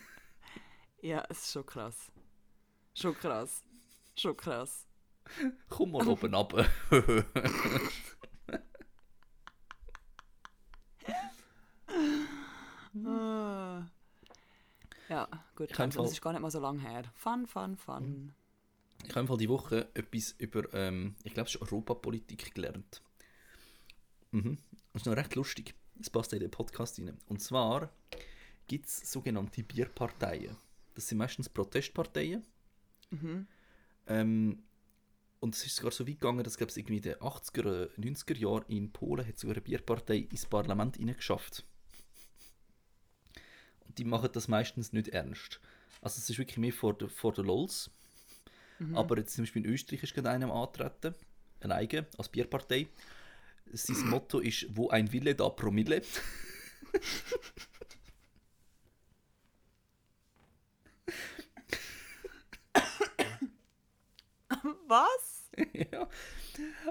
Ja, 1.01 1.23
es 1.29 1.39
ist 1.43 1.53
schon 1.53 1.67
krass. 1.67 2.11
Schon 2.95 3.15
krass. 3.15 3.63
Schon 4.17 4.37
krass. 4.37 4.87
Komm 5.69 5.93
mal 5.93 6.07
oben 6.07 6.35
ab. 6.35 6.53
Ah. 13.05 13.87
Ja, 15.09 15.29
gut. 15.57 15.71
Ich 15.71 15.79
Also, 15.79 16.03
das 16.03 16.13
ist 16.13 16.23
gar 16.23 16.33
nicht 16.33 16.43
mal 16.43 16.51
so 16.51 16.61
lange 16.61 16.81
her. 16.81 17.05
Fun, 17.15 17.47
fun, 17.47 17.77
fun. 17.77 18.33
Ich 19.07 19.15
habe 19.15 19.37
die 19.37 19.49
Woche 19.49 19.89
etwas 19.95 20.35
über, 20.39 20.73
ähm, 20.73 21.17
ich 21.25 21.35
glaube, 21.35 21.49
es 21.49 21.55
ist 21.55 21.61
Europapolitik 21.61 22.55
gelernt. 22.55 23.03
Mhm. 24.31 24.59
Das 24.93 25.03
ist 25.03 25.07
noch 25.07 25.17
recht 25.17 25.35
lustig. 25.35 25.75
Das 25.97 26.09
passt 26.09 26.33
in 26.33 26.41
den 26.41 26.51
Podcast 26.51 26.99
rein. 26.99 27.19
Und 27.27 27.43
zwar 27.43 27.91
gibt 28.67 28.87
es 28.87 29.13
sogenannte 29.13 29.63
Bierparteien. 29.63 30.57
Das 30.95 31.09
sind 31.09 31.19
meistens 31.19 31.49
Protestparteien. 31.49 32.45
Mhm. 33.11 33.47
Ähm, 34.07 34.63
und 35.41 35.55
es 35.55 35.67
ist 35.67 35.77
sogar 35.77 35.93
so 35.93 36.07
weit 36.09 36.21
gegangen, 36.21 36.43
dass 36.43 36.57
glaube 36.57 36.71
ich, 36.71 36.79
irgendwie 36.79 36.97
in 36.97 37.03
den 37.03 37.17
80er, 37.17 37.91
90er 37.99 38.37
Jahren 38.37 38.65
in 38.69 38.91
Polen 38.93 39.27
hat 39.27 39.39
sogar 39.39 39.57
eine 39.57 39.63
Bierpartei 39.63 40.27
ins 40.31 40.47
Parlament 40.47 40.99
geschafft. 40.99 41.65
Und 43.87 43.99
die 43.99 44.05
machen 44.05 44.31
das 44.33 44.49
meistens 44.49 44.93
nicht 44.93 45.09
ernst. 45.09 45.61
Also 46.01 46.19
es 46.19 46.31
ist 46.31 46.39
wirklich 46.39 46.59
mehr 46.59 46.73
vor 46.73 46.95
der, 46.95 47.09
vor 47.09 47.33
der 47.33 47.45
LOLs. 47.45 47.91
Mhm. 48.79 48.97
Aber 48.97 49.19
jetzt 49.19 49.35
zum 49.35 49.45
Beispiel 49.45 49.65
in 49.65 49.73
Österreich 49.73 50.03
ist 50.03 50.15
gerade 50.15 50.31
einem 50.31 50.51
antreten, 50.51 51.15
ein 51.61 51.73
eigen, 51.73 52.07
als 52.17 52.29
Bierpartei. 52.29 52.89
Sein 53.73 54.09
Motto 54.09 54.39
ist, 54.39 54.67
wo 54.71 54.89
ein 54.91 55.13
Wille, 55.13 55.35
da 55.35 55.49
Promille. 55.49 56.03
Was? 64.87 65.51
ja. 65.73 66.09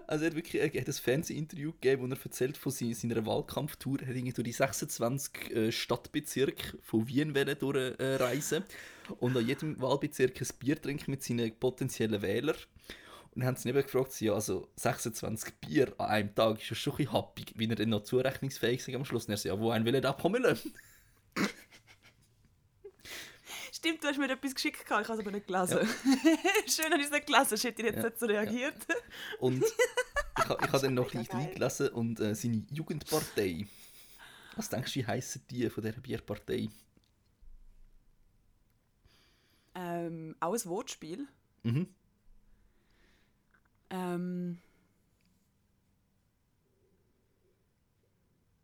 Also 0.07 0.25
er 0.25 0.31
hat 0.31 0.35
wirklich 0.35 0.61
er 0.61 0.81
hat 0.81 0.87
ein 0.87 0.93
Fernsehinterview 0.93 1.71
gegeben, 1.73 2.01
wo 2.01 2.07
er 2.13 2.21
erzählt 2.21 2.57
von 2.57 2.71
seiner, 2.71 3.25
Wahlkampftour. 3.25 4.01
Er 4.01 4.09
irgendwie 4.09 4.33
durch 4.33 4.45
die 4.45 4.51
26 4.51 5.51
äh, 5.51 5.71
Stadtbezirke 5.71 6.77
von 6.81 7.07
Wien 7.07 7.33
durchreisen 7.33 8.63
äh, 8.63 9.13
und 9.19 9.37
an 9.37 9.47
jedem 9.47 9.81
Wahlbezirk 9.81 10.41
ein 10.41 10.47
Bier 10.59 10.81
trinken 10.81 11.11
mit 11.11 11.23
seinen 11.23 11.53
potenziellen 11.57 12.21
Wählern. 12.21 12.57
Und 13.35 13.39
dann 13.39 13.47
haben 13.47 13.57
sie 13.57 13.69
ihn 13.69 13.75
gefragt, 13.75 14.19
ja, 14.21 14.33
also 14.33 14.67
26 14.75 15.53
Bier 15.55 15.93
an 15.97 16.09
einem 16.09 16.35
Tag 16.35 16.61
ist 16.61 16.69
ja 16.69 16.75
schon 16.75 16.93
ein 16.93 16.97
bisschen 16.97 17.13
happig, 17.13 17.53
wie 17.55 17.67
er 17.67 17.75
dann 17.75 17.89
noch 17.89 18.03
zurechnungsfähig 18.03 18.87
ist 18.87 18.95
am 18.95 19.05
Schluss. 19.05 19.25
Und 19.25 19.31
er 19.31 19.37
so, 19.37 19.49
ja, 19.49 19.59
wo 19.59 19.71
einen 19.71 19.85
will 19.85 19.95
er 19.95 20.01
da 20.01 20.13
kommen 20.13 20.43
lassen? 20.43 20.73
Stimmt, 23.83 24.01
du 24.01 24.07
hast 24.07 24.17
mir 24.17 24.31
etwas 24.31 24.55
geschickt, 24.55 24.81
ich 24.81 24.89
habe 24.89 25.01
es 25.01 25.09
aber 25.09 25.31
nicht 25.31 25.45
gelesen. 25.45 25.79
Ja. 25.79 25.83
Schön, 26.71 26.89
dass 26.89 26.99
ich 27.01 27.05
es 27.07 27.11
nicht 27.11 27.25
gelesen 27.25 27.45
habe, 27.47 27.55
ich 27.55 27.63
hätte 27.65 27.83
jetzt 27.83 27.97
ja. 27.97 28.03
nicht 28.03 28.17
so 28.17 28.25
reagiert. 28.27 28.77
Ja. 28.87 28.95
Und 29.41 29.61
ich, 30.37 30.45
habe, 30.45 30.65
ich 30.65 30.71
habe 30.71 30.79
dann 30.79 30.93
noch 30.93 31.13
ein 31.13 31.19
bisschen 31.19 31.39
reingelesen 31.41 31.89
und 31.89 32.17
äh, 32.21 32.33
seine 32.33 32.65
Jugendpartei. 32.71 33.67
Was 34.55 34.69
denkst 34.69 34.93
du, 34.93 34.99
wie 35.01 35.05
heissen 35.05 35.43
die 35.49 35.69
von 35.69 35.83
dieser 35.83 35.99
Bierpartei? 35.99 36.69
Ähm, 39.75 40.37
auch 40.39 40.53
ein 40.53 40.65
Wortspiel. 40.65 41.27
Mhm. 41.63 41.93
Ähm. 43.89 44.61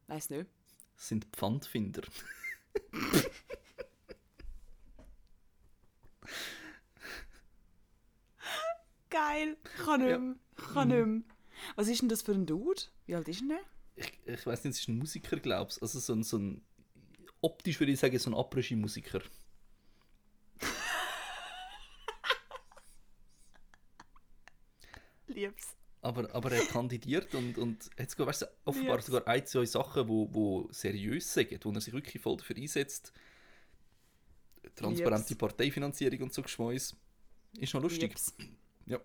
Weiß 0.08 0.30
nicht. 0.30 0.50
Sind 0.96 1.26
Pfandfinder. 1.34 2.04
Geil. 9.10 9.58
Ich 9.64 9.84
kann 9.84 10.02
nicht 10.02 10.20
mehr. 11.06 11.22
Was 11.76 11.88
ist 11.88 12.02
denn 12.02 12.10
das 12.10 12.22
für 12.22 12.34
ein 12.34 12.46
Dude? 12.46 12.82
Wie 13.06 13.16
alt 13.16 13.28
ist 13.28 13.42
denn 13.42 13.50
der? 13.50 13.62
Ich, 13.96 14.14
ich 14.26 14.46
weiß 14.46 14.64
nicht, 14.64 14.76
es 14.76 14.82
ist 14.82 14.88
ein 14.88 14.98
Musiker, 14.98 15.38
glaubst 15.38 15.78
du. 15.78 15.82
Also 15.82 16.00
so 16.00 16.14
ein, 16.14 16.24
so 16.24 16.38
ein 16.38 16.62
optisch 17.42 17.80
würde 17.80 17.92
ich 17.92 18.00
sagen, 18.00 18.18
so 18.20 18.30
ein 18.30 18.36
Après-Ski-Musiker. 18.36 19.22
Lieb's. 25.28 25.76
Aber, 26.02 26.34
aber 26.34 26.54
er 26.54 26.66
kandidiert 26.66 27.36
und, 27.36 27.58
und 27.58 27.90
hat 28.00 28.10
sogar, 28.10 28.28
weißt 28.28 28.44
du, 28.44 28.46
offenbar 28.64 28.96
Lieb's. 28.98 29.08
sogar 29.08 29.28
ein, 29.28 29.46
zwei 29.46 29.66
Sachen, 29.66 30.08
wo, 30.08 30.34
wo 30.34 30.70
seriös 30.72 31.34
sind, 31.34 31.66
wo 31.66 31.72
er 31.72 31.82
sich 31.82 31.94
wirklich 31.94 32.24
voll 32.24 32.38
dafür 32.38 32.56
einsetzt. 32.56 33.12
Transparente 34.80 35.30
Lieb's. 35.30 35.40
Parteifinanzierung 35.40 36.22
und 36.24 36.34
so 36.34 36.42
Geschmäus. 36.42 36.96
Ist 37.58 37.74
noch 37.74 37.82
lustig. 37.82 38.10
Lieb's. 38.10 38.34
Ja. 38.86 39.00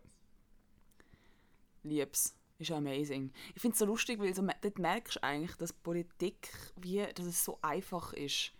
Lieb's. 1.83 2.37
Ist 2.59 2.71
amazing. 2.71 3.33
Ich 3.55 3.61
finde 3.61 3.73
es 3.73 3.79
so 3.81 3.85
lustig, 3.85 4.19
weil 4.21 4.35
so, 4.35 4.43
dort 4.43 4.79
merkst 4.79 5.17
du 5.17 5.23
eigentlich, 5.23 5.57
dass 5.57 5.73
Politik, 5.73 6.49
wie, 6.77 7.05
dass 7.15 7.27
es 7.27 7.45
so 7.45 7.59
einfach 7.63 8.13
ist, 8.13 8.53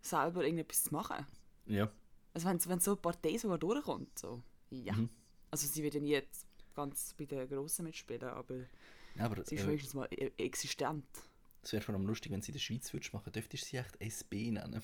selber 0.00 0.44
irgendetwas 0.44 0.84
zu 0.84 0.94
machen. 0.94 1.26
Ja. 1.66 1.90
Also 2.32 2.48
wenn, 2.48 2.64
wenn 2.66 2.80
so 2.80 2.92
eine 2.92 3.00
Partei 3.00 3.36
sogar 3.36 3.58
durchkommt, 3.58 4.16
so, 4.18 4.42
ja. 4.70 4.92
Mhm. 4.92 5.08
Also 5.50 5.66
sie 5.66 5.82
wird 5.82 5.94
ja 5.94 6.00
nie 6.00 6.10
jetzt 6.10 6.46
ganz 6.74 7.14
bei 7.18 7.24
den 7.24 7.48
Grossen 7.48 7.84
mitspielen, 7.84 8.28
aber, 8.28 8.56
ja, 9.16 9.24
aber 9.24 9.44
sie 9.44 9.56
ist 9.56 9.62
äh, 9.62 9.66
wenigstens 9.66 9.94
mal 9.94 10.08
e-, 10.10 10.30
existent. 10.36 11.06
Es 11.62 11.72
wäre 11.72 11.82
vor 11.82 11.94
allem 11.94 12.06
lustig, 12.06 12.30
wenn 12.30 12.42
sie 12.42 12.52
in 12.52 12.54
der 12.54 12.60
Schweiz 12.60 12.92
würdest 12.92 13.12
machen, 13.12 13.32
dürftest 13.32 13.64
du 13.64 13.68
sie 13.68 13.76
echt 13.78 14.00
SB 14.00 14.52
nennen. 14.52 14.82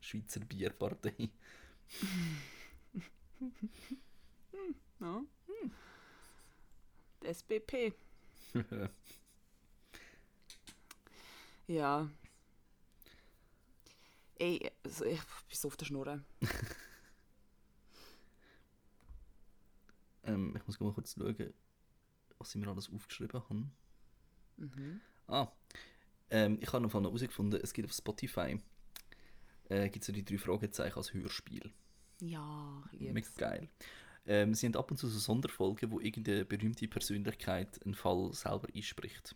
Schweizer 0.00 0.40
Bierpartei. 0.40 1.30
Ja. 5.00 5.24
Hm. 5.46 5.72
SBP. 7.22 7.94
ja. 11.66 12.08
Ey, 14.38 14.70
also 14.84 15.06
ich 15.06 15.20
bin 15.20 15.26
so 15.50 15.68
auf 15.68 15.76
der 15.76 15.86
Schnur. 15.86 16.20
ähm, 20.24 20.54
ich 20.56 20.66
muss 20.66 20.80
mal 20.80 20.92
kurz 20.92 21.14
schauen, 21.14 21.54
was 22.38 22.54
ich 22.54 22.60
mir 22.60 22.68
alles 22.68 22.90
aufgeschrieben 22.92 23.42
habe. 23.42 23.70
Mhm. 24.56 25.00
Ah, 25.28 25.48
ähm, 26.30 26.58
ich 26.60 26.72
habe 26.72 26.82
noch 26.82 26.92
herausgefunden, 26.92 27.60
es 27.62 27.72
gibt 27.72 27.88
auf 27.88 27.94
Spotify 27.94 28.60
äh, 29.70 29.88
gibt 29.88 30.06
es 30.06 30.14
die 30.14 30.24
drei 30.24 30.38
Fragezeichen 30.38 30.96
als 30.98 31.14
Hörspiel. 31.14 31.72
Ja, 32.20 32.82
ich 32.92 33.00
Mega 33.12 33.28
geil. 33.38 33.68
Ähm, 34.26 34.54
sie 34.54 34.66
haben 34.66 34.76
ab 34.76 34.90
und 34.90 34.98
zu 34.98 35.08
so 35.08 35.18
Sonderfolgen, 35.18 35.90
wo 35.90 35.98
irgendeine 36.00 36.44
berühmte 36.44 36.86
Persönlichkeit 36.86 37.80
einen 37.84 37.94
Fall 37.94 38.30
selber 38.34 38.68
einspricht. 38.74 39.34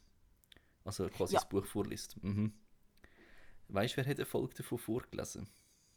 Also 0.84 1.08
quasi 1.08 1.34
Ja. 1.34 1.40
das 1.40 1.48
Buch 1.48 1.64
vorliest. 1.64 2.22
Mhm. 2.22 2.52
Weißt 3.68 3.94
du, 3.94 3.96
wer 3.98 4.06
hat 4.10 4.18
eine 4.18 4.26
Folge 4.26 4.54
davon 4.56 4.76
vorgelesen? 4.78 5.48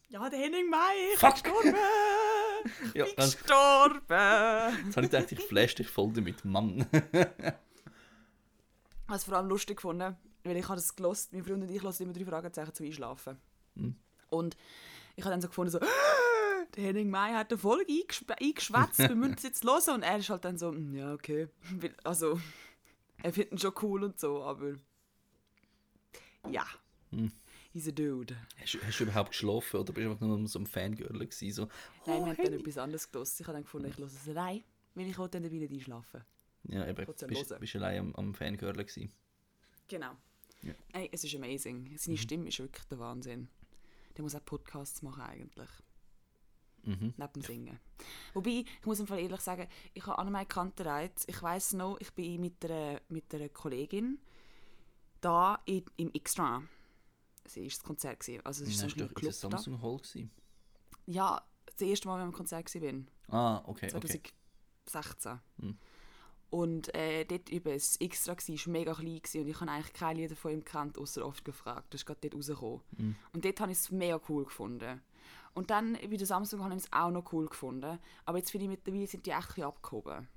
Ja, 0.08 0.30
der 0.30 0.38
Henning 0.38 0.70
May, 0.70 1.12
ich 1.12 1.18
Fuck. 1.20 1.42
bin 1.42 1.52
gestorben! 1.52 1.74
Ja, 2.94 3.04
bin 3.04 3.14
ganz, 3.16 3.36
gestorben! 3.36 4.00
jetzt 4.86 4.96
habe 4.96 5.06
ich 5.06 5.10
gedacht, 5.12 5.32
ich 5.32 5.40
flash 5.40 5.74
dich 5.74 5.88
voll 5.88 6.12
damit, 6.14 6.44
Mann. 6.44 6.86
Ich 6.90 6.98
habe 9.06 9.16
es 9.16 9.24
vor 9.24 9.34
allem 9.34 9.48
lustig 9.48 9.76
gefunden, 9.76 10.16
weil 10.44 10.56
ich 10.56 10.64
habe 10.64 10.76
das 10.76 10.96
gelost, 10.96 11.32
mein 11.32 11.44
Freund 11.44 11.62
und 11.62 11.70
ich 11.70 11.82
hören 11.82 11.94
immer 12.00 12.12
drei 12.14 12.24
Fragezeichen 12.24 12.74
zum 12.74 12.86
Einschlafen. 12.86 13.36
Mhm. 13.74 13.96
Und 14.30 14.56
ich 15.16 15.24
habe 15.24 15.32
dann 15.32 15.40
so 15.40 15.48
gefunden, 15.48 15.70
so, 15.70 15.78
der 16.76 16.84
Henning 16.84 17.10
May 17.10 17.32
hat 17.32 17.50
eine 17.50 17.58
Folge 17.58 17.92
eingeschwätzt, 18.40 18.98
wir 18.98 19.14
müssen 19.14 19.34
es 19.34 19.42
jetzt 19.42 19.64
hören. 19.64 19.94
Und 19.96 20.02
er 20.02 20.18
ist 20.18 20.30
halt 20.30 20.44
dann 20.44 20.58
so, 20.58 20.72
«Mm, 20.72 20.94
ja, 20.94 21.12
okay. 21.14 21.48
Also, 22.04 22.40
er 23.22 23.32
findet 23.32 23.52
ihn 23.52 23.58
schon 23.58 23.72
cool 23.82 24.04
und 24.04 24.18
so, 24.20 24.42
aber 24.42 24.74
ja, 26.50 26.66
Hm. 27.10 27.32
he's 27.72 27.88
a 27.88 27.90
dude. 27.90 28.36
Hast, 28.60 28.74
du- 28.74 28.82
hast 28.82 29.00
du 29.00 29.04
überhaupt 29.04 29.30
geschlafen 29.30 29.80
oder 29.80 29.92
bist 29.92 30.06
du 30.06 30.10
einfach 30.10 30.26
nur 30.26 30.46
so 30.46 30.58
ein 30.58 30.66
Fangirl 30.66 31.08
gewesen? 31.18 31.52
So, 31.52 31.62
Nein, 32.06 32.22
oh, 32.22 32.26
wir 32.26 32.32
haben 32.36 32.44
dann 32.44 32.52
etwas 32.54 32.78
anderes 32.78 33.10
gelost. 33.10 33.40
Ich 33.40 33.46
habe 33.46 33.54
dann 33.54 33.64
gefunden, 33.64 33.88
ich 33.88 33.96
höre 33.98 34.06
es 34.06 34.28
allein, 34.28 34.62
weil 34.94 35.06
ich 35.06 35.16
dann 35.16 35.30
dabei 35.30 35.48
nicht 35.48 35.72
einschlafen. 35.72 36.22
Ja, 36.64 36.86
eben, 36.86 37.06
bist, 37.06 37.22
hören. 37.22 37.60
bist 37.60 37.76
allein 37.76 37.98
am, 38.00 38.14
am 38.16 38.34
Fangirl 38.34 38.72
gewesen. 38.74 39.10
Genau. 39.88 40.12
Ja. 40.62 40.74
Ey, 40.92 41.08
es 41.12 41.24
ist 41.24 41.34
amazing. 41.34 41.96
Seine 41.96 42.18
Stimme 42.18 42.48
ist 42.48 42.58
wirklich 42.58 42.84
der 42.86 42.98
Wahnsinn. 42.98 43.48
Der 44.18 44.24
muss 44.24 44.34
auch 44.34 44.44
Podcasts 44.44 45.00
machen 45.02 45.22
eigentlich. 45.22 45.70
Mhm. 46.84 47.14
neben 47.16 47.32
dem 47.34 47.42
Singen. 47.42 47.80
Wobei, 48.34 48.64
ich 48.80 48.86
muss 48.86 49.00
im 49.00 49.06
Fall 49.06 49.18
ehrlich 49.18 49.40
sagen, 49.40 49.68
ich 49.94 50.06
habe 50.06 50.18
Annemai 50.18 50.44
Kantereit, 50.44 51.12
ich 51.26 51.42
weiß 51.42 51.74
noch, 51.74 51.98
ich 52.00 52.12
bin 52.14 52.40
mit 52.40 52.64
einer, 52.64 53.00
mit 53.08 53.34
einer 53.34 53.48
Kollegin 53.48 54.18
da 55.20 55.60
in, 55.66 55.84
im 55.96 56.12
Extra. 56.12 56.62
Sie 57.44 57.62
war 57.62 57.68
das 57.68 57.82
Konzert. 57.82 58.20
Gewesen. 58.20 58.44
Also 58.44 58.64
es 58.64 58.70
ist 58.70 58.80
Nein, 58.80 58.90
so 58.90 58.96
ist 58.96 59.02
ein 59.02 59.14
Club 59.14 59.32
da. 59.32 59.50
Samsung 59.50 59.82
Hall 59.82 59.96
gewesen? 59.98 60.30
Ja, 61.06 61.42
das 61.66 61.80
erste 61.80 62.08
Mal, 62.08 62.14
wenn 62.14 62.28
ich 62.28 62.34
am 62.34 62.36
Konzert 62.36 62.74
war. 62.74 62.94
Ah, 63.28 63.62
okay, 63.66 63.92
okay. 63.94 64.32
2016. 64.86 65.40
Hm. 65.60 65.78
Und 66.50 66.94
äh, 66.94 67.24
dort 67.26 67.50
über 67.50 67.72
das 67.74 67.96
Extra 68.00 68.32
war, 68.32 68.38
war 68.38 68.72
mega 68.72 68.94
klein 68.94 69.16
gewesen, 69.16 69.40
und 69.42 69.48
ich 69.48 69.60
habe 69.60 69.70
eigentlich 69.70 69.92
keine 69.92 70.20
Lieder 70.20 70.34
von 70.36 70.52
ihm 70.52 70.60
gekannt, 70.64 70.96
außer 70.96 71.24
oft 71.26 71.44
gefragt. 71.44 71.92
Das 71.92 72.00
ist 72.00 72.06
gerade 72.06 72.20
dort 72.22 72.34
rausgekommen. 72.36 72.80
Hm. 72.96 73.16
Und 73.34 73.44
dort 73.44 73.60
habe 73.60 73.70
ich 73.72 73.78
es 73.78 73.90
mega 73.90 74.18
cool 74.28 74.44
gefunden. 74.44 75.02
Und 75.54 75.70
dann 75.70 75.94
bei 75.94 76.16
der 76.16 76.26
Samsung 76.26 76.62
habe 76.64 76.74
ich 76.74 76.84
es 76.84 76.92
auch 76.92 77.10
noch 77.10 77.32
cool 77.32 77.48
gefunden. 77.48 77.98
Aber 78.24 78.38
jetzt 78.38 78.50
finde 78.50 78.64
ich 78.64 78.70
mittlerweile 78.70 79.06
sind 79.06 79.26
die 79.26 79.30
echt 79.30 79.58
abgehoben. 79.60 80.28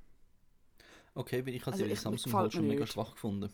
Okay, 1.13 1.45
weil 1.45 1.55
ich 1.55 1.61
habe 1.65 1.73
Also 1.73 1.85
ich- 1.85 1.99
Samsung 1.99 2.33
Hall 2.33 2.51
schon 2.51 2.67
mega 2.67 2.85
schwach 2.87 3.11
gefunden. 3.13 3.49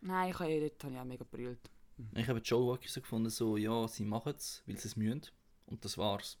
Nein, 0.00 0.30
ich 0.30 0.38
habe, 0.38 0.60
dort 0.60 0.84
habe 0.84 0.94
ich 0.94 1.00
auch 1.00 1.04
mega 1.04 1.24
brüllt. 1.28 1.70
Ich 2.14 2.28
habe 2.28 2.40
Joe 2.40 2.66
Walker 2.68 2.88
so 2.88 3.00
gefunden, 3.00 3.30
so, 3.30 3.56
ja, 3.56 3.86
sie 3.86 4.04
machen 4.04 4.34
es, 4.36 4.62
weil 4.66 4.76
sie 4.76 4.88
es 4.88 4.96
müssen. 4.96 5.22
Und 5.66 5.84
das 5.84 5.96
war's. 5.96 6.38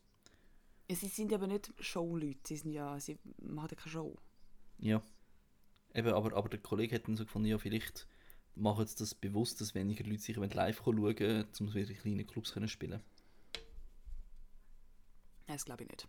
Ja, 0.88 0.96
sie 0.96 1.06
sind 1.08 1.32
aber 1.32 1.46
nicht 1.46 1.72
Showleute, 1.78 2.40
sie 2.44 2.56
sind 2.56 2.72
ja, 2.72 2.98
sie 2.98 3.18
machen 3.38 3.68
ja 3.70 3.76
keine 3.76 3.92
Show. 3.92 4.16
Ja. 4.82 5.00
Eben, 5.94 6.12
aber, 6.12 6.36
aber 6.36 6.48
der 6.48 6.58
Kollege 6.58 6.96
hat 6.96 7.06
dann 7.06 7.16
so 7.16 7.24
gefunden, 7.24 7.48
ja, 7.48 7.58
vielleicht 7.58 8.06
machen 8.54 8.86
sie 8.86 8.96
das 8.96 9.14
bewusst, 9.14 9.60
dass 9.60 9.74
weniger 9.74 10.04
Leute 10.04 10.20
sich 10.22 10.36
live 10.36 10.82
schauen 10.84 11.00
wollen, 11.00 11.46
um 11.60 11.68
es 11.68 11.74
wieder 11.74 11.90
in 11.90 11.96
kleinen 11.96 12.26
Clubs 12.26 12.52
können 12.52 12.68
spielen 12.68 13.00
Nein, 15.46 15.56
das 15.56 15.64
glaube 15.64 15.84
ich 15.84 15.90
nicht. 15.90 16.08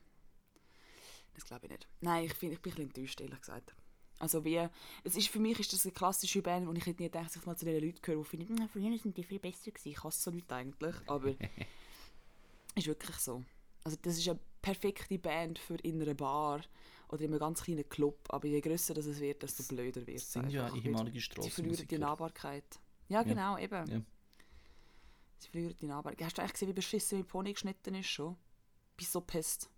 Das 1.34 1.45
glaube 1.45 1.65
ich 1.65 1.71
nicht. 1.71 1.88
Nein, 2.01 2.26
ich, 2.26 2.34
find, 2.34 2.53
ich 2.53 2.61
bin 2.61 2.71
ein 2.71 2.76
bisschen 2.76 2.89
enttäuscht, 2.89 3.21
ehrlich 3.21 3.39
gesagt. 3.39 3.76
Also 4.19 4.45
wie, 4.45 4.67
es 5.03 5.15
ist, 5.15 5.30
für 5.30 5.39
mich 5.39 5.59
ist 5.59 5.74
das 5.74 5.86
eine 5.86 5.91
klassische 5.91 6.41
Band, 6.41 6.67
wo 6.67 6.74
ich 6.74 6.86
hätte 6.86 7.01
nie 7.01 7.09
gedacht, 7.09 7.26
dass 7.26 7.36
ich 7.36 7.45
mal 7.45 7.57
zu 7.57 7.65
den 7.65 7.84
Leuten 7.84 8.01
gehöre, 8.01 8.24
die 8.24 8.30
finden, 8.30 8.55
«Na, 8.55 8.67
früher 8.67 8.97
sind 8.97 9.17
die 9.17 9.24
viel 9.24 9.39
besser 9.39 9.71
gewesen. 9.71 9.89
Ich 9.89 10.03
hasse 10.03 10.21
so 10.21 10.32
Leute 10.32 10.55
eigentlich, 10.55 10.95
aber 11.07 11.36
ist 12.76 12.88
wirklich 12.88 13.17
so. 13.17 13.43
Also 13.84 13.97
das 14.01 14.17
ist 14.17 14.30
eine 14.30 14.39
perfekte 14.64 15.20
Band 15.20 15.59
für 15.59 15.76
in 15.76 16.01
einer 16.01 16.16
Bar 16.16 16.61
oder 17.09 17.22
in 17.22 17.32
einem 17.32 17.39
ganz 17.39 17.61
kleinen 17.61 17.88
Club, 17.88 18.18
aber 18.30 18.47
je 18.47 18.59
grösser 18.61 18.95
das 18.95 19.05
es 19.05 19.20
wird, 19.20 19.43
desto 19.43 19.61
blöder 19.64 20.07
wird 20.07 20.18
es 20.18 20.32
sind 20.34 20.49
ja 20.49 20.74
ehemalige 20.74 21.20
Sie 21.20 21.49
verlieren 21.51 21.88
die. 21.88 21.97
Nahbarkeit. 21.99 22.80
Ja, 23.09 23.22
genau, 23.22 23.57
eben. 23.59 23.86
Ja. 23.88 24.01
Sie 25.38 25.49
verlieren 25.49 25.76
die 25.80 25.86
Nahbarkeit. 25.86 26.26
Hast 26.26 26.38
du 26.38 26.41
eigentlich 26.41 26.53
gesehen, 26.53 26.70
wie 26.70 26.74
beschissen 26.74 27.20
mein 27.20 27.28
Pony 27.28 27.53
geschnitten 27.53 27.93
ist 27.93 28.07
schon? 28.07 28.36
Bin 28.97 29.05
so 29.05 29.22
pisst. 29.22 29.70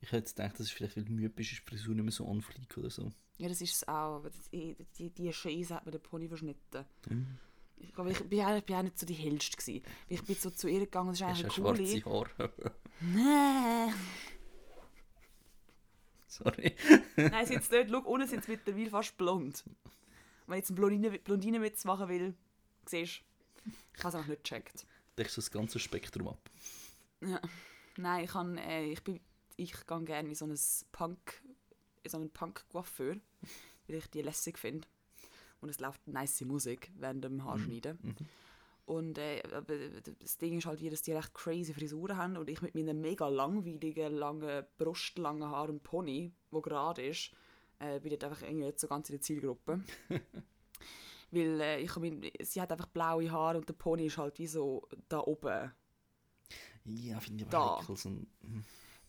Ich 0.00 0.10
hätte 0.12 0.28
gedacht, 0.32 0.54
das 0.54 0.60
ist 0.66 0.70
vielleicht, 0.72 0.96
weil 0.96 1.04
du 1.04 1.12
müde 1.12 1.28
bist, 1.28 1.52
ist 1.52 1.60
die 1.62 1.68
Frisur 1.70 1.94
nicht 1.94 2.04
mehr 2.04 2.12
so 2.12 2.26
on 2.26 2.40
fleek 2.40 2.76
oder 2.78 2.88
so. 2.90 3.12
Ja, 3.36 3.48
das 3.48 3.60
ist 3.60 3.74
es 3.74 3.86
auch, 3.88 4.16
aber 4.16 4.30
ich- 4.50 4.76
die, 4.96 5.10
die 5.10 5.32
Scheiße 5.32 5.74
hat 5.74 5.84
mir 5.86 5.92
den 5.92 6.00
Pony 6.02 6.26
verschnitten. 6.28 6.84
Mhm. 7.08 7.38
Ich, 7.80 7.92
glaube, 7.94 8.10
ich 8.12 8.18
bin, 8.24 8.40
auch- 8.44 8.56
ich 8.56 8.64
bin 8.64 8.76
auch 8.76 8.82
nicht 8.82 8.98
so 8.98 9.06
die 9.06 9.14
hellste 9.14 9.56
gewesen. 9.56 9.82
Ich 10.08 10.22
bin 10.24 10.34
so 10.36 10.50
zu 10.50 10.68
ihr 10.68 10.80
gegangen, 10.80 11.08
das 11.08 11.20
ist 11.20 11.26
Hast 11.26 11.40
eigentlich 11.44 11.54
du 11.54 11.66
eine 11.68 11.76
schwarze 11.76 12.00
coole. 12.02 12.30
Haare? 12.38 12.52
Nein, 13.00 13.94
Sorry. 16.26 16.74
nein, 17.16 17.46
sind 17.46 17.62
es 17.62 17.70
nicht. 17.70 17.90
Schau, 17.90 17.98
unten 18.00 18.28
sind 18.28 18.44
sie 18.44 18.50
mittlerweile 18.52 18.90
fast 18.90 19.16
blond. 19.16 19.64
Wenn 20.46 20.58
ich 20.58 20.62
jetzt 20.62 20.70
einen 20.70 20.76
Blondine, 20.76 21.18
Blondinenwitz 21.18 21.84
machen 21.84 22.08
will, 22.08 22.34
siehst 22.86 23.22
du, 23.64 23.70
ich 23.94 23.98
habe 24.04 24.08
es 24.08 24.14
einfach 24.14 24.28
nicht 24.28 24.44
gecheckt. 24.44 24.86
Deckst 25.16 25.36
du 25.36 25.40
das 25.40 25.50
ganze 25.50 25.78
Spektrum 25.78 26.28
ab. 26.28 26.50
Ja. 27.22 27.40
Nein, 27.96 28.24
ich, 28.24 28.30
kann, 28.30 28.56
äh, 28.58 28.84
ich, 28.84 29.02
bin, 29.02 29.20
ich 29.56 29.72
gehe 29.86 30.02
gerne 30.04 30.28
in 30.28 30.34
so 30.34 30.46
ein 30.46 30.56
Punk, 30.92 31.42
in 32.04 32.10
so 32.10 32.18
einen 32.18 32.30
Punk-Coiffeur, 32.30 33.16
weil 33.88 33.96
ich 33.96 34.06
die 34.10 34.22
lässig 34.22 34.58
finde. 34.58 34.86
Und 35.60 35.68
es 35.68 35.80
läuft 35.80 36.06
nice 36.06 36.40
Musik 36.42 36.92
während 36.96 37.24
dem 37.24 37.44
Haarschneiden. 37.44 37.98
Mhm. 38.02 38.14
Und 38.88 39.18
äh, 39.18 39.42
das 40.18 40.38
Ding 40.38 40.56
ist 40.56 40.66
halt, 40.66 40.80
wie, 40.80 40.88
dass 40.88 41.02
die 41.02 41.12
recht 41.12 41.34
crazy 41.34 41.74
Frisuren 41.74 42.16
haben 42.16 42.36
und 42.38 42.48
ich 42.48 42.62
mit 42.62 42.74
meinen 42.74 43.02
mega 43.02 43.28
langweiligen, 43.28 44.14
langen, 44.14 44.64
brustlangen 44.78 45.50
Haaren 45.50 45.72
und 45.72 45.82
Pony, 45.82 46.32
wo 46.50 46.62
gerade 46.62 47.04
ist, 47.04 47.32
äh, 47.80 48.00
bin 48.00 48.12
ich 48.12 48.24
einfach 48.24 48.40
irgendwie 48.40 48.64
nicht 48.64 48.80
so 48.80 48.88
ganz 48.88 49.10
in 49.10 49.16
der 49.16 49.20
Zielgruppe. 49.20 49.82
Weil 51.30 51.60
äh, 51.60 51.80
ich 51.80 51.94
mein, 51.96 52.30
sie 52.40 52.62
hat 52.62 52.72
einfach 52.72 52.86
blaue 52.86 53.30
Haare 53.30 53.58
und 53.58 53.68
der 53.68 53.74
Pony 53.74 54.06
ist 54.06 54.16
halt 54.16 54.38
wie 54.38 54.46
so 54.46 54.88
da 55.10 55.20
oben. 55.20 55.70
Ja, 56.84 57.20
finde 57.20 57.44
ich 57.44 57.54
aber 57.54 57.80
heikel. 57.80 57.96
So 57.96 58.08
ein, 58.08 58.26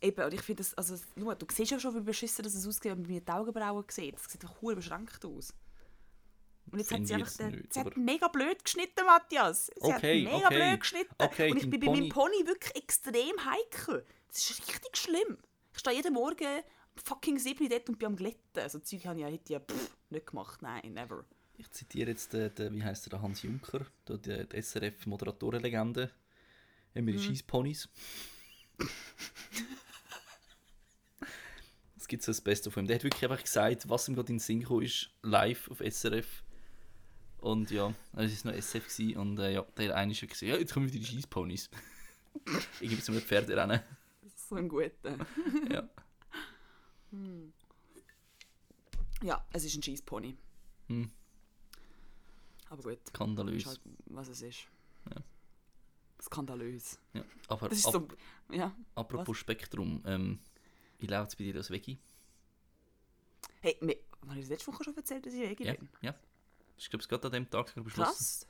Eben, 0.01 0.25
und 0.25 0.33
ich 0.33 0.41
finde 0.41 0.63
das, 0.63 0.73
also, 0.75 0.95
schau, 1.17 1.33
du 1.35 1.45
siehst 1.51 1.71
ja 1.71 1.79
schon, 1.79 1.95
wie 1.95 2.01
beschissen 2.01 2.43
das 2.43 2.55
aussieht, 2.55 2.85
wenn 2.85 3.01
man 3.01 3.11
mir 3.11 3.21
die 3.21 3.31
Augenbrauen 3.31 3.83
sieht. 3.89 4.15
Das 4.15 4.25
sieht 4.25 4.41
einfach 4.43 4.61
hure 4.61 4.75
beschränkt 4.75 5.25
aus. 5.25 5.53
Und 6.71 6.79
jetzt 6.79 6.91
hat 6.91 7.07
sie 7.07 7.13
einfach, 7.15 7.33
den, 7.37 7.51
nicht, 7.51 7.73
sie 7.73 7.79
hat 7.79 7.97
mega 7.97 8.27
blöd 8.27 8.63
geschnitten, 8.63 9.05
Matthias. 9.05 9.67
Sie 9.67 9.73
Okay, 9.81 10.25
hat 10.25 10.33
mega 10.33 10.47
okay. 10.47 10.55
blöd 10.55 10.79
geschnitten. 10.79 11.15
Okay, 11.17 11.51
und 11.51 11.57
ich 11.57 11.69
bin 11.69 11.79
bei 11.79 11.87
meinem 11.87 12.09
Pony- 12.09 12.45
wirklich 12.45 12.75
extrem 12.75 13.33
heikel. 13.45 14.05
Das 14.27 14.49
ist 14.49 14.67
richtig 14.67 14.95
schlimm. 14.97 15.37
Ich 15.73 15.79
stehe 15.79 15.95
jeden 15.95 16.13
Morgen 16.13 16.61
fucking 17.03 17.39
7 17.39 17.69
dort 17.69 17.89
und 17.89 17.97
bin 17.97 18.07
am 18.07 18.15
Glätten. 18.15 18.69
So 18.69 18.79
Zeug 18.79 19.05
habe 19.05 19.19
ich 19.19 19.25
ja, 19.25 19.31
hätte 19.31 19.43
ich 19.45 19.49
ja 19.51 19.59
pff, 19.59 19.95
nicht 20.09 20.27
gemacht. 20.27 20.61
Nein, 20.61 20.93
never. 20.93 21.25
ich 21.57 21.69
zitiere 21.71 22.09
jetzt 22.11 22.33
den, 22.33 22.53
den, 22.55 22.75
wie 22.75 22.83
heißt 22.83 23.11
der, 23.11 23.21
Hans 23.21 23.41
Juncker, 23.41 23.85
der, 24.07 24.17
die, 24.17 24.47
die 24.49 24.61
SRF-Moderatorenlegende. 24.61 26.11
Haben 26.95 27.03
Mhm. 27.03 27.07
wir 27.07 27.13
die 27.15 27.23
Scheissponys. 27.23 27.87
Es 31.97 32.07
gibt 32.07 32.23
so 32.23 32.31
das 32.31 32.41
Beste 32.41 32.71
von 32.71 32.83
ihm. 32.83 32.87
Der 32.87 32.95
hat 32.95 33.03
wirklich 33.03 33.23
einfach 33.29 33.43
gesagt, 33.43 33.87
was 33.89 34.07
ihm 34.07 34.15
gerade 34.15 34.29
in 34.29 34.35
den 34.35 34.39
Sinn 34.39 34.61
gekommen 34.61 34.83
ist, 34.83 35.11
live 35.21 35.69
auf 35.69 35.79
SRF. 35.81 36.43
Und 37.41 37.71
ja, 37.71 37.93
es 38.17 38.43
war 38.45 38.51
noch 38.51 38.57
SF 38.57 38.87
gewesen, 38.87 39.17
und 39.17 39.39
äh, 39.39 39.53
ja, 39.53 39.61
der 39.77 39.95
eine 39.95 40.11
ist 40.11 40.21
gesagt, 40.21 40.41
ja, 40.41 40.57
jetzt 40.57 40.73
kommen 40.73 40.87
wieder 40.87 40.99
die 40.99 41.05
Scheissponys. 41.05 41.69
Irgendwie 42.81 43.01
zum 43.01 43.15
Pferderennen. 43.15 43.81
So 44.35 44.55
ein 44.55 44.67
guter. 44.67 44.91
ja. 45.71 45.89
Ja, 49.23 49.45
es 49.51 49.63
ist 49.65 49.75
ein 49.75 49.83
Scheisspony. 49.83 50.35
Hm. 50.87 51.09
Aber 52.69 52.83
gut, 52.83 52.99
Skandalös. 53.07 53.65
halt, 53.65 53.81
was 54.05 54.27
es 54.27 54.41
ist. 54.41 54.67
Ja. 55.09 55.21
Skandalös. 56.21 56.99
Ja. 57.13 57.23
Aber 57.47 57.69
Das 57.69 57.79
ist 57.79 57.87
ab, 57.87 57.93
so, 57.93 58.55
ja. 58.55 58.75
apropos 58.95 59.37
Spektrum, 59.37 60.03
ähm, 60.05 60.39
wie 60.99 61.07
läuft 61.07 61.29
es 61.31 61.35
bei 61.35 61.45
dir 61.45 61.55
als 61.55 61.71
Veggie? 61.71 61.97
Hey, 63.61 63.75
mir, 63.81 63.97
habe 64.27 64.35
ich 64.35 64.41
das 64.41 64.49
letzte 64.49 64.71
Woche 64.71 64.83
schon 64.83 64.95
erzählt, 64.97 65.25
dass 65.25 65.33
ich 65.33 65.41
Veggie 65.41 65.65
Ja, 65.65 65.73
bin? 65.73 65.89
ja. 66.01 66.15
Ich 66.79 66.89
glaube, 66.89 67.01
es 67.03 67.09
gerade 67.09 67.27
an 67.27 67.33
dem 67.33 67.49
Tag 67.49 67.67
gerade 67.67 67.83
beschlossen. 67.83 68.15
Krass. 68.15 68.47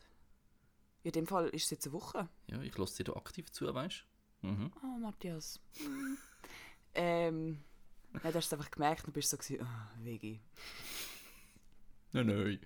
In 1.03 1.11
dem 1.11 1.27
Fall 1.27 1.49
ist 1.49 1.65
es 1.65 1.69
jetzt 1.71 1.87
eine 1.87 1.93
Woche. 1.93 2.29
Ja, 2.47 2.61
ich 2.61 2.77
lasse 2.77 2.97
dir 2.97 3.11
da 3.11 3.17
aktiv 3.17 3.51
zu, 3.51 3.73
weißt 3.73 4.05
du? 4.41 4.47
Mhm. 4.47 4.71
Oh, 4.83 4.99
Matthias. 4.99 5.59
ähm, 6.93 7.59
ja, 8.13 8.31
du 8.31 8.35
hast 8.35 8.47
es 8.47 8.53
einfach 8.53 8.71
gemerkt 8.71 9.05
und 9.05 9.13
bist 9.13 9.29
so 9.29 9.37
gewesen, 9.37 9.65
ah, 9.65 9.91
Veggie. 9.99 10.39
Nein, 12.11 12.25
nein. 12.25 12.59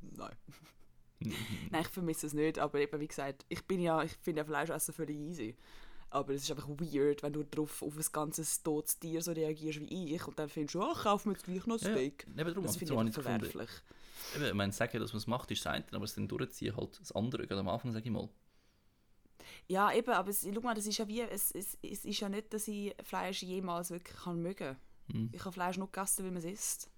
Nein. 0.00 0.36
Nein, 1.20 1.80
ich 1.80 1.88
vermisse 1.88 2.26
es 2.26 2.34
nicht, 2.34 2.58
aber 2.58 2.78
eben 2.78 3.00
wie 3.00 3.08
gesagt, 3.08 3.46
ich 3.48 3.64
bin 3.64 3.80
ja, 3.80 4.02
ich 4.02 4.12
finde 4.20 4.40
ja 4.40 4.44
Fleischessen 4.44 4.92
völlig 4.92 5.16
easy. 5.16 5.56
Aber 6.10 6.32
es 6.34 6.42
ist 6.42 6.50
einfach 6.50 6.68
weird, 6.68 7.22
wenn 7.22 7.32
du 7.32 7.42
drauf 7.42 7.82
auf 7.82 7.96
ein 7.96 8.04
ganzes 8.12 8.62
totes 8.62 8.98
Tier 8.98 9.22
so 9.22 9.32
reagierst 9.32 9.80
wie 9.80 10.14
ich 10.14 10.26
und 10.26 10.38
dann 10.38 10.48
findest 10.48 10.74
du, 10.74 10.82
ach, 10.82 11.04
kauf 11.04 11.24
mir 11.24 11.32
jetzt 11.32 11.44
gleich 11.44 11.66
noch 11.66 11.80
Ja, 11.80 11.90
Steak. 11.90 12.26
Eben 12.28 12.36
darum, 12.36 12.64
das 12.64 12.76
finde 12.76 12.92
ich 12.92 12.98
habe 12.98 13.08
ich 13.08 13.14
gefunden. 13.14 13.68
Eben, 14.36 14.44
ich 14.44 14.54
meine, 14.54 14.72
sagen, 14.72 15.00
dass 15.00 15.12
man 15.12 15.18
es 15.18 15.26
macht, 15.26 15.50
ist 15.50 15.64
das 15.64 15.72
eine, 15.72 15.84
aber 15.92 16.04
es 16.04 16.14
dann 16.14 16.28
durchziehen 16.28 16.76
halt 16.76 17.00
das 17.00 17.12
andere. 17.12 17.46
Gerade 17.46 17.60
am 17.60 17.68
Anfang 17.68 17.92
sage 17.92 18.04
ich 18.04 18.10
mal. 18.10 18.28
Ja, 19.66 19.92
eben, 19.92 20.10
aber 20.10 20.30
es, 20.30 20.46
schau 20.52 20.60
mal, 20.60 20.74
das 20.74 20.86
ist 20.86 20.98
ja 20.98 21.08
wie, 21.08 21.20
es, 21.20 21.50
es, 21.52 21.78
es 21.82 22.04
ist 22.04 22.20
ja 22.20 22.28
nicht, 22.28 22.52
dass 22.52 22.68
ich 22.68 22.94
Fleisch 23.02 23.42
jemals 23.42 23.90
wirklich 23.90 24.16
kann 24.16 24.42
mögen 24.42 24.76
Hm. 25.10 25.30
Ich 25.32 25.44
habe 25.44 25.52
Fleisch 25.52 25.78
nur 25.78 25.90
gegessen, 25.90 26.24
weil 26.24 26.32
man 26.32 26.42
es 26.42 26.44
isst. 26.44 26.90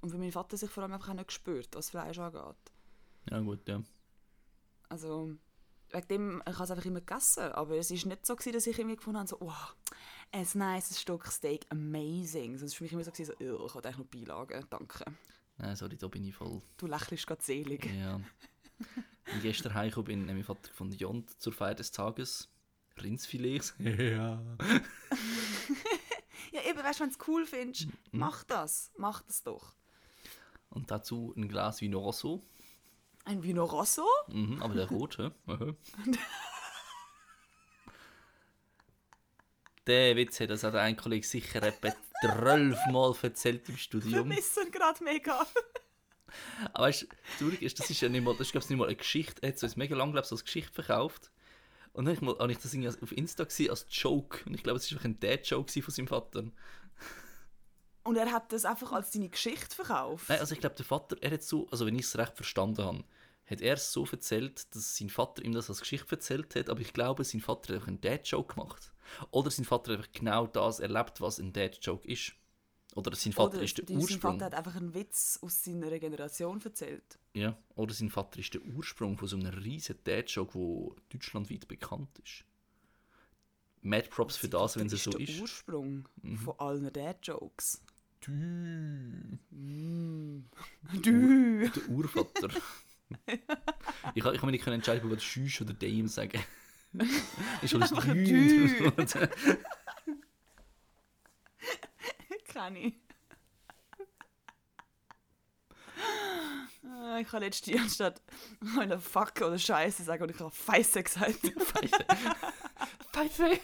Und 0.00 0.12
weil 0.12 0.20
mein 0.20 0.32
Vater 0.32 0.56
sich 0.56 0.70
vor 0.70 0.82
allem 0.82 0.92
einfach 0.92 1.10
auch 1.10 1.14
nicht 1.14 1.28
gespürt, 1.28 1.68
was 1.72 1.90
Fleisch 1.90 2.18
angeht. 2.18 2.56
Ja, 3.28 3.40
gut, 3.40 3.68
ja. 3.68 3.82
Also, 4.88 5.32
wegen 5.90 6.08
dem, 6.08 6.42
ich 6.46 6.54
habe 6.54 6.64
es 6.64 6.70
einfach 6.70 6.84
immer 6.84 7.00
gegessen. 7.00 7.52
Aber 7.52 7.76
es 7.76 7.90
war 7.90 8.08
nicht 8.08 8.26
so, 8.26 8.36
gewesen, 8.36 8.52
dass 8.52 8.66
ich 8.66 8.78
irgendwie 8.78 8.96
gefunden 8.96 9.18
habe, 9.18 9.28
so, 9.28 9.36
wow, 9.40 9.74
ein 10.32 10.46
nice 10.54 11.00
Stück 11.00 11.26
Steak, 11.26 11.66
amazing. 11.70 12.56
Sonst 12.56 12.72
war 12.72 12.78
für 12.78 12.84
mich 12.84 12.92
immer 12.92 13.04
so, 13.04 13.10
gewesen, 13.10 13.34
so 13.38 13.44
«Ugh, 13.44 13.66
ich 13.66 13.74
habe 13.74 13.88
eigentlich 13.88 13.98
noch 13.98 14.06
Beilagen, 14.06 14.66
danke. 14.70 15.04
Nein, 15.60 15.76
sorry, 15.76 15.96
da 15.96 16.08
bin 16.08 16.24
ich 16.24 16.34
voll. 16.34 16.60
Du 16.78 16.86
lächelst 16.86 17.26
gerade 17.26 17.42
selig. 17.42 17.86
Ja. 17.86 18.20
Ich 19.36 19.42
gestern 19.42 19.74
heimgekommen 19.74 20.06
bin, 20.06 20.20
hat 20.28 20.34
mein 20.34 20.44
Vater 20.44 20.68
gefunden, 20.68 20.96
ja, 20.98 21.06
und 21.06 21.38
zur 21.40 21.52
Feier 21.52 21.74
des 21.74 21.92
Tages 21.92 22.48
Rindsfilet. 23.00 23.74
ja. 23.78 24.40
Ja, 26.52 26.62
eben, 26.68 26.82
weißt 26.82 26.98
du, 26.98 27.04
wenn 27.04 27.10
du 27.10 27.16
es 27.16 27.28
cool 27.28 27.46
findest, 27.46 27.86
Mhm. 27.86 27.92
mach 28.10 28.42
das. 28.42 28.90
Mach 28.96 29.22
das 29.22 29.44
doch. 29.44 29.72
Und 30.70 30.90
dazu 30.90 31.32
ein 31.36 31.48
Glas 31.48 31.80
Vino 31.80 32.00
Rosso. 32.00 32.42
Ein 33.24 33.42
Vino 33.44 33.64
Rosso? 33.64 34.04
Mhm, 34.26 34.60
aber 34.60 34.74
der 34.74 34.88
rot, 34.88 35.18
hä? 35.18 35.30
Aha. 35.46 35.74
Der 39.86 40.16
Witz 40.16 40.40
hat 40.40 40.50
das 40.50 40.64
hat 40.64 40.74
ein 40.74 40.96
Kollege 40.96 41.26
sicher 41.26 41.62
etwa 41.62 41.92
zwölfmal 42.20 43.14
erzählt 43.22 43.68
im 43.68 43.74
Wir 43.74 43.78
Studium. 43.78 44.28
missen 44.28 44.70
gerade 44.70 45.02
mega. 45.04 45.46
Aber 46.72 46.84
weißt 46.84 47.06
du, 47.40 47.48
ist, 47.48 47.78
das 47.78 47.90
ist 47.90 48.00
ja 48.00 48.08
nicht 48.08 48.22
mal, 48.22 48.32
das 48.32 48.48
ist, 48.48 48.52
glaub 48.52 48.62
ich, 48.62 48.70
nicht 48.70 48.78
mal 48.78 48.86
eine 48.86 48.96
Geschichte. 48.96 49.42
Er 49.42 49.48
hat 49.50 49.58
so 49.58 49.66
ein 49.66 49.72
mega 49.76 49.96
lang, 49.96 50.12
glaub 50.12 50.24
ich, 50.24 50.30
als 50.30 50.44
Geschichte 50.44 50.72
verkauft. 50.72 51.30
Und 51.92 52.04
dann 52.04 52.14
habe 52.14 52.14
ich, 52.14 52.20
mal, 52.20 52.38
habe 52.38 52.52
ich 52.52 52.58
das 52.58 52.72
irgendwie 52.72 53.02
auf 53.02 53.12
Insta 53.12 53.44
gesehen 53.44 53.70
als 53.70 53.86
Joke. 53.90 54.44
Und 54.46 54.54
ich 54.54 54.62
glaube, 54.62 54.78
es 54.78 54.90
war 54.90 54.96
einfach 54.98 55.04
ein 55.06 55.18
Dad-Joke 55.18 55.82
von 55.82 55.92
seinem 55.92 56.06
Vater. 56.06 56.44
Und 58.04 58.16
er 58.16 58.32
hat 58.32 58.52
das 58.52 58.64
einfach 58.64 58.92
als 58.92 59.12
seine 59.12 59.28
Geschichte 59.28 59.74
verkauft. 59.74 60.28
Nein, 60.28 60.40
also 60.40 60.54
ich 60.54 60.60
glaube, 60.60 60.76
der 60.76 60.84
Vater, 60.84 61.16
er 61.20 61.32
hat 61.32 61.42
so, 61.42 61.68
also 61.70 61.84
wenn 61.86 61.96
ich 61.96 62.06
es 62.06 62.16
recht 62.16 62.34
verstanden 62.36 62.84
habe, 62.84 63.04
hat 63.44 63.60
er 63.60 63.74
es 63.74 63.92
so 63.92 64.06
erzählt, 64.06 64.74
dass 64.74 64.96
sein 64.96 65.10
Vater 65.10 65.44
ihm 65.44 65.52
das 65.52 65.68
als 65.68 65.80
Geschichte 65.80 66.12
erzählt 66.12 66.54
hat, 66.54 66.70
aber 66.70 66.80
ich 66.80 66.92
glaube, 66.92 67.24
sein 67.24 67.40
Vater 67.40 67.68
hat 67.68 67.74
einfach 67.76 67.88
einen 67.88 68.00
Dad-Joke 68.00 68.54
gemacht. 68.54 68.92
Oder 69.30 69.50
sein 69.50 69.64
Vater 69.64 69.92
hat 69.92 69.98
einfach 69.98 70.12
genau 70.12 70.46
das 70.46 70.80
erlebt, 70.80 71.20
was 71.20 71.38
ein 71.38 71.52
Dad-Joke 71.52 72.08
ist. 72.08 72.32
Oder 72.94 73.14
sein 73.14 73.32
Vater 73.32 73.54
Oder 73.54 73.62
ist 73.62 73.78
der 73.78 73.86
sein 73.86 73.98
Ursprung. 73.98 74.20
Vater 74.20 74.44
hat 74.46 74.54
einfach 74.54 74.76
einen 74.76 74.94
Witz 74.94 75.38
aus 75.42 75.62
seiner 75.62 75.96
Generation 75.98 76.60
erzählt. 76.60 77.18
Ja, 77.34 77.56
oder 77.76 77.94
sein 77.94 78.10
Vater 78.10 78.40
ist 78.40 78.54
der 78.54 78.62
Ursprung 78.62 79.16
von 79.16 79.28
so 79.28 79.36
einem 79.36 79.54
riesen 79.54 79.96
Dad-Joke, 80.02 80.58
der 80.58 80.96
deutschlandweit 81.12 81.68
bekannt 81.68 82.18
ist. 82.24 82.44
Mad 83.82 84.08
Props 84.08 84.36
für 84.36 84.46
Sein 84.46 84.50
das, 84.50 84.76
wenn 84.76 84.86
es 84.88 85.04
so 85.04 85.10
der 85.10 85.20
ist. 85.20 85.36
Mhm. 85.36 85.42
Ursprung 85.42 86.08
von 86.44 86.58
allen 86.58 86.92
Dad-Jokes. 86.92 87.82
Du. 88.20 88.32
Du! 91.02 91.68
Der 91.68 91.88
Urvater. 91.88 92.48
ich, 93.26 93.40
ich 94.14 94.24
kann 94.24 94.50
mich 94.50 94.52
nicht 94.52 94.66
entscheiden, 94.66 95.10
ob 95.10 95.16
ich 95.16 95.24
Schüsch 95.24 95.62
oder 95.62 95.72
Dame 95.72 96.08
sagen. 96.08 96.40
Ist 97.62 97.74
alles 97.74 97.90
Dü. 97.90 98.90
Kenn 102.44 102.76
ich. 102.76 102.94
Ich 107.20 107.32
habe 107.32 107.44
letztens 107.44 107.80
anstatt 107.80 108.22
eine 108.78 108.98
Fuck 108.98 109.40
oder 109.42 109.58
Scheiße 109.58 110.02
sagen 110.02 110.22
und 110.22 110.30
ich 110.30 110.40
habe 110.40 110.50
Feisse 110.50 111.02
gesagt. 111.02 111.38
Pfeife. 113.12 113.60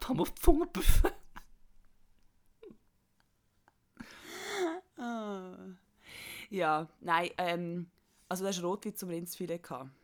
Pam 0.00 0.20
auf 0.20 0.30
die 0.30 0.42
Zungenbüffe. 0.42 1.12
Ah. 4.96 5.56
Ja, 6.50 6.88
nein, 7.00 7.30
ähm, 7.38 7.90
also 8.28 8.44
das 8.44 8.56
ist 8.56 8.62
Rotwein 8.62 8.94
zum 8.94 9.08
Rindsfilet. 9.08 9.60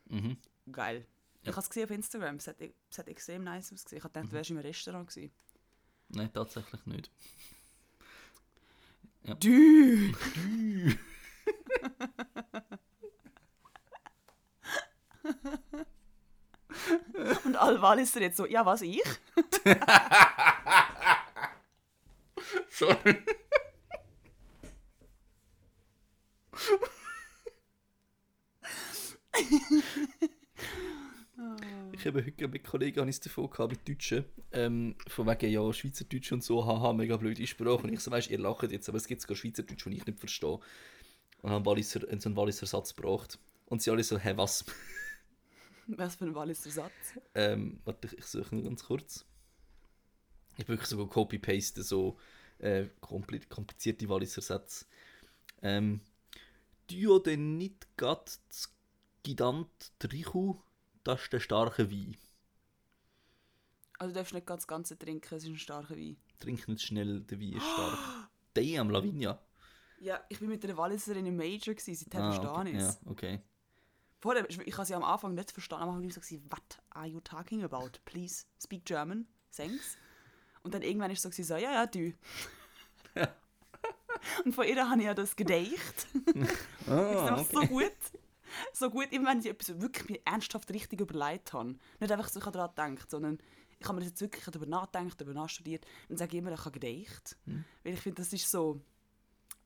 Mhm. 0.08 0.36
Geil. 0.72 1.06
Ja. 1.42 1.50
Ich 1.50 1.56
habe 1.56 1.60
es 1.60 1.70
gesehen 1.70 1.84
auf 1.84 1.90
Instagram, 1.90 2.36
es 2.36 2.46
hat, 2.46 2.56
es 2.60 2.98
hat 2.98 3.08
extrem 3.08 3.44
nice 3.44 3.72
ausgesehen. 3.72 3.98
Ich 3.98 4.04
habe 4.04 4.12
gedacht, 4.12 4.30
du 4.30 4.36
wärst 4.36 4.50
im 4.50 4.58
Restaurant 4.58 5.08
gewesen. 5.08 5.32
Nein, 6.08 6.32
tatsächlich 6.32 6.84
nicht. 6.86 7.10
Du! 9.38 10.12
Und 17.44 17.56
alle 17.56 17.80
Walliser 17.82 18.20
jetzt 18.20 18.36
so, 18.36 18.46
ja, 18.46 18.64
was, 18.66 18.82
ich? 18.82 19.02
Sorry. 22.70 23.22
Ich 31.92 32.06
habe 32.06 32.24
heute 32.24 32.48
mit 32.48 32.64
Kollegen 32.64 33.00
habe 33.00 33.10
davon 33.10 33.50
gehabt, 33.50 33.72
mit 33.72 33.88
Deutschen, 33.88 34.24
ähm, 34.52 34.96
von 35.06 35.26
wegen 35.26 35.52
ja 35.52 35.72
Schweizerdeutsch 35.72 36.32
und 36.32 36.42
so, 36.42 36.64
haha, 36.64 36.92
mega 36.92 37.16
blöde 37.16 37.46
Sprache. 37.46 37.82
Und 37.82 37.92
ich 37.92 38.00
so, 38.00 38.10
weißt 38.10 38.30
ihr 38.30 38.38
lacht 38.38 38.70
jetzt, 38.70 38.88
aber 38.88 38.96
es 38.96 39.06
gibt 39.06 39.20
sogar 39.20 39.36
Schweizerdeutsch, 39.36 39.84
das 39.84 39.92
ich 39.92 40.06
nicht 40.06 40.18
verstehe. 40.18 40.58
Und 41.42 41.50
haben 41.50 41.66
Walliser, 41.66 42.00
so 42.00 42.28
einen 42.28 42.36
Walliser 42.36 42.66
Satz 42.66 42.94
gebracht. 42.94 43.38
Und 43.66 43.82
sie 43.82 43.90
alle 43.90 44.02
so, 44.02 44.18
hä, 44.18 44.32
was? 44.36 44.64
Was 45.86 46.14
für 46.14 46.24
ein 46.24 46.34
Walliser 46.36 46.70
Satz? 46.70 46.92
Ähm, 47.34 47.80
warte, 47.84 48.14
ich, 48.16 48.24
suche 48.24 48.54
nur 48.54 48.64
ganz 48.64 48.84
kurz. 48.84 49.24
Ich 50.52 50.60
habe 50.60 50.68
wirklich 50.68 50.88
so 50.88 51.04
copy-paste, 51.06 51.82
so 51.82 52.16
äh, 52.58 52.86
kompli- 53.00 53.48
komplizierte 53.48 54.08
Walliser 54.08 54.40
Sätze. 54.40 54.84
Ähm, 55.62 56.00
du 56.86 57.18
denn 57.18 57.56
nicht 57.56 57.88
grad 57.96 58.38
Gidant 59.22 59.68
Trichu, 59.98 60.60
das 61.04 61.22
ist 61.22 61.32
der 61.32 61.40
starke 61.40 61.90
Wein. 61.90 62.16
Also 63.98 64.12
du 64.14 64.18
darfst 64.20 64.32
nicht 64.34 64.46
ganz 64.46 64.62
das 64.62 64.68
Ganze 64.68 64.98
trinken, 64.98 65.34
es 65.34 65.44
ist 65.44 65.48
ein 65.50 65.58
starker 65.58 65.96
Wein. 65.96 66.16
Trink 66.38 66.66
nicht 66.68 66.82
schnell, 66.82 67.20
der 67.20 67.38
Wein 67.40 67.52
ist 67.52 67.62
stark. 67.66 67.98
Damn, 68.54 68.90
Lavinia. 68.90 69.38
Ja, 70.00 70.24
ich 70.30 70.38
bin 70.38 70.48
mit 70.48 70.64
einer 70.64 70.76
Walliserin 70.76 71.26
im 71.26 71.36
Major, 71.36 71.74
gewesen, 71.74 71.94
seitdem 71.94 72.22
Ah, 72.22 72.32
verstehe 72.32 72.50
okay. 72.50 72.76
es. 72.76 73.00
Ja, 73.04 73.10
okay. 73.10 73.40
Vorher, 74.18 74.48
ich, 74.48 74.58
ich 74.58 74.74
habe 74.76 74.86
sie 74.86 74.94
am 74.94 75.04
Anfang 75.04 75.34
nicht 75.34 75.50
verstanden, 75.50 75.82
am 75.84 75.88
Anfang 75.90 76.02
war 76.02 76.08
ich 76.08 76.14
so, 76.14 76.36
what 76.50 76.78
are 76.90 77.06
you 77.06 77.20
talking 77.20 77.62
about? 77.62 77.90
Please 78.06 78.44
speak 78.62 78.84
German, 78.86 79.26
thanks. 79.54 79.98
Und 80.62 80.72
dann 80.74 80.82
irgendwann 80.82 81.10
ist 81.10 81.22
so, 81.22 81.28
gewesen, 81.28 81.44
so 81.48 81.54
ja, 81.56 81.72
ja, 81.72 81.86
du. 81.86 82.12
Und 84.44 84.54
von 84.54 84.66
ihr 84.66 84.88
habe 84.88 85.00
ich 85.00 85.06
ja 85.06 85.14
das 85.14 85.36
gedeicht. 85.36 86.06
Ah, 86.86 87.30
Das 87.36 87.42
ist 87.42 87.52
so 87.52 87.60
gut. 87.66 87.92
So 88.72 88.90
gut, 88.90 89.12
immer 89.12 89.30
wenn 89.30 89.40
ich 89.40 89.46
etwas 89.46 89.80
wirklich 89.80 90.08
mir 90.08 90.20
ernsthaft 90.24 90.70
richtig 90.72 91.00
überlegt 91.00 91.52
habe. 91.52 91.76
Nicht 92.00 92.12
einfach 92.12 92.28
so 92.28 92.40
ich 92.40 92.46
habe 92.46 92.68
daran 92.74 92.94
gedacht, 92.96 93.10
sondern 93.10 93.38
ich 93.78 93.86
habe 93.86 93.94
mir 93.94 94.00
das 94.00 94.10
jetzt 94.10 94.20
wirklich 94.20 94.44
darüber 94.44 94.66
nachgedacht, 94.66 95.20
darüber 95.20 95.34
nachstudiert 95.34 95.86
und 96.08 96.18
sage 96.18 96.36
immer, 96.36 96.52
ich 96.52 96.60
habe 96.60 96.78
gedeicht. 96.78 97.36
Hm. 97.46 97.64
Weil 97.82 97.94
ich 97.94 98.00
finde, 98.00 98.22
das 98.22 98.32
ist 98.32 98.50
so, 98.50 98.80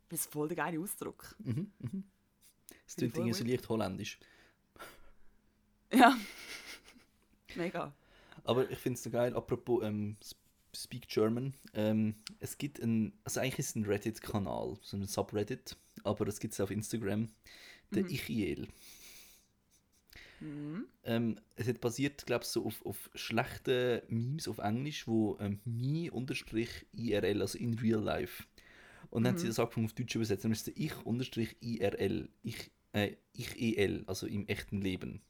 das 0.08 0.20
ist 0.20 0.32
voll 0.32 0.48
der 0.48 0.56
geile 0.56 0.78
Ausdruck. 0.80 1.34
Mhm, 1.38 1.72
mhm. 1.78 2.04
Klingt 2.96 3.16
irgendwie 3.16 3.32
so 3.32 3.44
leicht 3.44 3.68
holländisch. 3.68 4.18
Ja. 5.92 6.16
Mega. 7.54 7.94
Aber 8.44 8.70
ich 8.70 8.78
finde 8.78 8.96
es 8.98 9.02
so 9.02 9.10
geil, 9.10 9.34
apropos 9.34 9.82
ähm, 9.84 10.16
Sp- 10.22 10.42
Speak 10.76 11.08
German. 11.08 11.54
Ähm, 11.72 12.16
es 12.40 12.58
gibt 12.58 12.80
ein, 12.80 13.16
also 13.22 13.40
eigentlich 13.40 13.60
ist 13.60 13.70
es 13.70 13.76
ein 13.76 13.84
Reddit-Kanal, 13.84 14.76
so 14.82 14.96
ein 14.96 15.06
Subreddit, 15.06 15.76
aber 16.02 16.26
es 16.26 16.40
gibt 16.40 16.52
es 16.52 16.60
auf 16.60 16.70
Instagram, 16.70 17.28
der 17.94 18.04
Mhm. 18.04 18.10
Ichiel. 18.10 18.68
Mhm. 20.40 20.86
Ähm, 21.04 21.38
es 21.56 21.68
hat 21.68 21.80
basiert, 21.80 22.24
glaube 22.26 22.44
ich, 22.44 22.50
so 22.50 22.64
auf, 22.64 22.84
auf 22.86 23.10
schlechten 23.14 24.00
Memes 24.08 24.48
auf 24.48 24.58
Englisch, 24.58 25.06
wo 25.06 25.36
ähm, 25.40 25.60
mi-irl, 25.64 27.42
also 27.42 27.58
in 27.58 27.74
real 27.78 28.00
life. 28.00 28.44
Und 29.10 29.24
dann 29.24 29.32
haben 29.32 29.38
sie 29.38 29.46
Mhm. 29.46 29.48
das 29.48 29.58
angefangen 29.58 29.86
auf 29.86 29.92
Deutsch 29.92 30.14
übersetzt. 30.14 30.44
Dann 30.44 30.52
ist 30.52 30.68
es 30.68 30.74
ich 30.76 30.96
unterstrich 31.06 31.56
IRL, 31.60 32.28
ich, 32.42 32.70
äh, 32.92 33.16
ich 33.34 33.60
EL, 33.60 34.04
also 34.06 34.26
im 34.26 34.46
echten 34.48 34.80
Leben. 34.80 35.20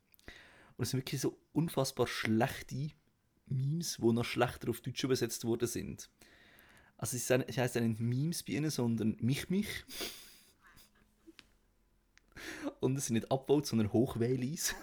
Und 0.77 0.85
es 0.85 0.91
sind 0.91 1.01
wirklich 1.01 1.21
so 1.21 1.39
unfassbar 1.53 2.07
schlechte 2.07 2.91
Memes, 3.47 3.99
die 4.01 4.13
noch 4.13 4.25
schlechter 4.25 4.71
auf 4.71 4.81
Deutsch 4.81 5.05
übersetzt 5.05 5.45
worden 5.45 5.69
sind. 5.69 6.11
Also 6.97 7.17
es, 7.17 7.31
ist, 7.31 7.45
es 7.49 7.59
heisst 7.59 7.77
nicht 7.77 8.01
Memes 8.01 8.43
bei 8.43 8.55
ihnen, 8.55 8.71
sondern 8.71 9.17
mich 9.21 9.51
mich. 9.51 9.69
Und 12.81 12.97
es 12.97 13.07
sind 13.07 13.15
nicht 13.15 13.31
Upvotes, 13.31 13.71
sondern 13.71 13.93
Hochwählis. 13.93 14.75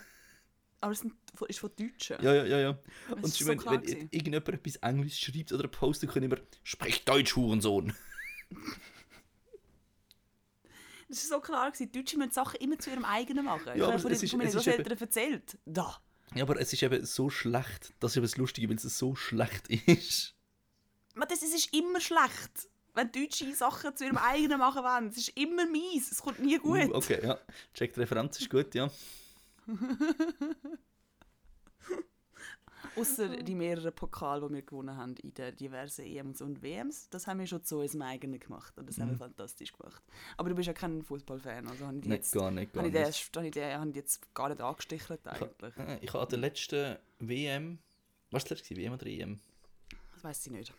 Aber 0.82 0.92
es 0.94 1.04
ist 1.48 1.60
von 1.60 1.70
Deutschen. 1.76 2.18
Ja, 2.24 2.34
ja, 2.34 2.46
ja, 2.46 2.60
ja. 2.60 2.80
Und 3.10 3.24
ist 3.26 3.38
so 3.38 3.46
wenn, 3.48 3.58
klar 3.60 3.76
wenn 3.86 4.10
irgendjemand 4.12 4.50
etwas 4.50 4.78
Englisch 4.78 5.20
schreibt 5.20 5.52
oder 5.52 5.68
postet, 5.68 6.10
können 6.10 6.26
immer 6.32 6.42
Sprech 6.64 7.06
Deutsch, 7.06 7.36
Hurensohn. 7.36 7.94
Das 11.08 11.18
ist 11.24 11.30
so 11.30 11.42
klar 11.42 11.70
gewesen. 11.72 11.92
Die 11.92 12.00
Deutschen 12.00 12.20
müssen 12.20 12.32
Sachen 12.32 12.56
immer 12.62 12.80
zu 12.80 12.90
ihrem 12.90 13.04
eigenen 13.04 13.44
machen. 13.44 13.68
Ja, 13.68 13.74
ich 13.76 13.84
aber 13.84 14.00
von, 14.00 14.12
es 14.12 14.24
ist- 14.24 14.30
von 14.30 14.40
meinen 14.40 14.52
Großeltern 14.52 14.98
erzählt. 14.98 15.58
Da. 15.66 15.98
Ja, 16.34 16.44
aber 16.44 16.58
es 16.60 16.72
ist 16.72 16.82
eben 16.82 17.06
so 17.06 17.30
schlecht. 17.30 17.94
Das 18.00 18.12
ist 18.14 18.18
eben 18.18 18.24
das 18.26 18.38
Lustige, 18.38 18.70
weil 18.70 18.78
es 18.78 18.84
so 18.98 19.14
schlecht 19.16 19.68
ist. 19.88 20.36
Man, 21.14 21.28
das, 21.28 21.42
es 21.42 21.54
ist 21.54 21.74
immer 21.74 22.00
schlecht. 22.00 22.70
Wenn 22.94 23.12
Deutsche 23.12 23.54
Sachen 23.56 23.96
zu 23.96 24.06
ihrem 24.06 24.18
eigenen 24.18 24.60
machen 24.60 24.84
wollen. 24.84 25.08
Es 25.08 25.18
ist 25.18 25.30
immer 25.38 25.66
mies. 25.66 26.12
Es 26.12 26.22
kommt 26.22 26.40
nie 26.40 26.58
gut. 26.58 26.90
Uh, 26.90 26.96
okay, 26.96 27.20
ja. 27.24 27.38
Check, 27.74 27.94
die 27.94 28.02
Referenz 28.02 28.40
ist 28.40 28.50
gut, 28.50 28.74
ja. 28.76 28.90
Außer 32.98 33.38
die 33.38 33.56
mehreren 33.56 33.94
Pokale, 33.94 34.48
die 34.50 34.56
wir 34.56 34.62
gewonnen 34.64 34.98
haben 34.98 35.16
in 35.24 35.34
den 35.34 35.56
diversen 35.56 36.04
EMs 36.06 36.42
und 36.42 36.62
WMs. 36.62 37.08
Das 37.10 37.26
haben 37.26 37.40
wir 37.40 37.48
schon 37.48 37.64
zu 37.64 37.80
unserem 37.80 38.02
eigenen 38.02 38.40
gemacht. 38.40 38.78
Und 38.78 38.90
das 38.90 39.00
haben 39.00 39.12
wir 39.12 39.18
fantastisch 39.18 39.72
gemacht. 39.72 40.04
Aber 40.36 40.50
du 40.50 40.56
bist 40.56 40.68
ja 40.68 40.74
kein 40.74 41.02
Fußballfan. 41.02 41.68
Also 41.70 41.86
habe 41.86 41.98
ich, 41.98 42.02
die 42.04 42.10
Nein, 42.10 42.18
jetzt, 42.18 42.34
gar 42.34 42.52
nicht, 42.52 42.74
gar 42.74 42.84
habe 42.84 42.90
ich, 42.90 42.94
den, 42.94 43.08
nicht. 43.08 43.36
habe 43.36 43.46
ich, 43.46 43.52
den, 43.52 43.80
habe 43.80 43.90
ich 43.92 43.96
jetzt 43.96 44.36
gar 44.36 44.50
nicht 44.50 44.62
angestichelt 44.62 45.26
eigentlich. 45.26 45.78
Äh, 45.78 46.00
Ich 46.02 46.10
habe 46.14 46.24
an 46.24 46.30
der 46.30 46.40
letzten 46.40 46.98
WM, 47.20 47.80
was 48.32 48.44
war 48.44 48.50
das 48.50 48.60
letzte 48.60 48.76
WM 48.76 48.94
oder 48.94 49.06
EM? 49.06 49.40
Das 50.14 50.24
weiß 50.26 50.46
ich 50.48 50.52
nicht. 50.52 50.74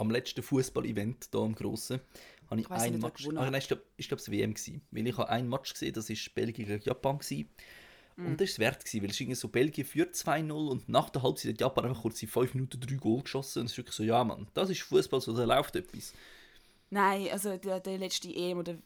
Am 0.00 0.10
letzten 0.10 0.42
Fußball-Event 0.42 1.28
hier 1.30 1.40
im 1.42 1.54
Grossen 1.54 2.00
habe 2.48 2.60
ich, 2.60 2.66
Ich 2.66 2.70
weiss 2.70 2.82
ein 2.82 2.92
nicht, 2.92 3.02
wer 3.02 3.08
Match. 3.08 3.28
Ah, 3.28 3.50
nein, 3.50 3.54
ich 3.54 3.68
glaube, 3.68 3.82
ich 3.96 4.08
glaube, 4.08 4.20
es 4.20 4.30
WM 4.30 4.54
gewesen. 4.54 4.82
Weil 4.90 5.06
ich 5.06 5.16
habe 5.16 5.28
ein 5.28 5.48
Match 5.48 5.72
gesehen, 5.72 5.92
das 5.92 6.10
ist 6.10 6.34
Belgien 6.34 6.66
gegen 6.66 6.82
Japan 6.82 7.18
gewesen. 7.18 7.48
Mhm. 8.16 8.26
Und 8.26 8.40
das 8.40 8.48
war 8.48 8.52
es 8.52 8.58
wert, 8.58 8.84
gewesen, 8.84 9.02
weil 9.02 9.10
es 9.10 9.20
irgendwie 9.20 9.36
so 9.36 9.48
Belgien 9.48 9.86
führt 9.86 10.14
2-0 10.14 10.68
und 10.68 10.88
nach 10.88 11.10
der 11.10 11.22
Halbzeit 11.22 11.52
hat 11.52 11.60
Japan 11.60 11.86
einfach 11.86 12.02
kurz 12.02 12.22
in 12.22 12.28
5 12.28 12.54
Minuten 12.54 12.80
3 12.80 12.94
Goal 12.96 13.22
geschossen 13.22 13.60
und 13.60 13.66
es 13.66 13.72
ist 13.72 13.78
wirklich 13.78 13.96
so, 13.96 14.02
ja 14.02 14.22
Mann, 14.24 14.48
das 14.54 14.70
ist 14.70 14.82
Fußball, 14.82 15.20
so 15.20 15.34
da 15.34 15.44
läuft 15.44 15.76
etwas. 15.76 16.12
Nein, 16.90 17.28
also 17.30 17.56
der, 17.56 17.80
der 17.80 17.98
letzte 17.98 18.28
EM 18.34 18.58
oder 18.58 18.76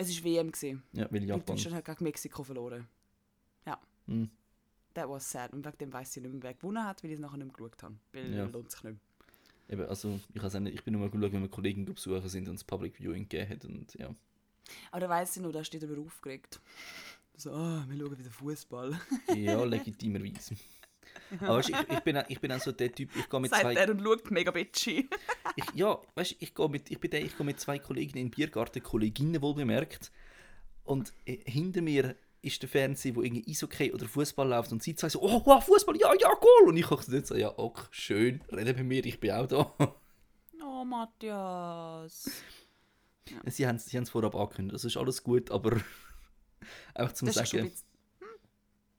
es 0.00 0.16
war 0.16 0.24
WM. 0.24 0.50
Gewesen. 0.50 0.82
Ja, 0.92 1.06
weil 1.10 1.22
Und 1.22 1.28
Japan. 1.28 1.56
Deutschland 1.56 1.76
hat 1.76 1.84
gegen 1.84 2.04
Mexiko 2.04 2.42
verloren. 2.42 2.88
Ja. 3.66 3.78
Hm. 4.06 4.30
That 4.94 5.08
was 5.08 5.30
sad. 5.30 5.52
Und 5.52 5.64
wegen 5.64 5.78
dem 5.78 5.92
weiss 5.92 6.16
ich 6.16 6.22
nicht 6.22 6.32
mehr, 6.32 6.42
wer 6.42 6.54
gewonnen 6.54 6.84
hat, 6.84 7.02
weil 7.02 7.10
ich 7.10 7.16
es 7.16 7.20
nachher 7.20 7.36
nicht 7.36 7.46
mehr 7.46 7.56
geschaut 7.56 7.82
habe. 7.82 7.96
Weil 8.12 8.34
ja. 8.34 8.44
lohnt 8.46 8.70
sich 8.70 8.82
nicht 8.82 8.94
mehr. 8.94 9.00
Eben, 9.70 9.86
also 9.86 10.18
ich, 10.34 10.42
auch 10.42 10.52
nicht, 10.58 10.74
ich 10.74 10.82
bin 10.82 10.92
nur 10.92 11.02
mal 11.02 11.10
geschaut, 11.10 11.32
wenn 11.32 11.42
wir 11.42 11.48
Kollegen 11.48 11.84
besuchen 11.84 12.28
sind 12.28 12.48
und 12.48 12.56
es 12.56 12.64
Public 12.64 12.96
Viewing 12.98 13.28
gegeben 13.28 13.48
hat 13.50 13.64
und 13.64 13.94
ja. 13.94 14.12
Aber 14.90 15.00
da 15.00 15.08
weiss 15.08 15.36
ich 15.36 15.42
noch, 15.42 15.52
da 15.52 15.62
steht 15.62 15.82
darüber 15.84 16.02
aufgeregt. 16.02 16.60
So, 17.36 17.52
ah, 17.52 17.84
wir 17.88 17.96
schauen 17.98 18.18
wieder 18.18 18.30
Fußball. 18.30 19.00
Ja, 19.36 19.62
legitimerweise. 19.64 20.56
Aber 21.40 21.58
weißt, 21.58 21.70
ich, 21.70 21.76
ich, 21.88 22.00
bin, 22.00 22.16
auch- 22.16 22.28
ich 22.28 22.40
bin 22.40 22.52
auch 22.52 22.60
so 22.60 22.72
der 22.72 22.92
Typ, 22.92 23.14
ich 23.16 23.28
gehe 23.28 23.40
mit 23.40 23.50
Sagt 23.50 23.62
zwei... 23.62 23.74
er 23.74 23.90
und 23.90 24.02
schaut 24.02 24.30
mega 24.30 24.50
bitchy. 24.50 25.08
Ich, 25.56 25.64
ja, 25.74 25.98
weißt, 26.16 26.36
ich, 26.40 26.54
gehe 26.54 26.68
mit, 26.68 26.90
ich 26.90 26.98
bin 26.98 27.10
der, 27.10 27.24
ich 27.24 27.36
gehe 27.36 27.46
mit 27.46 27.60
zwei 27.60 27.78
Kolleginnen 27.78 28.26
in 28.26 28.26
den 28.26 28.30
Biergarten, 28.32 28.82
Kolleginnen 28.82 29.40
wohl 29.40 29.54
bemerkt. 29.54 30.10
Und 30.84 31.12
äh, 31.26 31.38
hinter 31.48 31.82
mir 31.82 32.16
ist 32.42 32.62
der 32.62 32.68
Fernseher, 32.68 33.14
wo 33.16 33.22
irgendwie 33.22 33.50
Eishockey 33.50 33.92
oder 33.92 34.06
Fußball 34.06 34.48
läuft 34.48 34.72
und 34.72 34.82
sie 34.82 34.94
zwei 34.94 35.08
so, 35.08 35.20
oh, 35.22 35.42
wow, 35.44 35.62
Fußball, 35.62 35.96
ja, 35.96 36.12
ja, 36.18 36.30
cool. 36.40 36.68
Und 36.68 36.76
ich 36.76 36.86
gucke 36.86 37.02
so, 37.02 37.20
so 37.20 37.34
ja, 37.34 37.52
ok, 37.56 37.88
schön, 37.90 38.42
rede 38.50 38.74
bei 38.74 38.82
mir, 38.82 39.04
ich 39.04 39.20
bin 39.20 39.32
auch 39.32 39.46
da. 39.46 39.74
Oh, 40.62 40.84
Matthias. 40.84 42.42
sie 43.46 43.66
haben 43.66 43.78
sie 43.78 43.96
es 43.98 44.10
vorab 44.10 44.34
angekündigt, 44.34 44.74
das 44.74 44.84
ist 44.84 44.96
alles 44.96 45.22
gut, 45.22 45.50
aber 45.50 45.72
einfach 46.94 47.12
zum 47.12 47.26
Das 47.26 47.34
Sagen, 47.34 47.64
bisschen... 47.64 47.72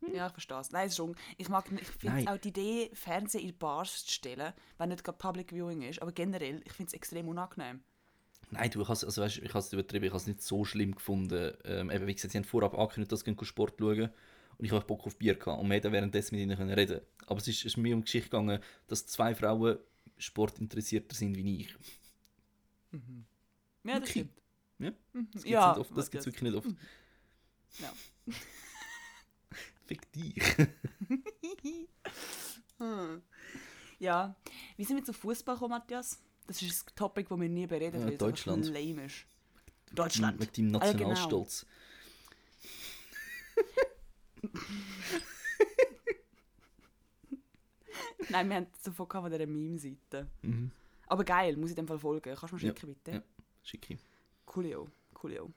Hm. 0.01 0.13
Ja, 0.13 0.27
ich 0.27 0.33
verstehe 0.33 0.59
es. 0.59 0.71
Nein, 0.71 0.85
es 0.85 0.93
ist 0.93 0.97
schon... 0.97 1.15
Ich, 1.37 1.49
mag, 1.49 1.65
ich 1.71 1.87
finde 1.87 2.31
auch 2.31 2.37
die 2.37 2.49
Idee, 2.49 2.91
Fernsehen 2.93 3.47
in 3.47 3.57
Bars 3.57 4.05
zu 4.05 4.11
stellen, 4.11 4.53
wenn 4.77 4.89
nicht 4.89 5.03
gerade 5.03 5.17
Public 5.17 5.51
Viewing 5.51 5.81
ist, 5.81 6.01
aber 6.01 6.11
generell, 6.11 6.61
ich 6.65 6.73
finde 6.73 6.89
es 6.89 6.93
extrem 6.93 7.27
unangenehm. 7.27 7.83
Nein, 8.51 8.69
du, 8.69 8.81
ich 8.81 8.87
has, 8.87 9.03
also, 9.03 9.21
weißt, 9.21 9.39
ich 9.39 9.49
habe 9.49 9.59
es 9.59 9.73
übertrieben, 9.73 10.05
ich 10.05 10.11
habe 10.11 10.19
es 10.19 10.27
nicht 10.27 10.41
so 10.41 10.63
schlimm 10.65 10.95
gefunden. 10.95 11.53
Ähm, 11.65 11.89
eben, 11.89 12.07
wie 12.07 12.13
gesagt, 12.13 12.31
sie 12.31 12.37
haben 12.37 12.45
vorab 12.45 12.77
angekündigt, 12.77 13.11
dass 13.11 13.21
sie 13.21 13.35
Sport 13.45 13.75
schauen 13.79 14.09
und 14.57 14.65
ich 14.65 14.71
habe 14.71 14.85
Bock 14.85 15.05
auf 15.05 15.17
Bier 15.17 15.35
gehabt 15.35 15.61
und 15.61 15.69
wir 15.69 15.75
hätten 15.75 15.91
währenddessen 15.91 16.35
mit 16.35 16.43
ihnen 16.43 16.57
können 16.57 16.73
reden 16.73 17.01
Aber 17.25 17.39
es 17.39 17.47
ist, 17.47 17.65
ist 17.65 17.77
mir 17.77 17.95
um 17.95 18.01
die 18.01 18.05
Geschichte 18.05 18.29
gegangen, 18.29 18.59
dass 18.87 19.07
zwei 19.07 19.33
Frauen 19.33 19.79
sportinteressierter 20.17 21.15
sind 21.15 21.35
wie 21.35 21.61
ich. 21.61 21.75
Ja, 23.83 23.99
das 23.99 24.09
stimmt. 24.09 24.31
Ja, 24.79 24.91
Das 25.13 25.43
gibt 25.43 25.45
Ja, 25.45 25.69
nicht 25.69 25.79
oft. 25.79 25.97
Das 25.97 26.11
gibt's 26.11 26.25
wirklich 26.25 26.43
nicht 26.43 26.55
oft. 26.55 26.69
Ja. 27.79 27.93
Fick 29.85 30.11
dich. 30.11 30.35
Ja. 33.99 34.35
Wie 34.77 34.83
sind 34.83 34.95
wir 34.95 35.03
zu 35.03 35.13
Fußball 35.13 35.53
gekommen, 35.53 35.75
Matthias? 35.77 36.19
Das 36.51 36.61
ist 36.61 36.89
ein 36.91 36.95
Topic, 36.95 37.29
das 37.29 37.39
wir 37.39 37.47
nie 37.47 37.65
bereden, 37.65 38.01
Ja, 38.01 38.05
weil 38.07 38.13
es 38.13 38.19
Deutschland. 38.19 38.65
lame 38.65 39.05
ist. 39.05 39.25
Deutschland. 39.93 40.37
Mit 40.39 40.57
deinem 40.57 40.75
Ah, 40.75 40.85
ja, 40.85 40.91
genau. 40.91 41.09
Nationalstolz. 41.09 41.65
Nein, 48.29 48.49
wir 48.49 48.55
haben 48.57 48.67
es 48.75 48.83
davon 48.83 49.07
gehabt 49.07 49.23
von 49.23 49.31
dieser 49.31 49.45
Meme-Seite. 49.47 50.27
Mhm. 50.41 50.71
Aber 51.07 51.23
geil, 51.23 51.57
muss 51.57 51.69
ich 51.71 51.75
dem 51.75 51.87
Fall 51.87 51.99
folgen. 51.99 52.35
Kannst 52.35 52.51
du 52.51 52.55
mir 52.55 52.61
Ja, 52.61 52.67
schicken, 52.69 52.93
bitte? 52.95 53.11
ja. 53.11 53.21
Schicki. 53.63 53.97
Coolio. 54.45 54.87
Coolio. 55.13 55.51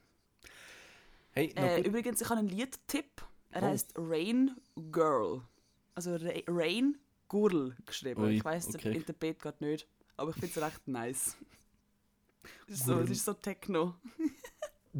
Hey, 1.32 1.52
Äh, 1.56 1.80
übrigens, 1.82 2.20
ich 2.20 2.28
habe 2.28 2.40
einen 2.40 2.48
Liedtipp. 2.48 3.22
Er 3.50 3.62
Oh. 3.62 3.66
heißt 3.66 3.94
Rain 3.96 4.56
Girl. 4.92 5.42
Also 5.94 6.16
Ra 6.16 6.32
Rain 6.48 6.98
Gurl 7.28 7.76
geschrieben. 7.86 8.22
Ui, 8.22 8.36
ich 8.36 8.44
weiß, 8.44 8.68
okay. 8.68 8.78
der 8.82 8.92
Interpret 8.92 9.38
gerade 9.40 9.64
nicht. 9.64 9.86
Aber 10.16 10.30
ich 10.30 10.36
finde 10.36 10.48
es 10.48 10.62
recht 10.62 10.88
nice. 10.88 11.36
Es 12.68 12.74
ist 12.80 12.86
so, 12.86 12.98
es 13.00 13.10
ist 13.10 13.24
so 13.24 13.32
Techno. 13.34 13.94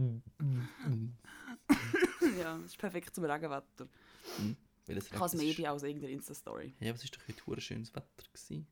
ja, 2.38 2.58
es 2.58 2.66
ist 2.66 2.78
perfekt 2.78 3.14
zum 3.14 3.24
Regenwetter. 3.24 3.88
Welches 4.86 5.06
Ich 5.06 5.12
habe 5.14 5.26
es 5.26 5.34
ist- 5.34 5.40
maybe 5.40 5.70
aus 5.70 5.82
irgendeiner 5.82 6.12
Insta-Story. 6.12 6.74
Ja, 6.80 6.90
aber 6.90 6.98
es 6.98 7.04
war 7.04 7.18
doch 7.18 7.28
heute 7.28 7.46
hure 7.46 7.60
schönes 7.60 7.94
Wetter. 7.94 8.24
Gewesen. 8.32 8.66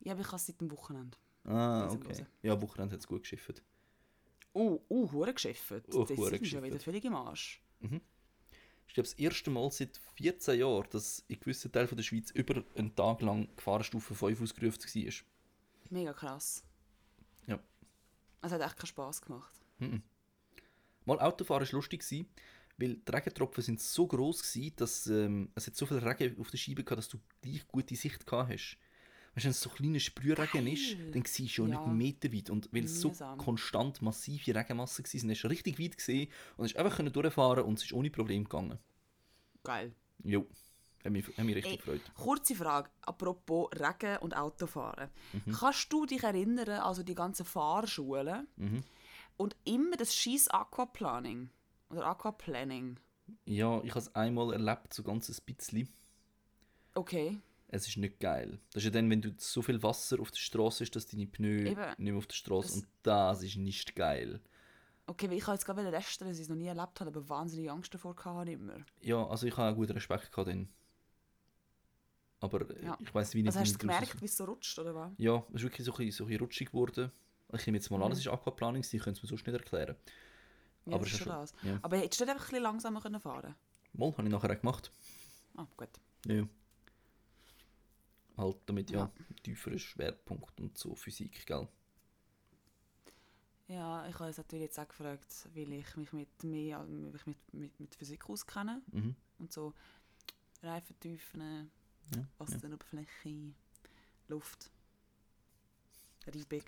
Ja, 0.00 0.12
aber 0.12 0.20
ich 0.20 0.26
habe 0.28 0.36
es 0.36 0.46
seit 0.46 0.60
dem 0.60 0.70
Wochenende. 0.70 1.16
Ah, 1.44 1.88
okay. 1.90 2.26
Ja, 2.42 2.60
Wochenende 2.60 2.94
hat 2.94 3.00
es 3.00 3.06
gut 3.06 3.22
geschifft. 3.22 3.62
Uh, 4.54 4.80
uh, 4.88 5.12
hure 5.12 5.32
geschäffet. 5.34 5.84
Oh, 5.94 6.04
das 6.04 6.18
ist 6.18 6.46
schon 6.48 6.62
wieder 6.62 6.80
völlig 6.80 7.04
im 7.04 7.14
Arsch. 7.14 7.62
Ich 8.88 8.94
glaube, 8.94 9.08
das 9.08 9.14
erste 9.14 9.50
Mal 9.50 9.70
seit 9.70 10.00
14 10.14 10.58
Jahren, 10.58 10.88
dass 10.90 11.24
in 11.28 11.38
gewissen 11.40 11.70
Teilen 11.72 11.94
der 11.94 12.02
Schweiz 12.02 12.30
über 12.30 12.64
einen 12.76 12.94
Tag 12.94 13.20
lang 13.20 13.54
Gefahrenstufe 13.56 14.14
5 14.14 14.40
ausgerufen 14.40 14.80
war. 14.82 15.12
Mega 15.90 16.12
krass. 16.12 16.64
Ja. 17.46 17.58
Es 18.42 18.52
hat 18.52 18.60
echt 18.60 18.76
keinen 18.76 18.86
Spass 18.86 19.20
gemacht. 19.20 19.52
Mal 21.04 21.20
Autofahren 21.20 21.66
war 21.66 21.72
lustig, 21.72 22.04
weil 22.78 22.96
die 22.96 23.10
Regentropfen 23.10 23.62
sind 23.62 23.80
so 23.80 24.06
groß 24.06 24.42
waren, 24.56 24.76
dass 24.76 25.06
ähm, 25.06 25.50
es 25.54 25.66
hat 25.66 25.76
so 25.76 25.86
viel 25.86 25.98
Regen 25.98 26.38
auf 26.40 26.50
der 26.50 26.58
Scheibe 26.58 26.84
gehabt, 26.84 26.98
dass 26.98 27.08
du 27.08 27.18
gleich 27.40 27.66
gute 27.68 27.94
Sicht 27.96 28.26
gehabt 28.26 28.50
hast. 28.50 28.76
Weißt 29.34 29.44
du, 29.44 29.48
wenn 29.48 29.50
es 29.50 29.60
so 29.60 29.70
kleiner 29.70 30.00
Sprühregen 30.00 30.66
ist, 30.66 30.96
dann 31.12 31.24
siehst 31.24 31.38
du 31.38 31.48
schon 31.48 31.68
Ja. 31.70 31.76
nicht 31.78 31.86
einen 31.86 31.98
Meter 31.98 32.32
weit. 32.32 32.50
Und 32.50 32.72
weil 32.72 32.84
es 32.84 33.00
so 33.00 33.10
konstant 33.36 34.00
massive 34.02 34.54
Regenmassen 34.54 35.04
waren, 35.04 35.30
hast 35.30 35.42
du 35.44 35.48
richtig 35.48 35.78
weit 35.78 35.96
gesehen 35.96 36.30
und 36.56 36.64
hast 36.64 36.76
einfach 36.76 37.04
durchfahren 37.12 37.64
und 37.64 37.78
es 37.78 37.84
ist 37.84 37.92
ohne 37.92 38.10
Problem 38.10 38.44
gegangen. 38.44 38.78
Geil. 39.62 39.94
Jo, 40.24 40.46
hat 41.06 41.12
mich, 41.12 41.26
hat 41.36 41.44
mich 41.44 41.54
richtig 41.56 41.72
Ey, 41.72 41.76
gefreut. 41.78 42.00
kurze 42.14 42.54
Frage, 42.54 42.90
apropos 43.02 43.68
Regen 43.74 44.18
und 44.18 44.36
Autofahren. 44.36 45.08
Mhm. 45.32 45.52
Kannst 45.52 45.92
du 45.92 46.06
dich 46.06 46.22
erinnern, 46.22 46.68
also 46.68 47.02
die 47.02 47.14
ganzen 47.14 47.46
Fahrschulen 47.46 48.46
Mhm. 48.56 48.82
und 49.36 49.56
immer 49.64 49.96
das 49.96 50.14
scheiß 50.14 50.48
Aquaplaning 50.48 51.50
oder 51.90 52.06
Aquaplaning? 52.06 52.98
Ja, 53.44 53.80
ich 53.82 53.90
habe 53.90 54.00
es 54.00 54.14
einmal 54.14 54.52
erlebt, 54.52 54.92
so 54.94 55.02
ganz 55.02 55.28
ein 55.28 55.36
bisschen. 55.46 55.88
Okay. 56.94 57.38
Es 57.68 57.88
ist 57.88 57.96
nicht 57.96 58.20
geil. 58.20 58.60
Das 58.72 58.82
ist 58.82 58.84
ja 58.84 58.90
dann, 58.90 59.10
wenn 59.10 59.20
du 59.20 59.34
so 59.38 59.60
viel 59.60 59.82
Wasser 59.82 60.20
auf 60.20 60.30
der 60.30 60.38
Straße 60.38 60.84
hast, 60.84 60.92
dass 60.92 61.06
deine 61.08 61.26
Pneu 61.26 61.48
Eben. 61.70 61.80
nicht 61.88 61.98
mehr 61.98 62.14
auf 62.16 62.26
der 62.28 62.34
Straße 62.34 62.74
und 62.74 62.86
das 63.02 63.42
ist 63.42 63.56
nicht 63.56 63.96
geil. 63.96 64.40
Okay, 65.08 65.28
weil 65.28 65.36
ich 65.36 65.42
habe 65.46 65.54
jetzt 65.54 65.64
gerade 65.66 65.88
lästern, 65.88 66.28
dass 66.28 66.36
ich 66.38 66.44
es 66.44 66.48
noch 66.48 66.56
nie 66.56 66.66
erlebt 66.66 67.00
habe, 67.00 67.10
aber 67.10 67.28
wahnsinnig 67.28 67.70
Angst 67.70 67.92
davor 67.94 68.14
hatte 68.24 68.52
immer. 68.52 68.76
Ja, 69.02 69.24
also 69.26 69.46
ich 69.46 69.56
habe 69.56 69.72
auch 69.72 69.76
gut 69.76 69.90
Respekt 69.90 70.30
gehabt 70.32 70.48
dann. 70.48 70.68
Aber 72.46 72.70
äh, 72.70 72.84
Ja. 72.84 72.98
ich 73.00 73.14
weiß 73.14 73.34
wie 73.34 73.42
nicht. 73.42 73.48
Also 73.48 73.60
hast 73.60 73.74
du 73.74 73.78
gemerkt, 73.78 74.20
wie 74.20 74.24
es 74.24 74.36
so 74.36 74.44
rutscht, 74.44 74.78
oder 74.78 74.94
was? 74.94 75.12
Ja, 75.18 75.44
es 75.50 75.54
ist 75.56 75.62
wirklich 75.62 75.84
so 75.86 75.92
ein 75.92 75.96
bisschen, 75.98 76.12
so 76.12 76.24
ein 76.24 76.28
bisschen 76.28 76.40
rutschig 76.42 76.68
geworden. 76.70 77.12
Ich 77.52 77.66
nehme 77.66 77.78
jetzt 77.78 77.90
mal 77.90 78.00
an, 78.02 78.08
Mhm. 78.08 78.12
es 78.12 78.18
ist 78.20 78.28
Aquaplaning, 78.28 78.82
ich 78.82 78.90
könnte 78.90 79.10
es 79.12 79.22
mir 79.22 79.28
sonst 79.28 79.46
nicht 79.46 79.54
erklären. 79.56 79.96
Ja, 80.86 80.92
Aber 80.94 81.04
das 81.04 81.08
es 81.08 81.12
ist 81.14 81.18
schon 81.24 81.28
das. 81.32 81.52
ja. 81.62 81.78
Aber 81.82 81.96
hättest 81.96 82.20
du 82.20 82.24
nicht 82.24 82.30
einfach 82.32 82.44
ein 82.46 82.50
bisschen 82.50 82.62
langsamer 82.62 83.00
können 83.00 83.20
fahren 83.20 83.54
Mal, 83.92 84.12
habe 84.12 84.22
ich 84.24 84.28
nachher 84.28 84.50
auch 84.50 84.60
gemacht. 84.60 84.90
Ah, 85.56 85.66
gut. 85.76 85.88
Ja. 86.26 86.46
Halt 88.36 88.56
damit, 88.66 88.90
ja, 88.90 88.98
Ja. 89.00 89.10
tieferer 89.42 89.78
Schwerpunkt 89.78 90.60
und 90.60 90.76
so, 90.76 90.94
Physik, 90.94 91.46
gell? 91.46 91.66
Ja, 93.68 94.06
ich 94.08 94.14
habe 94.18 94.30
es 94.30 94.36
natürlich 94.36 94.64
jetzt 94.66 94.78
auch 94.78 94.86
gefragt, 94.86 95.48
weil 95.54 95.72
ich 95.72 95.96
mich 95.96 96.12
mit, 96.12 96.44
mehr, 96.44 96.86
ich 97.14 97.26
mit, 97.26 97.54
mit, 97.54 97.80
mit 97.80 97.94
Physik 97.96 98.28
auskenne 98.28 98.82
Mhm. 98.92 99.16
und 99.38 99.52
so 99.52 99.72
Reifentiefen, 100.62 101.70
Ja, 102.14 102.26
Wasseroberfläche, 102.38 103.52
Luft, 104.28 104.70
Reibung, 106.26 106.62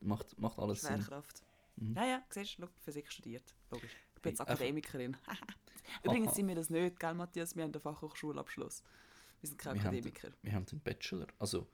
Macht, 0.00 0.38
macht 0.38 0.58
alles 0.58 0.80
Sinn. 0.82 0.96
Schwerkraft. 1.02 1.42
Mhm. 1.76 1.94
Ja, 1.96 2.06
ja, 2.06 2.22
siehst 2.30 2.58
du, 2.58 2.66
Physik 2.84 3.10
studiert. 3.10 3.54
Logisch. 3.70 3.96
Ich 4.16 4.22
bin 4.22 4.30
jetzt 4.32 4.40
Hey, 4.40 4.46
einfach- 4.46 4.60
Akademikerin. 4.60 5.16
Übrigens 6.04 6.28
Aha. 6.28 6.34
sind 6.34 6.48
wir 6.48 6.54
das 6.54 6.70
nicht, 6.70 7.00
gell, 7.00 7.14
Matthias? 7.14 7.56
Wir 7.56 7.64
haben 7.64 7.72
den 7.72 7.80
Fachhochschulabschluss. 7.82 8.82
Wir 9.40 9.48
sind 9.48 9.58
keine 9.58 9.76
Wir 9.76 9.84
haben- 9.84 9.94
Akademiker. 9.96 10.28
Wir 10.42 10.52
haben 10.52 10.66
einen 10.70 10.80
Bachelor. 10.80 11.26
Also, 11.38 11.66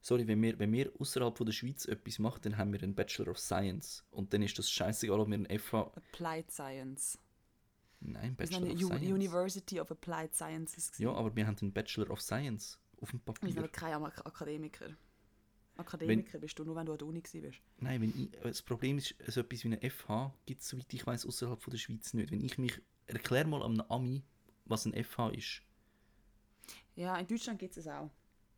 sorry, 0.00 0.26
wenn 0.26 0.42
wir, 0.42 0.58
wenn 0.58 0.72
wir 0.72 0.92
außerhalb 0.98 1.36
von 1.36 1.46
der 1.46 1.52
Schweiz 1.52 1.84
etwas 1.86 2.18
machen, 2.18 2.40
dann 2.42 2.56
haben 2.58 2.72
wir 2.72 2.82
einen 2.82 2.94
Bachelor 2.94 3.28
of 3.28 3.38
Science. 3.38 4.04
Und 4.10 4.32
dann 4.34 4.42
ist 4.42 4.58
das 4.58 4.70
scheißegal, 4.70 5.20
ob 5.20 5.28
wir 5.28 5.34
einen 5.34 5.58
FH. 5.58 5.92
Applied 5.94 6.50
Science. 6.50 7.18
Nein, 8.06 8.36
Bachelor 8.36 8.58
eine 8.58 8.72
of 8.74 8.78
Science. 8.80 9.02
University 9.10 9.80
of 9.80 9.90
Applied 9.90 10.34
Sciences. 10.34 10.92
gewesen. 10.92 11.02
Ja, 11.02 11.12
aber 11.14 11.34
wir 11.34 11.46
haben 11.46 11.56
einen 11.60 11.72
Bachelor 11.72 12.10
of 12.10 12.20
Science 12.20 12.78
auf 13.00 13.10
dem 13.10 13.20
Papier. 13.20 13.68
keine 13.68 13.96
Ak- 14.04 14.26
Akademiker. 14.26 14.90
Akademiker 15.76 16.38
bist 16.38 16.56
du 16.58 16.64
nur, 16.64 16.76
wenn 16.76 16.86
du 16.86 16.92
an 16.92 16.98
der 16.98 17.08
Uni 17.08 17.20
bist. 17.20 17.58
Nein, 17.78 18.00
wenn 18.02 18.10
ich, 18.10 18.30
das 18.42 18.62
Problem 18.62 18.98
ist, 18.98 19.14
so 19.26 19.40
etwas 19.40 19.64
wie 19.64 19.68
eine 19.74 19.90
FH 19.90 20.32
gibt 20.46 20.60
es, 20.62 20.68
soweit 20.68 20.92
ich 20.92 21.04
weiß, 21.04 21.26
außerhalb 21.26 21.60
von 21.60 21.70
der 21.72 21.78
Schweiz 21.78 22.14
nicht. 22.14 22.30
Wenn 22.30 22.44
ich 22.44 22.58
mich. 22.58 22.80
Erklär 23.06 23.46
mal 23.46 23.62
einem 23.62 23.80
Ami, 23.88 24.22
was 24.66 24.86
ein 24.86 24.94
FH 25.04 25.30
ist. 25.30 25.62
Ja, 26.96 27.16
in 27.18 27.26
Deutschland 27.26 27.58
gibt 27.58 27.76
es 27.76 27.84
es 27.86 27.92
auch. 27.92 28.10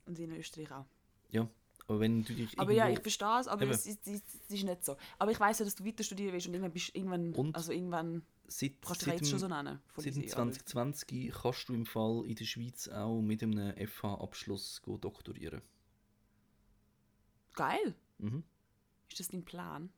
Und 0.05 0.19
in 0.19 0.31
Österreich 0.33 0.71
auch. 0.71 0.85
Ja, 1.31 1.49
aber 1.89 2.01
wenn 2.01 2.23
du 2.23 2.35
dich. 2.35 2.59
Aber 2.59 2.73
ja, 2.73 2.89
ich 2.89 3.01
verstehe 3.01 3.41
es, 3.41 3.49
aber 3.49 3.69
es 3.71 3.87
ist, 3.87 4.07
es 4.07 4.23
ist 4.49 4.65
nicht 4.65 4.85
so. 4.85 4.97
Aber 5.19 5.31
ich 5.33 5.41
weiß 5.41 5.59
ja, 5.61 5.65
dass 5.65 5.75
du 5.75 5.85
weiter 5.85 6.05
studieren 6.05 6.33
willst 6.33 6.47
und 6.47 6.53
irgendwann 6.55 6.73
bist 6.73 6.95
irgendwann, 6.95 7.33
Und 7.33 7.57
also 7.57 7.73
irgendwann 7.73 8.25
seit, 8.49 8.81
kannst 8.83 9.03
du 9.03 9.07
seit, 9.07 9.21
jetzt 9.21 9.31
schon 9.31 9.39
so 9.39 9.49
dem, 9.49 9.57
nennen. 9.57 9.81
seit 9.97 10.15
dem 10.15 10.23
easy, 10.23 10.35
aber- 10.35 10.53
2020 10.53 11.33
kannst 11.33 11.69
du 11.69 11.75
im 11.75 11.87
Fall 11.87 12.25
in 12.27 12.35
der 12.35 12.45
Schweiz 12.45 12.89
auch 12.89 13.21
mit 13.21 13.43
einem 13.43 13.75
FH-Abschluss 13.77 14.83
doktorieren. 15.01 15.63
Geil. 17.55 17.95
Mhm. 18.19 18.45
Ist 19.09 19.21
das 19.21 19.29
dein 19.29 19.45
Plan? 19.45 19.91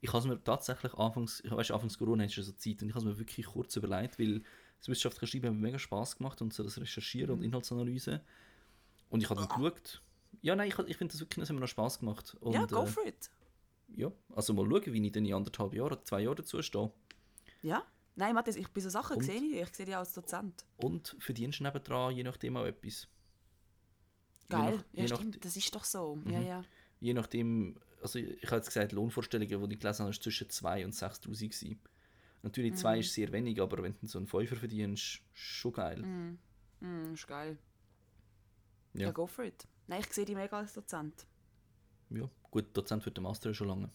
Ich 0.00 0.10
habe 0.10 0.18
es 0.18 0.24
mir 0.26 0.42
tatsächlich 0.42 0.94
anfangs, 0.94 1.40
ich 1.44 1.50
weiß, 1.50 1.70
anfangs 1.72 1.98
Corona 1.98 2.24
ist 2.24 2.36
ja 2.36 2.42
so 2.42 2.52
Zeit 2.52 2.82
und 2.82 2.88
ich 2.88 2.94
habe 2.94 3.04
es 3.04 3.04
mir 3.04 3.18
wirklich 3.18 3.46
kurz 3.46 3.74
überlegt, 3.76 4.18
weil 4.18 4.42
das 4.78 4.88
wissenschaftliche 4.88 5.26
Schreiben 5.32 5.48
hat 5.48 5.54
mir 5.54 5.60
mega 5.60 5.78
Spaß 5.78 6.18
gemacht 6.18 6.40
und 6.40 6.52
so 6.52 6.62
das 6.62 6.80
Recherchieren 6.80 7.30
und 7.30 7.42
Inhaltsanalyse. 7.42 8.20
Und 9.10 9.22
ich 9.22 9.30
habe 9.30 9.40
dann 9.40 9.48
geschaut. 9.48 10.02
Ja, 10.40 10.54
nein, 10.54 10.68
ich, 10.68 10.78
ich 10.78 10.96
finde 10.96 11.12
das 11.12 11.20
wirklich, 11.20 11.42
das 11.42 11.48
hat 11.48 11.54
mir 11.54 11.60
noch 11.60 11.68
Spaß 11.68 11.98
gemacht. 11.98 12.36
Und, 12.40 12.52
ja, 12.52 12.64
go 12.66 12.82
äh, 12.82 12.86
for 12.86 13.04
it. 13.06 13.30
ja, 13.96 14.12
also 14.36 14.52
mal 14.52 14.68
schauen, 14.68 14.92
wie 14.92 15.04
ich 15.04 15.12
dann 15.12 15.24
in 15.24 15.34
anderthalb 15.34 15.74
Jahren, 15.74 15.98
zwei 16.04 16.20
Jahren 16.20 16.36
dazu 16.36 16.62
stehe. 16.62 16.92
Ja. 17.62 17.84
Nein, 18.16 18.34
Matthias, 18.34 18.56
ich 18.56 18.68
bei 18.68 18.80
so 18.80 18.88
Sachen 18.90 19.16
Und? 19.18 19.24
sehe 19.24 19.40
ich. 19.40 19.54
Ich 19.62 19.74
sehe 19.74 19.86
dich 19.86 19.96
als 19.96 20.12
Dozent. 20.12 20.64
Und 20.76 21.16
verdienst 21.20 21.60
nebendran 21.60 22.14
je 22.14 22.22
nachdem 22.24 22.56
auch 22.56 22.64
etwas. 22.64 23.06
Geil. 24.48 24.76
nach- 24.76 24.84
ja, 24.92 25.04
nach- 25.08 25.16
stimmt. 25.16 25.44
Das 25.44 25.56
ist 25.56 25.74
doch 25.74 25.84
so. 25.84 26.18
Ja, 26.26 26.40
Mhm. 26.40 26.46
ja. 26.46 26.64
Je 27.00 27.12
nachdem, 27.14 27.78
also 28.02 28.18
ich 28.18 28.44
habe 28.46 28.56
jetzt 28.56 28.66
gesagt, 28.68 28.92
Lohnvorstellungen, 28.92 29.68
die 29.68 29.74
ich 29.74 29.80
gelesen 29.80 30.00
habe, 30.02 30.10
ist 30.10 30.22
zwischen 30.22 30.48
2 30.50 30.84
und 30.84 30.94
6'000 30.94 31.48
gewesen. 31.50 31.80
Natürlich 32.42 32.74
2 32.76 32.94
Mhm. 32.96 33.00
ist 33.00 33.12
sehr 33.14 33.30
wenig, 33.32 33.60
aber 33.60 33.82
wenn 33.82 33.94
du 34.00 34.06
so 34.06 34.18
einen 34.18 34.26
Fünfer 34.26 34.56
verdienst, 34.56 35.20
schon 35.34 35.72
geil. 35.72 36.00
Mm, 36.00 36.38
mm, 36.80 37.12
ist 37.14 37.26
geil. 37.26 37.58
Ja. 38.94 39.02
Ja. 39.06 39.10
go 39.12 39.26
for 39.26 39.44
it. 39.44 39.66
Nein, 39.86 40.00
ich 40.00 40.12
sehe 40.12 40.24
dich 40.24 40.34
mega 40.34 40.58
als 40.58 40.72
Dozent. 40.72 41.26
Ja, 42.10 42.28
gut, 42.50 42.74
Dozent 42.76 43.02
für 43.02 43.10
den 43.10 43.22
Master 43.24 43.52
schon 43.54 43.68
lange. 43.68 43.90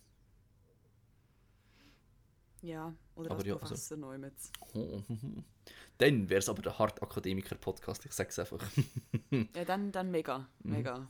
Ja, 2.63 2.93
oder 3.15 3.29
Aber 3.31 3.39
als 3.39 3.45
ja, 3.47 3.53
also- 3.55 3.67
Professor 3.67 3.97
Neumetz. 3.97 4.51
Dann 5.99 6.29
wäre 6.29 6.39
es 6.39 6.49
aber 6.49 6.61
der 6.63 6.79
Hart-Akademiker-Podcast, 6.79 8.05
ich 8.05 8.13
sage 8.13 8.29
es 8.29 8.39
einfach. 8.39 8.65
Ja, 9.29 9.63
dann, 9.65 9.91
dann 9.91 10.09
mega. 10.09 10.47
Mhm. 10.63 10.71
Mega. 10.71 11.07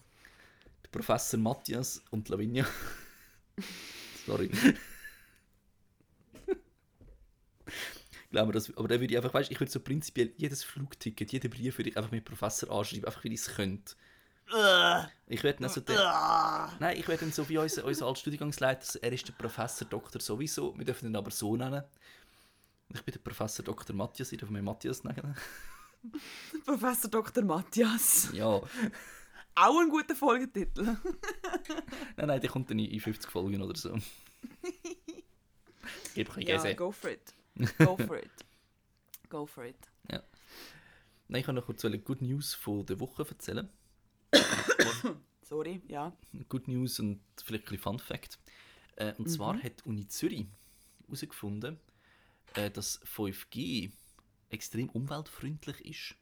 Der 0.84 0.90
Professor 0.90 1.40
Matthias 1.40 2.02
und 2.12 2.28
Lavinia. 2.28 2.66
Sorry. 4.26 4.52
Das, 8.32 8.76
aber 8.76 8.88
dann 8.88 9.00
würde 9.00 9.14
ich 9.14 9.18
einfach, 9.18 9.34
weißt, 9.34 9.52
ich 9.52 9.60
würde 9.60 9.72
so 9.72 9.80
prinzipiell 9.80 10.34
jedes 10.38 10.64
Flugticket, 10.64 11.32
jeden 11.32 11.52
Brief 11.52 11.78
würde 11.78 11.92
ich 11.92 11.98
einfach 11.98 12.12
mit 12.12 12.26
Professor 12.26 12.72
anschreiben, 12.72 13.06
einfach 13.06 13.24
weil 13.24 13.32
ich 13.34 13.42
es 13.42 13.54
könnte. 13.56 13.96
Ich 15.28 15.44
werde 15.44 15.68
so 15.70 15.82
den, 15.82 15.96
Nein, 15.96 16.98
ich 16.98 17.08
werde 17.08 17.30
so 17.32 17.48
wie 17.50 17.58
unser, 17.58 17.86
unser 17.86 18.06
alter 18.06 18.20
Studiengangsleiter, 18.20 19.00
er 19.02 19.12
ist 19.12 19.28
der 19.28 19.34
Professor 19.34 19.88
Doktor 19.88 20.20
sowieso, 20.20 20.78
wir 20.78 20.86
dürfen 20.86 21.10
ihn 21.10 21.16
aber 21.16 21.32
so 21.32 21.56
nennen. 21.56 21.84
Ich 22.94 23.02
bin 23.02 23.14
der 23.14 23.20
Professor 23.22 23.66
Dr. 23.66 23.96
Matthias, 23.96 24.32
ich 24.32 24.40
darf 24.40 24.50
mich 24.50 24.62
Matthias 24.62 25.04
nennen. 25.04 25.36
Professor 26.66 27.10
Dr. 27.10 27.44
Matthias. 27.44 28.30
Ja, 28.34 28.62
auch 29.56 29.80
ein 29.80 29.90
guter 29.90 30.16
Folgetitel. 30.16 30.84
Nein, 32.18 32.28
nein, 32.28 32.42
der 32.42 32.50
kommt 32.50 32.70
dann 32.70 32.80
in 32.80 32.92
in 32.92 33.00
50 33.00 33.30
Folgen 33.30 33.62
oder 33.62 33.78
so. 33.78 33.98
Gib 36.16 36.36
ein 36.36 36.42
ja, 36.42 36.58
Käse. 36.58 36.76
go 36.76 36.92
for 36.92 37.12
it. 37.12 37.34
Go 37.78 37.98
for 37.98 38.18
it. 38.18 38.32
Go 39.30 39.46
for 39.46 39.66
it. 39.66 39.78
Nein, 41.28 41.40
ich 41.40 41.46
kann 41.46 41.56
noch 41.56 41.66
kurz 41.66 41.84
eine 41.86 41.98
Good 42.00 42.22
News 42.22 42.54
von 42.54 42.86
der 42.86 43.00
Woche 43.00 43.26
erzählen. 43.28 43.70
Sorry, 45.44 45.82
ja. 45.88 46.12
Good 46.50 46.68
News 46.68 47.00
und 47.00 47.22
vielleicht 47.44 47.72
ein 47.72 47.78
Fun 47.78 48.00
Fact. 48.00 48.40
Äh, 48.96 49.14
und 49.18 49.28
zwar 49.30 49.62
hat 49.62 49.80
die 49.80 49.90
Uni 49.90 50.08
Zürich 50.08 50.46
herausgefunden, 51.06 51.80
äh, 52.56 52.70
dass 52.70 53.02
5G 53.04 53.92
extrem 54.50 54.90
umweltfreundlich 54.90 55.86
ist. 55.86 56.16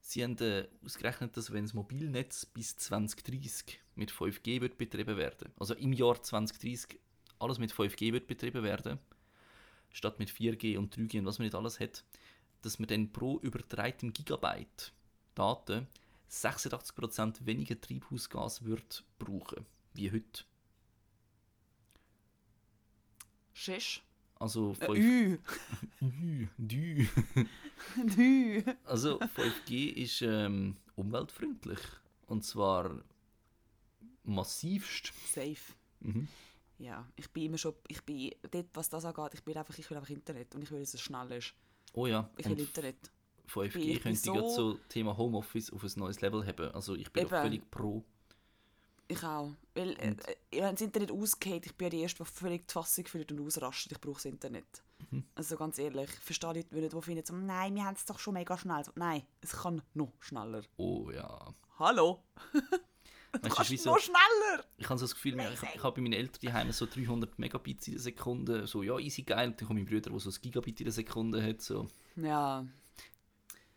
Sie 0.00 0.22
haben 0.22 0.38
äh, 0.38 0.68
ausgerechnet, 0.84 1.36
dass 1.36 1.52
wenn 1.52 1.64
das 1.64 1.74
Mobilnetz 1.74 2.46
bis 2.46 2.76
2030 2.76 3.80
mit 3.96 4.12
5G 4.12 4.60
wird 4.60 4.78
betrieben 4.78 5.16
werden, 5.16 5.52
also 5.58 5.74
im 5.74 5.92
Jahr 5.92 6.22
2030 6.22 7.00
alles 7.38 7.58
mit 7.58 7.72
5G 7.72 8.12
wird 8.12 8.26
betrieben 8.26 8.62
werden, 8.62 8.98
statt 9.90 10.18
mit 10.18 10.30
4G 10.30 10.78
und 10.78 10.96
3G 10.96 11.18
und 11.18 11.26
was 11.26 11.38
man 11.38 11.46
nicht 11.46 11.56
alles 11.56 11.80
hat, 11.80 12.04
dass 12.62 12.78
man 12.78 12.88
dann 12.88 13.12
pro 13.12 13.38
übertragenem 13.40 14.12
Gigabyte 14.12 14.92
Daten 15.34 15.88
86% 16.30 17.46
weniger 17.46 17.80
Treibhausgas 17.80 18.64
wird 18.64 19.04
brauchen 19.18 19.64
wie 19.94 20.10
heute. 20.10 20.44
Schisch. 23.52 24.02
Also 24.38 24.72
Äh, 24.80 24.86
5 24.86 24.98
Ü. 24.98 25.38
Ü, 26.02 26.48
dü. 26.58 27.06
Ü. 28.18 28.62
Also 28.84 29.18
5G 29.18 29.92
ist 29.94 30.20
ähm, 30.22 30.76
umweltfreundlich 30.94 31.80
und 32.26 32.44
zwar 32.44 33.02
massivst. 34.24 35.12
Safe. 35.32 35.56
Mhm. 36.00 36.28
Ja, 36.78 37.08
ich 37.16 37.30
bin 37.30 37.44
immer 37.44 37.56
schon, 37.58 37.74
ich 37.88 38.02
bin, 38.02 38.32
dort, 38.50 38.66
was 38.74 38.90
das 38.90 39.06
angeht, 39.06 39.32
ich 39.32 39.42
bin 39.42 39.56
einfach, 39.56 39.78
ich 39.78 39.88
will 39.88 39.96
einfach 39.96 40.10
Internet 40.10 40.54
und 40.54 40.62
ich 40.62 40.70
will, 40.70 40.80
dass 40.80 40.92
es 40.92 41.00
schnell 41.00 41.32
ist. 41.32 41.54
Oh 41.94 42.06
ja, 42.06 42.28
Ich 42.36 42.44
will 42.44 42.52
und 42.52 42.60
Internet. 42.60 43.10
5G 43.48 43.76
ich 43.76 44.02
bin 44.02 44.14
könnte 44.14 44.18
so- 44.20 44.48
so 44.48 44.74
Thema 44.88 45.16
Homeoffice 45.16 45.72
auf 45.72 45.82
ein 45.82 45.90
neues 45.96 46.20
Level 46.20 46.46
haben. 46.46 46.70
Also 46.72 46.94
ich 46.94 47.10
bin 47.12 47.26
auch 47.26 47.32
Eben. 47.32 47.42
völlig 47.42 47.70
pro. 47.70 48.04
Ich 49.08 49.22
auch. 49.22 49.50
Weil, 49.74 49.90
äh, 50.00 50.16
äh, 50.50 50.60
wenn 50.62 50.72
das 50.74 50.80
Internet 50.80 51.12
ausgeht, 51.12 51.64
ich 51.66 51.74
bin 51.76 51.86
ja 51.86 51.90
die 51.90 52.00
Erste, 52.00 52.24
die 52.24 52.28
völlig 52.30 52.66
die 52.66 52.72
Fassung 52.72 53.04
fühlt 53.06 53.30
und 53.30 53.40
ausrastet. 53.40 53.92
Ich 53.92 54.00
brauche 54.00 54.14
das 54.14 54.24
Internet. 54.24 54.82
Mhm. 55.10 55.22
Also 55.36 55.56
ganz 55.56 55.78
ehrlich, 55.78 56.10
ich 56.12 56.18
verstehe 56.24 56.48
Leute, 56.54 56.64
die 56.72 56.80
nicht, 56.80 56.92
die 56.92 57.02
finden 57.02 57.24
so, 57.24 57.34
nein, 57.36 57.74
wir 57.76 57.84
haben 57.84 57.94
es 57.94 58.04
doch 58.04 58.18
schon 58.18 58.34
mega 58.34 58.58
schnell. 58.58 58.82
So, 58.84 58.90
nein, 58.96 59.22
es 59.42 59.52
kann 59.52 59.80
noch 59.94 60.12
schneller. 60.20 60.62
Oh 60.76 61.10
ja. 61.12 61.54
Hallo? 61.78 62.22
Weißt 63.32 63.44
du, 63.44 63.48
kannst 63.50 63.70
wie 63.70 63.76
so, 63.76 63.90
noch 63.90 63.98
schneller! 64.00 64.64
ich 64.78 64.88
habe 64.88 64.98
so 64.98 65.04
das 65.04 65.14
Gefühl, 65.14 65.38
ich, 65.38 65.62
ich 65.74 65.82
habe 65.82 65.94
bei 65.96 66.00
meinen 66.00 66.14
Eltern 66.14 66.40
daheim 66.42 66.72
so 66.72 66.86
300 66.86 67.38
Megabits 67.38 67.86
in 67.86 67.94
der 67.94 68.02
Sekunde. 68.02 68.66
So, 68.66 68.82
ja, 68.82 68.98
easy 68.98 69.22
geil. 69.22 69.48
Und 69.48 69.60
dann 69.60 69.68
kommt 69.68 69.78
mein 69.78 69.86
Bruder, 69.86 70.10
der 70.10 70.18
so 70.18 70.30
ein 70.30 70.36
Gigabit 70.40 70.80
in 70.80 70.84
der 70.86 70.92
Sekunde 70.92 71.42
hat. 71.46 71.60
So, 71.60 71.86
Ja, 72.16 72.64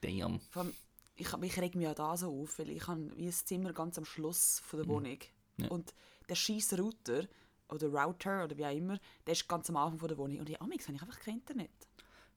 damn. 0.02 0.40
allem, 0.54 0.74
ich, 1.16 1.34
ich 1.34 1.58
reg 1.60 1.76
mich 1.76 1.84
ja 1.84 1.94
da 1.94 2.16
so 2.16 2.42
auf, 2.42 2.60
weil 2.60 2.70
ich 2.70 2.88
habe 2.88 3.16
wie 3.18 3.26
ein 3.26 3.34
Zimmer 3.34 3.74
ganz 3.74 3.98
am 3.98 4.06
Schluss 4.06 4.60
von 4.60 4.80
der 4.80 4.88
Wohnung. 4.88 5.20
Ja. 5.58 5.68
Und 5.68 5.94
der 6.28 6.36
scheiß 6.36 6.78
Router, 6.80 7.28
oder 7.68 7.88
Router, 7.90 8.46
oder 8.46 8.58
wie 8.58 8.66
auch 8.66 8.76
immer, 8.76 9.00
der 9.26 9.34
ist 9.34 9.48
ganz 9.48 9.70
am 9.70 9.78
Anfang 9.78 10.00
von 10.00 10.08
der 10.08 10.18
Wohnung. 10.18 10.40
Und 10.40 10.50
ja, 10.50 10.60
amix 10.62 10.88
habe 10.88 10.96
ich 10.96 11.02
einfach 11.02 11.20
kein 11.20 11.36
Internet. 11.36 11.72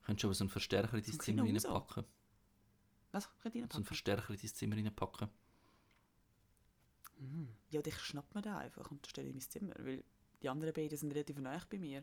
Könntest 0.05 0.25
du 0.25 0.29
aber 0.29 0.35
so 0.35 0.45
einen 0.45 0.51
Verstärker 0.51 0.97
in 0.97 1.05
dein 1.05 1.21
Zimmer 1.21 1.45
reinpacken? 1.45 2.05
Was? 3.13 3.25
Kann 3.25 3.33
ich 3.37 3.43
So 3.43 3.49
einen 3.49 3.63
reinpacken? 3.63 3.85
Verstärker 3.85 4.31
in 4.31 4.41
dein 4.41 4.49
Zimmer 4.49 4.77
reinpacken? 4.77 5.29
Ja, 7.71 7.79
und 7.79 7.87
ich 7.87 7.99
schnapp 8.01 8.35
mir 8.35 8.43
den 8.43 8.53
einfach 8.53 8.91
und 8.91 9.07
stelle 9.07 9.29
in 9.29 9.35
mein 9.35 9.49
Zimmer, 9.49 9.75
weil 9.79 10.03
die 10.43 10.49
anderen 10.49 10.75
beiden 10.75 10.99
sind 10.99 11.13
relativ 11.13 11.39
nah 11.39 11.61
bei 11.71 11.79
mir. 11.79 12.03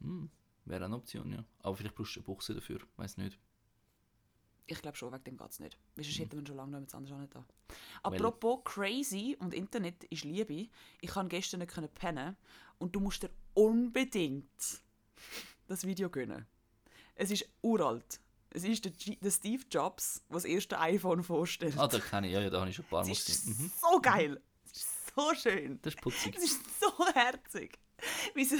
Hm, 0.00 0.30
wäre 0.66 0.84
eine 0.84 0.96
Option, 0.96 1.32
ja. 1.32 1.44
Aber 1.60 1.76
vielleicht 1.76 1.94
brauchst 1.94 2.16
du 2.16 2.20
eine 2.20 2.26
Buchse 2.26 2.54
dafür, 2.54 2.80
weiß 2.96 3.16
nicht. 3.16 3.38
Ich 4.70 4.80
glaube 4.82 4.96
schon, 4.96 5.12
wegen 5.12 5.24
dem 5.24 5.36
geht 5.38 5.50
es 5.50 5.60
nicht. 5.60 5.76
Sonst 5.96 6.08
Mhm. 6.18 6.22
hätten 6.22 6.38
wir 6.40 6.46
schon 6.46 6.56
lange 6.56 6.72
noch 6.72 6.80
mit 6.80 6.94
anderes 6.94 7.18
nicht 7.20 7.34
da. 7.34 7.44
Apropos 8.02 8.60
crazy 8.64 9.34
und 9.40 9.54
Internet 9.54 10.04
ist 10.04 10.24
Liebe. 10.24 10.68
Ich 11.00 11.10
kann 11.10 11.28
gestern 11.28 11.60
nicht 11.60 11.72
können 11.72 11.88
pennen 11.88 12.36
und 12.78 12.94
du 12.94 13.00
musst 13.00 13.22
dir 13.22 13.30
unbedingt 13.54 14.46
das 15.66 15.84
Video 15.86 16.10
gönnen. 16.10 16.46
Es 17.14 17.30
ist 17.30 17.48
uralt. 17.62 18.20
Es 18.50 18.64
ist 18.64 18.84
der, 18.84 18.92
G 18.92 19.16
der 19.16 19.30
Steve 19.30 19.62
Jobs, 19.70 20.22
der 20.28 20.34
das 20.34 20.44
erste 20.44 20.78
iPhone 20.80 21.22
vorstellt. 21.22 21.76
Ah, 21.78 21.86
da 21.88 21.98
kenne 21.98 22.28
ich, 22.28 22.32
ja, 22.34 22.48
da 22.48 22.60
habe 22.60 22.70
ich 22.70 22.76
schon 22.76 22.84
ein 22.84 22.88
paar 22.88 23.04
Mal 23.04 23.10
es 23.12 23.18
ist 23.18 23.26
gesehen. 23.46 23.62
Mhm. 23.64 23.72
so 23.80 24.00
geil. 24.00 24.40
Es 24.64 24.72
ist 24.78 24.88
so 25.16 25.34
schön. 25.34 25.78
Das 25.82 25.94
ist 25.94 26.00
putzig. 26.02 26.36
Es 26.36 26.44
ist 26.44 26.80
so 26.80 27.06
herzig. 27.14 27.78
Wieso- 28.34 28.56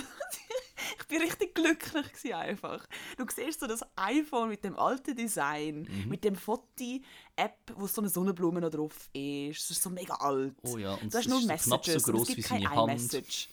bin 1.09 1.21
richtig 1.23 1.55
glücklich 1.55 2.13
gewesen 2.13 2.33
einfach. 2.35 2.87
Du 3.17 3.25
siehst 3.35 3.61
so 3.61 3.67
das 3.67 3.85
iPhone 3.97 4.51
mit 4.51 4.63
dem 4.65 4.79
alten 4.79 5.17
Design, 5.17 5.89
Mhm. 5.91 6.09
mit 6.09 6.23
dem 6.25 6.37
Foti-App, 6.37 7.73
wo 7.77 7.87
so 7.87 8.01
eine 8.03 8.35
Blume 8.35 8.61
noch 8.61 8.71
drauf 8.71 9.09
ist. 9.13 9.59
Es 9.63 9.71
ist 9.71 9.83
so 9.83 9.91
mega 9.91 10.15
alt. 10.15 10.55
Oh 10.63 10.77
ja, 10.79 10.95
und 10.95 11.13
du 11.13 11.19
hast 11.19 11.29
nur 11.29 11.39
ist 11.39 11.45
so 11.45 11.49
knapp 11.49 11.87
Messages 11.87 12.03
so 12.05 12.13
es 12.23 12.37
wie 12.37 12.43
seine 12.43 12.71
Hand. 12.71 12.91
iMessage. 12.93 13.49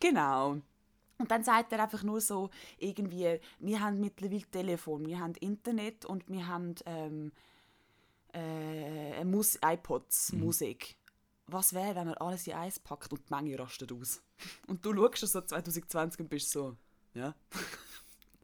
Genau. 0.00 0.58
Und 1.20 1.30
dann 1.30 1.42
sagt 1.42 1.72
er 1.72 1.82
einfach 1.82 2.02
nur 2.04 2.20
so, 2.20 2.50
irgendwie, 2.78 3.40
wir 3.58 3.80
haben 3.80 3.98
mittlerweile 4.00 4.42
Telefon, 4.50 5.04
wir 5.06 5.18
haben 5.18 5.34
Internet 5.40 6.04
und 6.04 6.28
wir 6.28 6.46
haben 6.46 6.74
ähm, 6.86 7.32
äh, 8.34 9.24
Mus 9.24 9.58
iPods, 9.64 10.32
Mhm. 10.32 10.40
Musik. 10.40 10.96
Was 11.46 11.72
wäre, 11.72 11.94
wenn 11.96 12.06
man 12.08 12.14
alles 12.18 12.46
in 12.46 12.52
eins 12.52 12.78
packt 12.78 13.10
und 13.12 13.22
die 13.28 13.34
Menge 13.34 13.58
rastet 13.58 13.90
aus? 13.92 14.20
Und 14.68 14.84
du 14.84 14.94
schaust 14.94 15.32
so 15.32 15.40
2020 15.40 16.20
und 16.20 16.28
bist 16.28 16.50
so, 16.50 16.76
ja. 17.18 17.34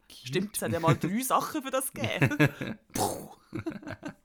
Stimmt, 0.08 0.56
es 0.56 0.62
hat 0.62 0.72
ja 0.72 0.80
mal 0.80 0.96
drei 0.96 1.20
Sachen 1.20 1.62
für 1.62 1.70
das 1.70 1.92
gegeben. 1.92 2.48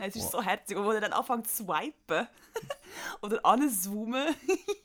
Es 0.00 0.16
ist 0.16 0.30
so 0.30 0.42
herzig, 0.42 0.76
und 0.76 0.84
wo 0.84 0.90
er 0.90 1.00
dann 1.00 1.12
anfängt 1.12 1.46
zu 1.46 1.64
swipen 1.64 2.26
oder 3.22 3.44
anzoomen 3.44 4.34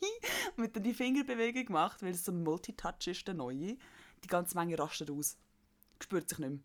mit 0.56 0.76
dann 0.76 0.84
die 0.84 0.94
Fingerbewegung 0.94 1.74
macht, 1.74 2.04
weil 2.04 2.12
es 2.12 2.26
so 2.26 2.32
ein 2.32 2.44
Multitouch 2.44 3.08
ist, 3.08 3.28
der 3.28 3.34
neue. 3.34 3.78
Die 4.24 4.28
ganze 4.28 4.56
Menge 4.56 4.78
rastet 4.78 5.10
aus. 5.10 5.38
Spürt 6.02 6.30
sich 6.30 6.40
nicht 6.40 6.50
mehr. 6.50 6.60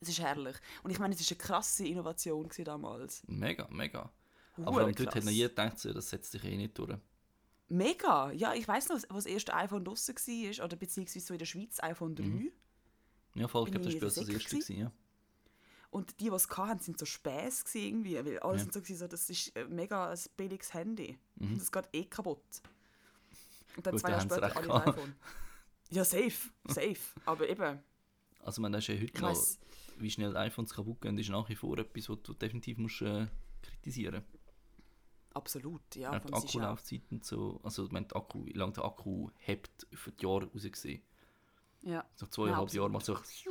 Es 0.00 0.08
ist 0.08 0.20
herrlich. 0.20 0.56
Und 0.82 0.90
ich 0.90 0.98
meine, 0.98 1.14
es 1.14 1.20
war 1.20 1.36
eine 1.36 1.46
krasse 1.46 1.86
Innovation 1.86 2.48
damals. 2.64 3.22
Mega, 3.26 3.68
mega. 3.70 4.10
Hure 4.56 4.66
Aber 4.66 4.92
dort 4.92 5.14
hat 5.14 5.24
noch 5.24 5.30
jeder 5.30 5.48
gedacht, 5.48 5.84
das 5.84 6.10
setzt 6.10 6.32
sich 6.32 6.44
eh 6.44 6.56
nicht 6.56 6.78
durch. 6.78 6.96
Mega! 7.68 8.30
Ja, 8.32 8.54
ich 8.54 8.66
weiß 8.66 8.88
noch, 8.88 8.96
was 9.08 9.24
das 9.24 9.26
erste 9.26 9.54
iPhone 9.54 9.84
draussen 9.84 10.14
war, 10.14 10.64
oder 10.64 10.76
beziehungsweise 10.76 11.26
so 11.26 11.34
in 11.34 11.38
der 11.38 11.46
Schweiz 11.46 11.82
iPhone 11.82 12.14
3. 12.14 12.22
Mhm. 12.22 12.52
Ja, 13.34 13.48
voll, 13.48 13.64
ich 13.66 13.72
glaube, 13.72 13.84
das 13.84 13.94
war 14.00 14.24
das 14.24 14.28
erste 14.28 14.48
gewesen, 14.56 14.78
ja. 14.78 14.92
Und 15.90 16.20
die, 16.20 16.24
die 16.24 16.30
es 16.30 16.48
hatten, 16.50 16.80
sind 16.80 16.98
so 16.98 17.04
gewesen 17.04 17.78
irgendwie, 17.78 18.16
weil 18.16 18.38
alle 18.40 18.56
Ja. 18.56 18.62
sind 18.62 18.72
so, 18.72 18.80
gewesen, 18.80 18.98
so, 18.98 19.08
das 19.08 19.30
ist 19.30 19.56
ein 19.56 19.74
mega 19.74 20.10
ein 20.10 20.18
billiges 20.36 20.74
Handy. 20.74 21.18
Mhm. 21.36 21.58
Das 21.58 21.70
geht 21.72 21.88
eh 21.92 22.04
kaputt. 22.04 22.40
Und 23.76 23.86
dann 23.86 23.92
Gut, 23.92 24.00
zwei 24.00 24.10
Jahre 24.10 24.22
später 24.22 24.56
alle 24.56 24.74
ein 24.74 24.88
iPhone. 24.88 25.14
Ja, 25.90 26.04
safe, 26.04 26.50
safe. 26.68 26.98
Aber 27.24 27.48
eben, 27.48 27.78
Also, 28.40 28.60
man, 28.60 28.74
ist 28.74 28.88
ja 28.88 28.94
heute 28.98 29.20
noch, 29.20 29.46
wie 29.98 30.10
schnell 30.10 30.36
iPhones 30.36 30.74
kaputt 30.74 31.00
gehen, 31.00 31.18
ist 31.18 31.30
nach 31.30 31.48
wie 31.48 31.54
vor 31.54 31.78
etwas, 31.78 32.08
was 32.08 32.22
du 32.22 32.32
definitiv 32.34 32.78
musst, 32.78 33.02
äh, 33.02 33.26
kritisieren 33.62 34.24
absolut, 35.36 35.94
ja. 35.94 36.12
ja, 36.12 36.18
die 36.18 36.30
ja 36.30 36.38
Akkulaufzeiten 36.38 37.22
so, 37.22 37.60
also 37.62 37.90
wenn 37.92 38.08
der 38.08 38.16
Akku, 38.16 38.44
wie 38.44 38.52
lange 38.52 38.72
der 38.72 38.84
Akku 38.84 39.30
hebt 39.36 39.86
für 39.92 40.12
die 40.12 40.24
Jahre 40.24 40.46
rausgesehen. 40.52 41.02
ja. 41.82 42.04
Nach 42.20 42.28
zweieinhalb 42.28 42.64
absolut. 42.64 42.82
Jahren 42.82 42.92
macht 42.92 43.08
es 43.08 43.42
so 43.44 43.50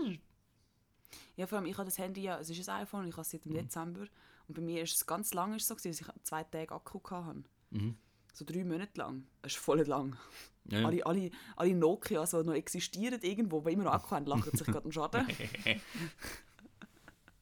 ja, 1.36 1.48
vor 1.48 1.58
allem, 1.58 1.68
ich 1.68 1.78
habe 1.78 1.86
das 1.86 1.98
Handy 1.98 2.24
ja, 2.24 2.40
es 2.40 2.50
ist 2.50 2.70
ein 2.70 2.82
iPhone, 2.82 3.08
ich 3.08 3.14
habe 3.14 3.22
es 3.22 3.32
seit 3.32 3.46
dem 3.46 3.52
Mhm. 3.54 3.58
Dezember. 3.58 4.08
Und 4.48 4.56
bei 4.56 4.62
mir 4.62 4.84
ist 4.84 4.96
es 4.96 5.06
ganz 5.06 5.34
lange 5.34 5.60
so, 5.60 5.76
gewesen, 5.76 5.92
dass 5.92 6.02
ich 6.02 6.24
zwei 6.24 6.44
Tage 6.44 6.74
Akku 6.74 7.00
hatte. 7.10 7.44
Mhm. 7.72 7.98
So 8.34 8.46
drei 8.46 8.64
Monate 8.64 8.92
lang. 8.96 9.28
Das 9.42 9.54
ist 9.54 9.60
voll 9.60 9.82
lang. 9.82 10.18
Ja, 10.66 10.80
ja. 10.80 10.88
Alle, 10.88 11.06
alle, 11.06 11.32
alle 11.56 11.76
Nokia, 11.76 12.26
die 12.26 12.44
noch 12.44 12.54
existieren 12.54 13.22
irgendwo, 13.22 13.62
die 13.62 13.74
immer 13.74 13.86
noch 13.86 13.94
Akku 13.94 14.12
haben, 14.12 14.26
lachen 14.26 14.52
sich 14.58 14.68
gerade 14.68 14.84
einen 14.84 14.92
Schaden. 14.92 15.26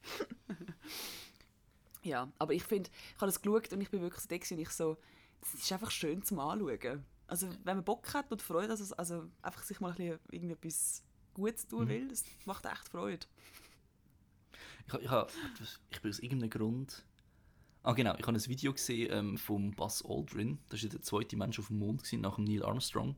ja, 2.04 2.30
aber 2.38 2.52
ich 2.52 2.62
finde, 2.62 2.90
ich 3.10 3.14
habe 3.16 3.26
das 3.26 3.40
geschaut 3.42 3.72
und 3.72 3.80
ich 3.80 3.90
bin 3.90 4.00
wirklich 4.02 4.22
so 4.22 4.28
da 4.28 4.36
gewesen 4.36 4.54
und 4.54 4.60
ich 4.60 4.70
so, 4.70 4.96
das 5.40 5.54
ist 5.54 5.72
einfach 5.72 5.90
schön 5.90 6.22
zum 6.22 6.38
Anschauen. 6.38 7.04
Also 7.26 7.48
wenn 7.64 7.76
man 7.76 7.84
Bock 7.84 8.12
hat 8.14 8.30
und 8.30 8.42
Freude, 8.42 8.70
also, 8.70 8.94
also 8.96 9.24
einfach 9.42 9.62
sich 9.62 9.80
mal 9.80 9.90
ein 9.90 9.96
bisschen 9.96 10.18
irgendetwas 10.30 11.02
Gutes 11.34 11.66
tun 11.66 11.84
Mhm. 11.84 11.88
will, 11.88 12.08
das 12.08 12.24
macht 12.44 12.66
echt 12.66 12.88
Freude. 12.88 13.26
Ich, 14.86 14.94
ich, 14.94 15.08
ha- 15.10 15.26
ich 15.90 16.00
bin 16.00 16.10
aus 16.10 16.18
irgendeinem 16.18 16.50
Grund. 16.50 17.04
Ah, 17.82 17.92
genau. 17.92 18.14
Ich 18.16 18.26
habe 18.26 18.36
ein 18.36 18.46
Video 18.46 18.72
gesehen 18.72 19.08
ähm, 19.12 19.38
vom 19.38 19.72
Buzz 19.72 20.02
Aldrin. 20.06 20.58
Das 20.68 20.82
war 20.82 20.90
der 20.90 21.02
zweite 21.02 21.36
Mensch 21.36 21.58
auf 21.58 21.68
dem 21.68 21.78
Mond 21.78 22.02
gewesen, 22.02 22.20
nach 22.20 22.36
dem 22.36 22.44
Neil 22.44 22.62
Armstrong. 22.62 23.16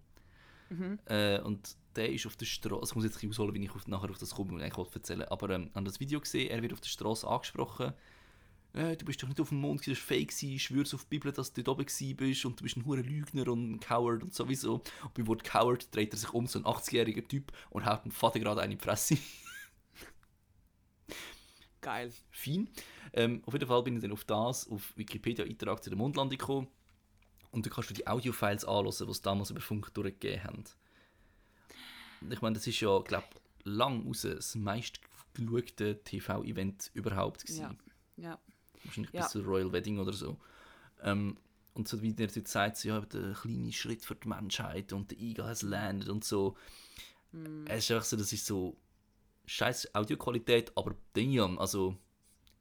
Äh, 1.04 1.40
und 1.42 1.76
der 1.94 2.12
ist 2.12 2.26
auf 2.26 2.36
der 2.36 2.46
Straße. 2.46 2.80
Also 2.80 2.90
ich 2.92 2.94
muss 2.96 3.04
jetzt 3.04 3.14
ein 3.14 3.28
bisschen 3.28 3.30
ausholen, 3.30 3.54
wie 3.54 3.64
ich 3.64 3.70
auf, 3.70 3.86
nachher 3.86 4.10
auf 4.10 4.18
das 4.18 4.34
komme, 4.34 4.56
ich 4.58 4.64
eigentlich 4.64 4.94
erzählen. 4.94 5.22
Aber 5.28 5.50
ähm, 5.50 5.68
ich 5.70 5.74
habe 5.76 5.84
das 5.84 6.00
Video 6.00 6.20
gesehen. 6.20 6.50
Er 6.50 6.62
wird 6.62 6.72
auf 6.72 6.80
der 6.80 6.88
Straße 6.88 7.26
angesprochen. 7.28 7.92
Äh, 8.76 8.96
du 8.96 9.04
bist 9.06 9.22
doch 9.22 9.28
nicht 9.28 9.40
auf 9.40 9.48
dem 9.48 9.60
Mond, 9.60 9.80
das 9.80 9.88
war 9.88 9.96
fake, 9.96 10.28
gewesen, 10.28 10.52
ich 10.52 10.64
schwör's 10.64 10.94
auf 10.94 11.04
die 11.04 11.10
Bibel, 11.10 11.32
dass 11.32 11.52
du 11.52 11.62
dort 11.62 11.80
oben 11.80 12.16
bist 12.16 12.44
und 12.44 12.60
du 12.60 12.62
bist 12.62 12.76
ein 12.76 12.84
hoher 12.84 12.98
Lügner 12.98 13.48
und 13.48 13.72
ein 13.72 13.80
Coward 13.80 14.22
und 14.22 14.34
sowieso. 14.34 14.82
Und 15.02 15.14
beim 15.14 15.26
Wort 15.26 15.44
Coward 15.44 15.94
dreht 15.94 16.12
er 16.12 16.18
sich 16.18 16.32
um, 16.32 16.46
so 16.46 16.58
ein 16.58 16.64
80-jähriger 16.64 17.26
Typ, 17.26 17.52
und 17.70 17.86
haut 17.86 18.04
dem 18.04 18.10
Vater 18.10 18.38
gerade 18.38 18.60
eine 18.60 18.76
Fresse. 18.76 19.16
Geil. 21.80 22.12
Fein. 22.30 22.68
Ähm, 23.12 23.42
auf 23.46 23.54
jeden 23.54 23.66
Fall 23.66 23.82
bin 23.82 23.96
ich 23.96 24.02
dann 24.02 24.12
auf 24.12 24.24
das, 24.24 24.68
auf 24.68 24.96
Wikipedia 24.96 25.44
Eintrag 25.44 25.82
zu 25.82 25.88
der 25.88 25.96
Mondlandung 25.96 26.36
gekommen. 26.36 26.68
Und 27.52 27.64
da 27.64 27.70
kannst 27.70 27.90
du 27.90 27.94
die 27.94 28.06
Audiofiles 28.06 28.66
anhören, 28.66 28.90
die 28.90 29.10
es 29.10 29.22
damals 29.22 29.50
über 29.50 29.60
Funk 29.60 29.94
durchgegeben 29.94 30.44
haben. 30.44 30.64
Ich 32.28 32.42
meine, 32.42 32.54
das 32.54 32.66
ist 32.66 32.80
ja, 32.80 32.98
glaube 32.98 33.24
ich, 33.32 33.64
lang 33.64 34.06
raus 34.06 34.22
das 34.22 34.54
meistgeschaute 34.54 36.02
TV-Event 36.02 36.90
überhaupt 36.92 37.46
gewesen. 37.46 37.78
Ja. 38.16 38.30
Ja. 38.30 38.38
Wahrscheinlich 38.86 39.12
Ja. 39.12 39.22
bis 39.22 39.32
zu 39.32 39.40
Royal 39.42 39.72
Wedding 39.72 39.98
oder 39.98 40.12
so. 40.12 40.38
Ähm, 41.02 41.36
und 41.74 41.86
so 41.88 42.00
wie 42.00 42.14
der 42.14 42.28
dort 42.28 42.48
sagt, 42.48 42.78
so, 42.78 42.88
ja, 42.88 43.00
der 43.00 43.34
kleine 43.34 43.72
Schritt 43.72 44.04
für 44.04 44.14
die 44.14 44.28
Menschheit 44.28 44.92
und 44.92 45.10
der 45.10 45.18
Eagle 45.18 45.46
has 45.46 45.62
landed 45.62 46.08
und 46.08 46.24
so. 46.24 46.56
Mm. 47.32 47.66
Es 47.66 47.84
ist 47.84 47.90
einfach 47.90 48.04
so, 48.06 48.16
das 48.16 48.32
ist 48.32 48.46
so 48.46 48.76
scheiß 49.44 49.94
Audioqualität, 49.94 50.72
aber 50.76 50.94
damn, 51.12 51.58
also 51.58 51.96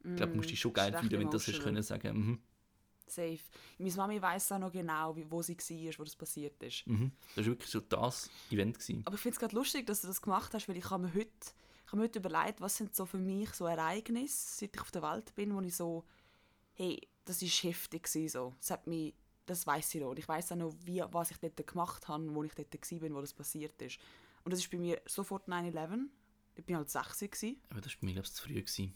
ich 0.03 0.15
glaube, 0.17 0.34
du 0.34 0.38
musst 0.38 0.49
dich 0.51 0.59
schon 0.59 0.73
geil 0.73 0.91
Mm. 0.91 0.95
recht 0.95 1.05
fühlen, 1.07 1.19
wenn 1.21 1.28
du 1.28 1.38
das 1.38 1.47
hast 1.47 1.61
können 1.61 1.82
sagen. 1.82 2.17
Mhm. 2.17 2.39
Safe. 3.07 3.39
Meine 3.78 3.93
Mami 3.93 4.21
weiss 4.21 4.51
auch 4.51 4.59
noch 4.59 4.71
genau, 4.71 5.15
wo 5.30 5.41
sie 5.41 5.55
war, 5.57 5.99
wo 5.99 6.03
das 6.03 6.15
passiert 6.15 6.61
ist. 6.63 6.86
Mhm. 6.88 7.11
Das 7.36 7.45
war 7.45 7.51
wirklich 7.53 7.69
so 7.69 7.80
das 7.80 8.30
Event. 8.51 8.80
Gewesen. 8.80 9.03
Aber 9.05 9.15
ich 9.15 9.21
finde 9.21 9.36
es 9.36 9.39
gerade 9.39 9.55
lustig, 9.55 9.86
dass 9.86 10.01
du 10.01 10.07
das 10.07 10.21
gemacht 10.21 10.53
hast, 10.53 10.67
weil 10.67 10.78
ich 10.78 10.89
habe 10.89 11.03
mir 11.03 11.13
heute, 11.13 11.30
ich 11.86 11.92
habe 11.92 11.98
mir 11.98 12.04
heute 12.04 12.20
überlegt, 12.20 12.62
was 12.62 12.76
sind 12.78 12.96
so 12.96 13.06
für 13.06 13.20
mich 13.20 13.50
so 13.54 13.66
Ereignisse, 13.68 14.58
seit 14.60 14.76
ich 14.76 14.82
auf 14.82 14.92
der 14.92 15.04
Welt 15.04 15.34
bin, 15.36 15.56
wo 15.56 15.62
ich 15.62 15.76
so, 15.76 16.04
hey, 16.74 17.00
das 17.26 17.42
ist 17.42 17.64
heftig 17.64 18.04
gewesen, 18.04 18.30
so. 18.30 18.54
Das 18.60 18.72
hat 18.72 18.88
mich, 18.88 19.14
das 19.46 19.66
weiß 19.68 19.96
ich 19.96 20.02
noch. 20.02 20.10
Und 20.10 20.20
ich 20.20 20.28
weiß 20.28 20.52
auch 20.52 20.56
noch, 20.58 20.74
wie, 20.84 21.04
was 21.12 21.32
ich 21.32 21.38
dort 21.38 21.66
gemacht 21.68 22.08
habe, 22.08 22.34
wo 22.34 22.44
ich 22.44 22.54
dort 22.56 22.74
war, 22.74 23.16
wo 23.16 23.22
das 23.22 23.34
passiert 23.34 23.80
ist. 23.82 24.00
Und 24.44 24.52
das 24.52 24.60
ist 24.60 24.70
bei 24.72 24.78
mir 24.78 25.02
sofort 25.06 25.48
9-11. 25.48 26.08
Ich 26.56 26.66
bin 26.66 26.76
halt 26.76 26.90
60 26.90 27.32
gewesen. 27.32 27.62
Aber 27.70 27.82
das 27.82 27.94
war 27.94 28.02
bei 28.02 28.06
mir, 28.08 28.14
glaube 28.14 28.28
ich, 28.28 28.34
zu 28.34 28.44
früh. 28.44 28.54
Gewesen. 28.56 28.96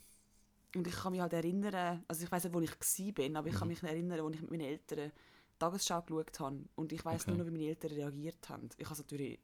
Und 0.74 0.86
ich 0.86 0.94
kann 0.94 1.12
mich 1.12 1.20
halt 1.20 1.32
erinnern, 1.32 2.04
also 2.06 2.24
ich 2.24 2.30
weiß 2.30 2.44
nicht, 2.44 2.54
wo 2.54 2.60
ich 2.60 3.14
bin, 3.14 3.36
aber 3.36 3.48
ich 3.48 3.54
Mhm. 3.54 3.58
kann 3.58 3.68
mich 3.68 3.82
erinnern, 3.82 4.24
wo 4.24 4.30
ich 4.30 4.40
mit 4.40 4.50
meinen 4.50 4.60
Eltern 4.62 5.12
Tagesschau 5.58 6.02
geschaut 6.02 6.40
habe. 6.40 6.64
Und 6.76 6.92
ich 6.92 7.04
weiß 7.04 7.22
Okay. 7.22 7.30
nur 7.30 7.38
noch, 7.38 7.46
wie 7.46 7.50
meine 7.56 7.68
Eltern 7.68 7.92
reagiert 7.92 8.48
haben. 8.48 8.68
Ich 8.78 8.88
habe 8.88 8.98
natürlich, 9.00 9.38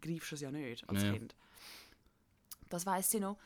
greifst 0.00 0.30
du 0.30 0.34
es 0.36 0.40
ja 0.40 0.50
nicht 0.50 0.88
als 0.88 1.02
Ja. 1.02 1.12
Kind. 1.12 1.34
Das 2.74 2.86
weiß 2.86 3.14
ich 3.14 3.20
noch. 3.20 3.38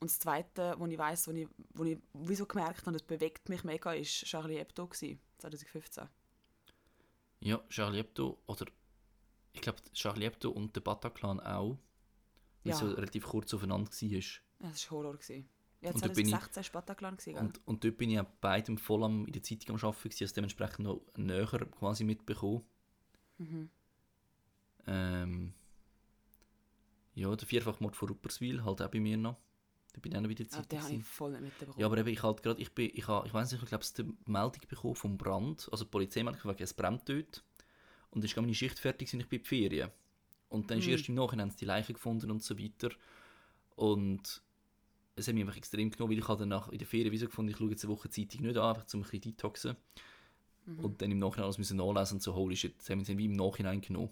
Und 0.00 0.10
das 0.10 0.18
Zweite, 0.18 0.74
wo 0.78 0.86
ich 0.86 0.98
weiß, 0.98 1.28
wo 1.28 1.32
ich, 1.32 1.48
wo 1.72 1.84
ich 1.84 1.98
wieso 2.12 2.44
gemerkt 2.44 2.82
habe, 2.82 2.92
das 2.92 3.02
bewegt 3.02 3.48
mich 3.48 3.64
mega, 3.64 3.92
ist 3.94 4.10
Charlie 4.26 4.58
Hebdo 4.58 4.86
gewesen, 4.86 5.18
2015. 5.38 6.06
Ja, 7.40 7.62
Charlie 7.70 7.98
Hebdo, 7.98 8.38
oder 8.46 8.66
ich 9.52 9.60
glaube, 9.62 9.78
Charlie 9.94 10.26
Hebdo 10.26 10.50
und 10.50 10.76
der 10.76 10.82
Bataclan 10.82 11.40
auch, 11.40 11.78
weil 12.62 12.72
Ja. 12.72 12.76
so 12.76 12.86
relativ 12.90 13.24
kurz 13.24 13.54
aufeinander 13.54 13.90
war. 13.90 14.08
Ja, 14.10 14.20
das 14.70 14.90
war 14.90 14.98
Horror. 14.98 15.14
Gewesen. 15.14 15.48
Ja, 15.80 15.90
Und 15.92 16.02
da 16.04 16.08
bin 16.08 16.26
ich- 16.26 16.32
2016 16.32 16.74
war 16.74 16.82
Bataclan. 16.82 17.16
Gewesen? 17.16 17.38
Und, 17.38 17.66
und 17.66 17.84
dort 17.84 17.96
bin 17.96 18.10
ich 18.10 18.20
auch 18.20 18.24
beidem 18.42 18.76
voll 18.76 19.04
am, 19.04 19.24
in 19.26 19.32
der 19.32 19.42
Zeitung 19.42 19.76
am 19.78 19.84
Arbeiten, 19.88 20.08
also 20.20 20.34
dementsprechend 20.34 20.80
noch 20.80 21.00
näher 21.16 21.46
quasi 21.78 22.04
mitbekommen. 22.04 22.64
Mhm. 23.38 23.70
Ähm, 24.86 25.54
ja, 27.14 27.34
der 27.34 27.46
Vierfachmord 27.46 27.96
von 27.96 28.08
Rupperswil, 28.08 28.64
halt 28.64 28.82
auch 28.82 28.90
bei 28.90 29.00
mir 29.00 29.16
noch. 29.16 29.36
Da 29.92 30.00
bin 30.00 30.12
ich 30.12 30.18
auch 30.18 30.22
noch 30.22 30.28
bei 30.28 30.34
der 30.34 30.46
Ah, 30.50 30.62
den 30.62 30.82
habe 30.82 30.94
ich 30.94 31.04
voll 31.04 31.30
nicht 31.32 31.42
mitbekommen. 31.42 31.78
Ja, 31.78 31.86
aber 31.86 31.98
eben, 31.98 32.08
ich 32.08 32.22
halt 32.22 32.42
gerade, 32.42 32.60
ich 32.60 32.72
bin, 32.74 32.86
ich, 32.86 32.96
ich 32.98 33.06
weiß 33.34 33.52
nicht, 33.52 33.62
ich 33.62 33.68
glaube, 33.68 33.84
es 33.84 33.98
eine 33.98 34.12
Meldung 34.26 34.62
bekommen 34.68 34.96
vom 34.96 35.16
Brand, 35.16 35.68
also 35.70 35.84
die 35.84 35.90
Polizei 35.90 36.22
meldung 36.24 36.50
wegen 36.50 36.62
es 36.62 36.74
brennt 36.74 37.08
dort. 37.08 37.44
Und 38.10 38.22
dann 38.22 38.28
ist 38.28 38.36
meine 38.36 38.54
Schicht 38.54 38.78
fertig 38.78 39.12
und 39.14 39.20
ich 39.20 39.28
bin 39.28 39.38
in 39.38 39.42
die 39.44 39.48
Ferien. 39.48 39.90
Und 40.48 40.70
dann 40.70 40.78
ist 40.78 40.86
Mhm. 40.86 40.92
erst 40.92 41.08
im 41.08 41.14
Nachhinein 41.14 41.52
die 41.58 41.64
Leiche 41.64 41.92
gefunden 41.92 42.30
und 42.30 42.42
so 42.42 42.58
weiter. 42.58 42.90
Und 43.76 44.42
es 45.16 45.28
hat 45.28 45.34
mich 45.34 45.44
einfach 45.44 45.56
extrem 45.56 45.90
genommen, 45.90 46.12
weil 46.12 46.18
ich 46.18 46.28
halt 46.28 46.40
danach 46.40 46.68
in 46.68 46.78
der 46.78 46.86
Ferien 46.86 47.12
wie 47.12 47.18
so 47.18 47.26
gefunden, 47.26 47.50
ich 47.50 47.56
schaue 47.56 47.70
jetzt 47.70 47.84
eine 47.84 47.92
Woche 47.92 48.10
Zeitung 48.10 48.42
nicht 48.42 48.56
an, 48.56 48.68
einfach 48.70 48.86
zum 48.86 49.00
ein 49.00 49.02
bisschen 49.04 49.20
detoxen. 49.20 49.76
Mhm. 50.66 50.84
Und 50.84 51.02
dann 51.02 51.10
im 51.10 51.18
Nachhinein 51.18 51.44
alles 51.44 51.58
müssen 51.58 51.76
nachlesen 51.76 52.16
und 52.16 52.20
so, 52.22 52.34
holy 52.34 52.56
shit, 52.56 52.78
das 52.78 52.90
haben 52.90 53.04
sie 53.04 53.16
wie 53.18 53.26
im 53.26 53.32
Nachhinein 53.32 53.80
genommen. 53.80 54.10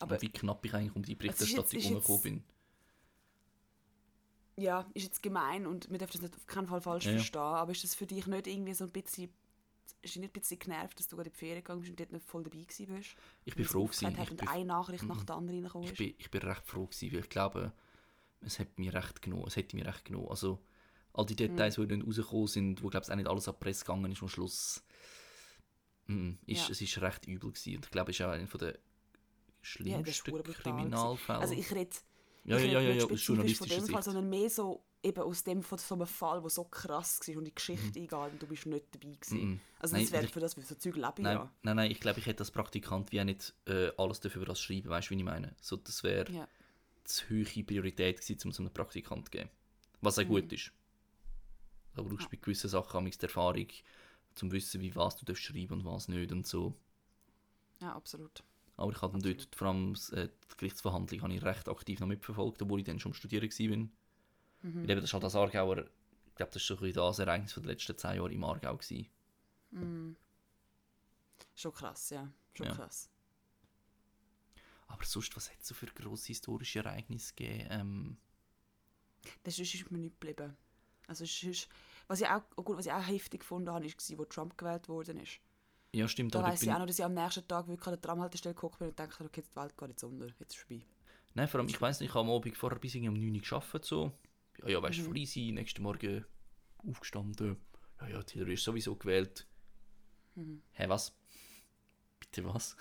Aber 0.00 0.14
und 0.16 0.22
wie 0.22 0.28
knapp 0.30 0.64
ich 0.64 0.74
eigentlich 0.74 0.96
um 0.96 1.02
die 1.02 1.14
Berichterstattung 1.14 1.80
herumgekommen 1.80 2.16
jetzt- 2.16 2.22
bin. 2.22 2.44
Ja, 4.56 4.86
ist 4.94 5.04
jetzt 5.04 5.22
gemein 5.22 5.66
und 5.66 5.90
wir 5.90 5.98
dürfen 5.98 6.12
das 6.12 6.22
nicht 6.22 6.34
auf 6.36 6.46
keinen 6.46 6.66
Fall 6.66 6.80
falsch 6.80 7.06
Ja, 7.06 7.12
verstehen, 7.12 7.40
aber 7.40 7.72
ist 7.72 7.82
das 7.84 7.94
für 7.94 8.06
dich 8.06 8.26
nicht 8.26 8.46
irgendwie 8.46 8.74
so 8.74 8.84
ein 8.84 8.90
bisschen, 8.90 9.30
ist 10.02 10.16
nicht 10.16 10.30
ein 10.36 10.40
bisschen 10.40 10.58
genervt, 10.58 10.98
dass 10.98 11.08
du 11.08 11.16
gerade 11.16 11.30
in 11.30 11.32
die 11.32 11.38
Ferien 11.38 11.56
gegangen 11.62 11.80
bist 11.80 11.90
und 11.90 12.00
dort 12.00 12.12
nicht 12.12 12.24
voll 12.26 12.42
dabei 12.42 12.58
gewesen 12.64 12.86
bist? 12.94 13.14
Ich 13.44 13.54
bin 13.54 13.64
froh 13.64 13.84
gewesen. 13.86 14.08
Ich 14.20 14.28
bin, 14.36 14.48
eine 14.48 14.64
Nachricht 14.66 15.04
nach 15.04 15.24
der 15.24 15.36
anderen 15.36 15.64
ich, 15.84 15.94
bin, 15.96 16.14
ich 16.18 16.30
bin 16.30 16.42
recht 16.42 16.66
froh 16.66 16.86
gewesen, 16.86 17.12
weil 17.12 17.20
ich 17.20 17.28
glaube, 17.30 17.72
es 18.42 18.58
hat 18.58 18.78
mir 18.78 18.92
recht 18.92 19.22
genommen. 19.22 19.44
Es 19.46 19.56
hätte 19.56 19.76
mir 19.76 19.86
recht 19.86 20.04
genommen. 20.04 20.28
Also, 20.28 20.58
all 21.14 21.26
die 21.26 21.36
Details, 21.36 21.78
Mhm. 21.78 21.82
die 21.82 21.88
dann 21.88 22.02
rausgekommen 22.02 22.46
sind, 22.46 22.82
wo 22.82 22.88
glaube 22.88 23.04
ich 23.06 23.12
auch 23.12 23.16
nicht 23.16 23.28
alles 23.28 23.48
an 23.48 23.54
die 23.54 23.64
Presse 23.64 23.84
gegangen 23.84 24.12
ist 24.12 24.22
am 24.22 24.28
Schluss, 24.28 24.82
mm, 26.06 26.32
ist, 26.46 26.66
Ja. 26.66 26.70
es 26.70 26.80
ist 26.82 27.00
recht 27.00 27.26
übel 27.26 27.50
gewesen. 27.50 27.76
Und 27.76 27.84
ich 27.86 27.90
glaube, 27.90 28.10
es 28.10 28.18
ist 28.20 28.26
auch 28.26 28.30
einer 28.30 28.46
der 28.46 28.78
schlimmsten 29.62 30.32
verdammt 30.32 30.44
brutal 30.44 30.54
Kriminalfälle. 30.62 31.38
Also 31.38 31.54
ich 31.54 31.70
rede 31.72 31.90
ja, 32.44 32.56
ich 32.58 32.64
ja, 32.64 32.80
ja, 32.80 32.80
ja, 32.80 32.88
nicht 32.94 32.98
ja, 33.00 33.04
aus 33.04 33.26
journalistischer 33.26 33.80
dem 33.80 33.88
Fall, 33.88 34.02
Sicht. 34.02 34.04
sondern 34.04 34.28
mehr 34.28 34.50
so 34.50 34.84
eben 35.02 35.22
aus 35.22 35.44
dem 35.44 35.62
von 35.62 35.78
so 35.78 35.94
einem 35.94 36.06
Fall, 36.06 36.40
der 36.40 36.50
so 36.50 36.64
krass 36.64 37.20
war 37.26 37.36
und 37.36 37.44
die 37.44 37.54
Geschichte 37.54 37.98
Mhm. 37.98 38.04
eingeht 38.12 38.32
und 38.32 38.42
du 38.42 38.46
bist 38.46 38.66
nicht 38.66 38.86
dabei 38.94 39.12
gewesen. 39.12 39.38
Mhm. 39.50 39.60
Also 39.78 39.94
Nein, 39.94 40.04
das 40.04 40.12
wäre 40.12 40.28
für 40.28 40.40
das, 40.40 40.54
für 40.54 40.62
so 40.62 40.74
Zeug 40.74 40.96
lebe 40.96 41.12
Nein, 41.22 41.36
ja. 41.36 41.52
nein, 41.62 41.76
nein, 41.76 41.90
ich 41.90 42.00
glaube, 42.00 42.18
ich 42.20 42.26
hätte 42.26 42.40
als 42.40 42.50
Praktikant 42.50 43.12
wie 43.12 43.20
auch 43.20 43.24
nicht 43.24 43.54
äh, 43.66 43.90
alles 43.96 44.20
dafür 44.20 44.44
das 44.44 44.60
schreiben, 44.60 44.88
weißt 44.88 45.08
du, 45.08 45.14
wie 45.14 45.18
ich 45.18 45.24
meine? 45.24 45.54
So, 45.60 45.76
das 45.76 46.02
wäre 46.02 46.30
Ja. 46.32 46.48
zu 47.04 47.28
hohe 47.30 47.64
Priorität 47.64 48.20
gewesen, 48.20 48.40
um 48.44 48.52
so 48.52 48.62
einen 48.62 48.72
Praktikant 48.72 49.26
zu 49.26 49.30
geben. 49.30 49.50
Was 50.00 50.18
auch 50.18 50.24
Mhm. 50.24 50.28
gut 50.28 50.52
ist. 50.52 50.72
Da 51.94 52.02
brauchst 52.02 52.20
du 52.20 52.22
Ja. 52.24 52.28
bei 52.30 52.36
gewissen 52.36 52.68
Sachen 52.70 53.04
die 53.10 53.20
Erfahrung, 53.20 53.66
um 53.66 54.34
zu 54.34 54.52
wissen, 54.52 54.80
wie 54.80 54.94
was 54.94 55.16
du 55.16 55.24
darfst 55.24 55.42
schreiben 55.42 55.74
und 55.74 55.84
was 55.84 56.08
nicht 56.08 56.32
und 56.32 56.46
so. 56.46 56.74
ja, 57.80 57.94
absolut. 57.94 58.42
Aber 58.80 58.92
ich 58.92 59.02
habe 59.02 59.12
dann 59.18 59.22
dort, 59.22 59.54
vor 59.54 59.68
allem 59.68 59.94
äh, 60.12 60.28
die 60.28 60.56
Gerichtsverhandlung, 60.56 61.22
habe 61.22 61.34
ich 61.34 61.42
recht 61.42 61.68
aktiv 61.68 62.00
noch 62.00 62.08
mitverfolgt, 62.08 62.62
obwohl 62.62 62.80
ich 62.80 62.86
dann 62.86 62.98
schon 62.98 63.14
Studieren 63.14 63.50
war. 63.50 63.76
Mhm. 64.62 64.84
Eben, 64.84 64.86
das 64.86 65.04
ist 65.04 65.12
halt 65.12 65.22
das 65.22 65.36
Aargauer, 65.36 65.78
ich 66.26 66.34
glaube, 66.34 66.52
das 66.52 66.62
ist 66.62 66.66
so 66.66 66.78
ein 66.78 66.92
das 66.92 67.18
Ereignis 67.18 67.52
von 67.52 67.62
den 67.62 67.70
letzten 67.70 67.96
zehn 67.96 68.16
Jahren 68.16 68.32
im 68.32 68.44
Aargau 68.44 68.76
gewesen. 68.76 69.06
Mhm. 69.70 70.16
Schon 71.54 71.72
krass, 71.72 72.10
ja. 72.10 72.32
Schon 72.54 72.66
Ja. 72.66 72.74
krass. 72.74 73.10
Aber 74.88 75.04
sonst, 75.04 75.36
was 75.36 75.50
hat 75.50 75.60
es 75.60 75.68
so 75.68 75.74
für 75.74 75.86
grosse 75.86 76.28
historische 76.28 76.80
Ereignisse 76.80 77.34
gegeben? 77.34 77.68
Ähm, 77.70 78.16
Das 79.44 79.58
ist, 79.58 79.74
ist 79.74 79.90
mir 79.90 79.98
nicht 79.98 80.18
geblieben. 80.18 80.56
Also 81.06 81.24
ist, 81.24 81.68
was 82.06 82.20
ich 82.20 82.26
auch, 82.28 82.42
oh 82.56 82.62
gut, 82.62 82.78
was 82.78 82.86
ich 82.86 82.92
auch 82.92 83.06
heftig 83.06 83.40
gefunden 83.40 83.70
habe, 83.70 83.84
war, 83.84 84.18
wo 84.18 84.24
Trump 84.24 84.56
gewählt 84.56 84.88
worden 84.88 85.18
ist. 85.18 85.40
Ja, 85.92 86.06
stimmt, 86.08 86.34
Da 86.34 86.42
weiss 86.42 86.62
ich 86.62 86.70
auch 86.72 86.78
noch, 86.78 86.86
dass 86.86 86.98
ich 86.98 87.04
am 87.04 87.14
nächsten 87.14 87.46
Tag 87.48 87.66
wirklich 87.68 87.86
an 87.86 87.92
der 87.94 88.00
Tramhaltestelle 88.00 88.54
geguckt 88.54 88.78
bin 88.78 88.88
und 88.88 88.98
dachte, 88.98 89.24
okay, 89.24 89.42
die 89.42 89.56
Welt 89.56 89.76
geht 89.76 89.88
jetzt 89.88 90.04
unter, 90.04 90.26
jetzt 90.26 90.40
ist 90.40 90.50
es 90.50 90.56
vorbei. 90.56 90.82
Nein, 91.34 91.48
vor 91.48 91.60
allem, 91.60 91.68
ich 91.68 91.80
weiss 91.80 92.00
nicht, 92.00 92.10
ich 92.10 92.14
habe 92.14 92.28
am 92.28 92.34
Abend 92.34 92.56
vorher 92.56 92.78
bis 92.78 92.94
um 92.96 93.02
9 93.02 93.34
Uhr 93.34 93.40
gearbeitet, 93.40 93.84
so. 93.84 94.12
Ja, 94.62 94.68
ja, 94.68 94.82
weißt 94.82 94.98
du, 94.98 95.02
Mhm. 95.08 95.14
frei 95.14 95.24
sein, 95.24 95.54
nächsten 95.54 95.82
Morgen 95.82 96.24
aufgestanden. 96.78 97.56
Ja, 98.00 98.08
ja, 98.08 98.22
die 98.22 98.32
Hillary 98.34 98.54
ist 98.54 98.64
sowieso 98.64 98.96
gewählt. 98.96 99.46
Mhm. 100.34 100.62
Hä, 100.72 100.88
was? 100.88 101.14
Bitte 102.18 102.44
was? 102.44 102.76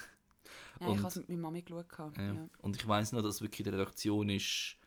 Ja, 0.79 0.87
Und- 0.87 0.93
ich 0.97 0.99
habe 0.99 1.07
es 1.09 1.15
mit 1.17 1.29
meiner 1.29 1.41
Mami 1.41 1.61
geschaut. 1.61 2.17
Ja. 2.17 2.33
Ja. 2.33 2.49
Und 2.59 2.75
ich 2.75 2.87
weiss 2.87 3.11
noch, 3.11 3.21
dass 3.21 3.41
wirklich 3.41 3.63
der 3.65 3.73
Redaktion 3.73 4.29
ist 4.29 4.77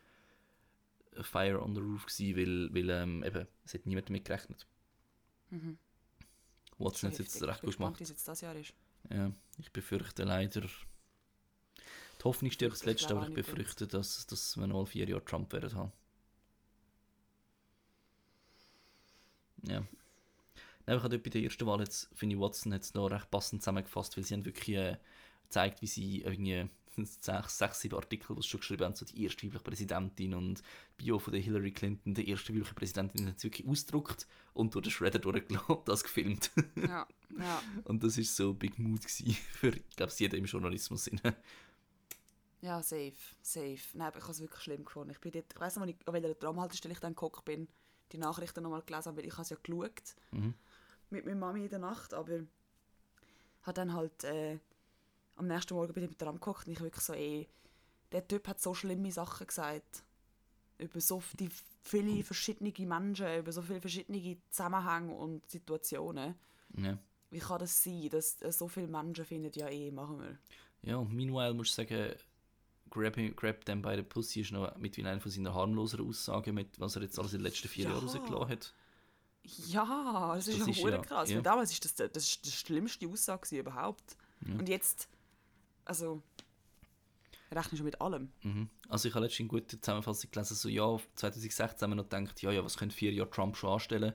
a 1.16 1.22
Fire 1.22 1.60
on 1.62 1.74
the 1.74 1.80
Roof 1.80 2.06
war, 2.06 2.36
weil, 2.36 2.74
weil 2.74 2.90
ähm, 2.90 3.22
eben, 3.24 3.46
es 3.64 3.74
hat 3.74 3.84
niemand 3.86 4.08
damit 4.08 4.24
gerechnet. 4.24 4.66
Mhm. 5.50 5.78
Watson 6.84 7.10
hat 7.10 7.18
es 7.18 7.18
jetzt 7.18 7.42
recht 7.42 7.60
gut 7.60 7.68
gespannt, 7.68 7.96
gemacht. 7.96 8.10
jetzt 8.10 8.26
das 8.26 8.40
Jahr 8.40 8.56
ist. 8.56 8.72
Ja, 9.10 9.32
ich 9.58 9.72
befürchte 9.72 10.24
leider. 10.24 10.62
Die 10.62 12.24
Hoffnung 12.24 12.50
stirbt 12.50 12.76
zuletzt, 12.76 13.06
glaube 13.06 13.22
aber 13.22 13.28
ich 13.30 13.34
befürchte, 13.34 13.86
dass, 13.86 14.26
dass 14.26 14.56
wir 14.56 14.66
noch 14.66 14.76
mal 14.76 14.86
vier 14.86 15.08
Jahre 15.08 15.24
Trump 15.24 15.52
werden 15.52 15.74
haben. 15.74 15.92
Ja. 19.64 19.84
Nein, 20.86 20.96
ich 20.96 21.02
habe 21.02 21.18
bei 21.18 21.30
der 21.30 21.42
ersten 21.42 21.66
Wahl 21.66 21.80
jetzt, 21.80 22.08
finde 22.14 22.34
ich, 22.34 22.40
Watson 22.40 22.74
hat 22.74 22.82
es 22.82 22.94
noch 22.94 23.08
recht 23.08 23.30
passend 23.30 23.62
zusammengefasst, 23.62 24.16
weil 24.16 24.24
sie 24.24 24.34
haben 24.34 24.44
wirklich 24.44 24.76
äh, 24.76 24.96
gezeigt, 25.44 25.82
wie 25.82 25.86
sie 25.86 26.22
irgendwie 26.22 26.68
sechs, 26.96 27.58
sechs, 27.58 27.80
sieben 27.80 27.96
Artikel, 27.96 28.36
die 28.36 28.42
schon 28.42 28.60
geschrieben 28.60 28.84
haben, 28.84 28.94
so 28.94 29.04
die 29.04 29.22
erste 29.24 29.42
weibliche 29.46 29.64
Präsidentin 29.64 30.34
und 30.34 30.62
Bio 30.96 31.18
von 31.18 31.32
der 31.32 31.42
Hillary 31.42 31.72
Clinton, 31.72 32.14
die 32.14 32.28
erste 32.28 32.52
weibliche 32.54 32.74
Präsidentin, 32.74 33.28
hat 33.28 33.42
wirklich 33.42 33.66
ausgedruckt 33.66 34.26
und 34.54 34.74
durch 34.74 34.84
den 34.84 34.90
Shredder 34.92 35.18
durchgelassen, 35.18 35.78
das 35.86 36.02
gefilmt. 36.04 36.50
Ja, 36.76 37.06
ja. 37.38 37.62
Und 37.84 38.02
das 38.04 38.18
ist 38.18 38.36
so 38.36 38.52
Big 38.54 38.78
Mood 38.78 39.00
gewesen 39.00 39.32
für, 39.52 39.68
ich 39.68 39.96
glaube, 39.96 40.12
jeder 40.16 40.36
im 40.36 40.44
Journalismus. 40.44 41.10
Ja, 42.60 42.82
safe, 42.82 43.14
safe. 43.42 43.80
Nein, 43.94 44.06
aber 44.08 44.18
ich 44.18 44.22
habe 44.22 44.32
es 44.32 44.40
wirklich 44.40 44.60
schlimm 44.62 44.84
gefunden. 44.84 45.10
Ich 45.10 45.20
bin 45.20 45.32
dort, 45.32 45.46
ich 45.52 45.60
weiss 45.60 45.76
noch, 45.76 45.86
ich, 45.86 45.96
an 46.06 46.12
welcher 46.14 46.38
Tramhaltestelle 46.38 46.94
ich 46.94 47.00
dann 47.00 47.14
geguckt 47.14 47.44
bin. 47.44 47.68
die 48.12 48.18
Nachrichten 48.18 48.62
nochmal 48.62 48.82
gelesen 48.82 49.06
habe, 49.06 49.16
weil 49.16 49.26
ich 49.26 49.32
habe 49.32 49.42
es 49.42 49.50
ja 49.50 49.56
geschaut 49.62 50.14
Mhm. 50.32 50.54
mit 51.10 51.24
meiner 51.24 51.38
Mami 51.38 51.64
in 51.64 51.70
der 51.70 51.78
Nacht, 51.78 52.12
aber 52.14 52.40
hat 53.62 53.78
dann 53.78 53.94
halt 53.94 54.22
äh, 54.24 54.58
am 55.36 55.46
nächsten 55.46 55.74
Morgen 55.74 55.92
bin 55.92 56.04
ich 56.04 56.10
im 56.10 56.18
Tram 56.18 56.34
geguckt 56.34 56.66
und 56.66 56.72
ich 56.72 56.80
wirklich 56.80 57.04
so, 57.04 57.12
ey, 57.14 57.48
der 58.12 58.26
Typ 58.26 58.46
hat 58.48 58.60
so 58.60 58.74
schlimme 58.74 59.10
Sachen 59.10 59.46
gesagt. 59.46 60.02
Über 60.78 61.00
so 61.00 61.22
die 61.38 61.50
viele 61.82 62.22
verschiedene 62.24 62.72
Menschen, 62.86 63.38
über 63.38 63.52
so 63.52 63.62
viele 63.62 63.80
verschiedene 63.80 64.36
Zusammenhänge 64.50 65.14
und 65.14 65.48
Situationen. 65.50 66.34
Ja. 66.76 66.98
Wie 67.30 67.38
kann 67.38 67.58
das 67.60 67.82
sein, 67.82 68.08
dass 68.10 68.40
äh, 68.42 68.52
so 68.52 68.68
viele 68.68 68.88
Menschen 68.88 69.24
finden, 69.24 69.50
ja 69.54 69.68
eh, 69.68 69.90
machen 69.90 70.20
wir. 70.20 70.38
ja, 70.82 70.96
und 70.96 71.12
meanwhile 71.12 71.54
musst 71.54 71.72
du 71.78 71.82
sagen, 71.82 72.14
grab, 72.90 73.14
him, 73.14 73.34
grab 73.34 73.64
them 73.64 73.80
by 73.80 73.94
the 73.96 74.02
pussy 74.02 74.40
ist 74.42 74.52
noch 74.52 74.76
mit 74.76 74.96
wie 74.96 75.04
einer 75.04 75.20
von 75.20 75.30
seinen 75.30 75.52
harmloseren 75.54 76.06
Aussagen, 76.08 76.54
mit 76.54 76.78
was 76.78 76.96
er 76.96 77.02
jetzt 77.02 77.18
alles 77.18 77.32
in 77.32 77.38
den 77.38 77.44
letzten 77.46 77.68
vier 77.68 77.84
Ja. 77.84 77.90
Jahren 77.92 78.04
rausgelassen 78.06 78.48
hat. 78.48 78.74
Ja, 79.68 80.32
das 80.36 80.46
ist 80.48 80.60
Das 80.60 80.68
ist 80.68 80.80
hure 80.82 80.92
ja- 80.92 80.98
krass. 81.02 81.30
ja. 81.30 81.40
Damals 81.40 81.72
ist 81.72 81.84
das, 81.84 81.94
das 81.94 82.22
ist 82.24 82.44
die 82.44 82.50
schlimmste 82.50 83.08
Aussage 83.08 83.58
überhaupt. 83.58 84.16
Ja. 84.46 84.54
Und 84.54 84.68
jetzt, 84.68 85.08
also, 85.84 86.22
rechnen 87.50 87.76
schon 87.76 87.84
mit 87.84 88.00
allem. 88.00 88.32
Mhm. 88.42 88.68
Also 88.88 89.08
ich 89.08 89.14
habe 89.14 89.24
letztens 89.24 89.40
eine 89.40 89.60
gute 89.60 89.80
Zusammenfassung 89.80 90.30
gelesen, 90.30 90.54
so 90.54 90.68
ja, 90.68 90.98
2016 91.14 91.82
haben 91.82 91.90
wir 91.90 91.96
noch 91.96 92.08
gedacht, 92.08 92.42
ja, 92.42 92.50
ja, 92.50 92.64
was 92.64 92.76
können 92.76 92.90
vier 92.90 93.12
Jahre 93.12 93.30
Trump 93.30 93.56
schon 93.56 93.70
anstellen? 93.70 94.14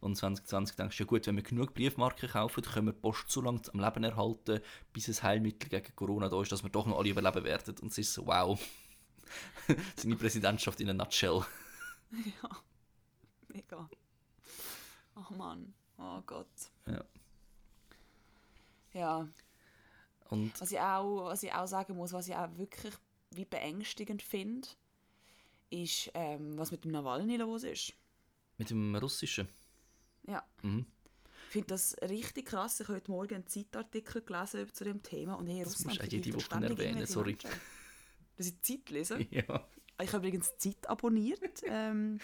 Und 0.00 0.16
2020 0.16 0.76
denkst 0.76 0.96
du, 0.96 1.02
ja 1.02 1.06
gut, 1.06 1.26
wenn 1.26 1.36
wir 1.36 1.42
genug 1.42 1.74
Briefmarken 1.74 2.28
kaufen, 2.30 2.62
können 2.62 2.86
wir 2.86 2.92
die 2.92 3.00
Post 3.00 3.30
so 3.30 3.42
lange 3.42 3.60
am 3.72 3.80
Leben 3.80 4.02
erhalten, 4.02 4.60
bis 4.94 5.08
ein 5.08 5.22
Heilmittel 5.22 5.68
gegen 5.68 5.94
Corona 5.94 6.30
da 6.30 6.40
ist, 6.40 6.50
dass 6.50 6.62
wir 6.62 6.70
doch 6.70 6.86
noch 6.86 6.98
alle 6.98 7.10
überleben 7.10 7.44
werden. 7.44 7.74
Und 7.80 7.92
es 7.92 7.98
ist 7.98 8.14
so, 8.14 8.26
wow. 8.26 8.58
Seine 9.96 10.16
Präsidentschaft 10.16 10.80
in 10.80 10.90
a 10.90 10.94
nutshell. 10.94 11.44
Ja, 12.12 12.50
mega. 13.46 13.88
Oh 15.14 15.32
Mann, 15.32 15.72
oh 15.96 16.20
Gott. 16.26 16.48
Ja. 16.86 17.04
Ja, 18.92 19.28
Und 20.30 20.58
was 20.60 20.70
ich 20.72 20.78
auch, 20.80 21.26
was 21.26 21.42
ich 21.42 21.52
auch 21.52 21.66
sagen 21.66 21.96
muss, 21.96 22.12
was 22.12 22.28
ich 22.28 22.34
auch 22.34 22.48
wirklich 22.56 22.94
wie 23.32 23.44
beängstigend 23.44 24.22
finde, 24.22 24.68
ist, 25.70 26.10
ähm, 26.14 26.58
was 26.58 26.70
mit 26.72 26.84
dem 26.84 26.92
Nawalny 26.92 27.36
los 27.36 27.62
ist. 27.64 27.92
mit 28.58 28.70
dem 28.70 28.94
Russischen. 28.96 29.48
Ja. 30.26 30.42
Mhm. 30.62 30.86
Ich 31.46 31.52
finde 31.52 31.68
das 31.68 31.96
richtig 32.02 32.46
krass. 32.46 32.78
Ich 32.78 32.86
habe 32.86 32.96
heute 32.98 33.10
Morgen 33.10 33.34
einen 33.34 33.46
Zeitartikel 33.46 34.22
gelesen 34.22 34.72
zu 34.72 34.84
dem 34.84 35.02
Thema 35.02 35.34
und 35.34 35.46
hey, 35.48 35.64
Das 35.64 35.84
musst 35.84 35.98
du 35.98 36.02
auch 36.04 36.06
jede 36.06 36.32
Woche 36.34 36.64
erwähnen, 36.64 37.06
sorry. 37.06 37.36
Dass 38.36 38.46
ich 38.46 38.60
Zeit 38.62 38.90
lese. 38.90 39.18
Ja. 39.30 39.66
Ich 40.02 40.12
habe 40.12 40.26
übrigens 40.28 40.56
Zeit 40.56 40.88
abonniert. 40.88 41.62
ähm, 41.66 42.18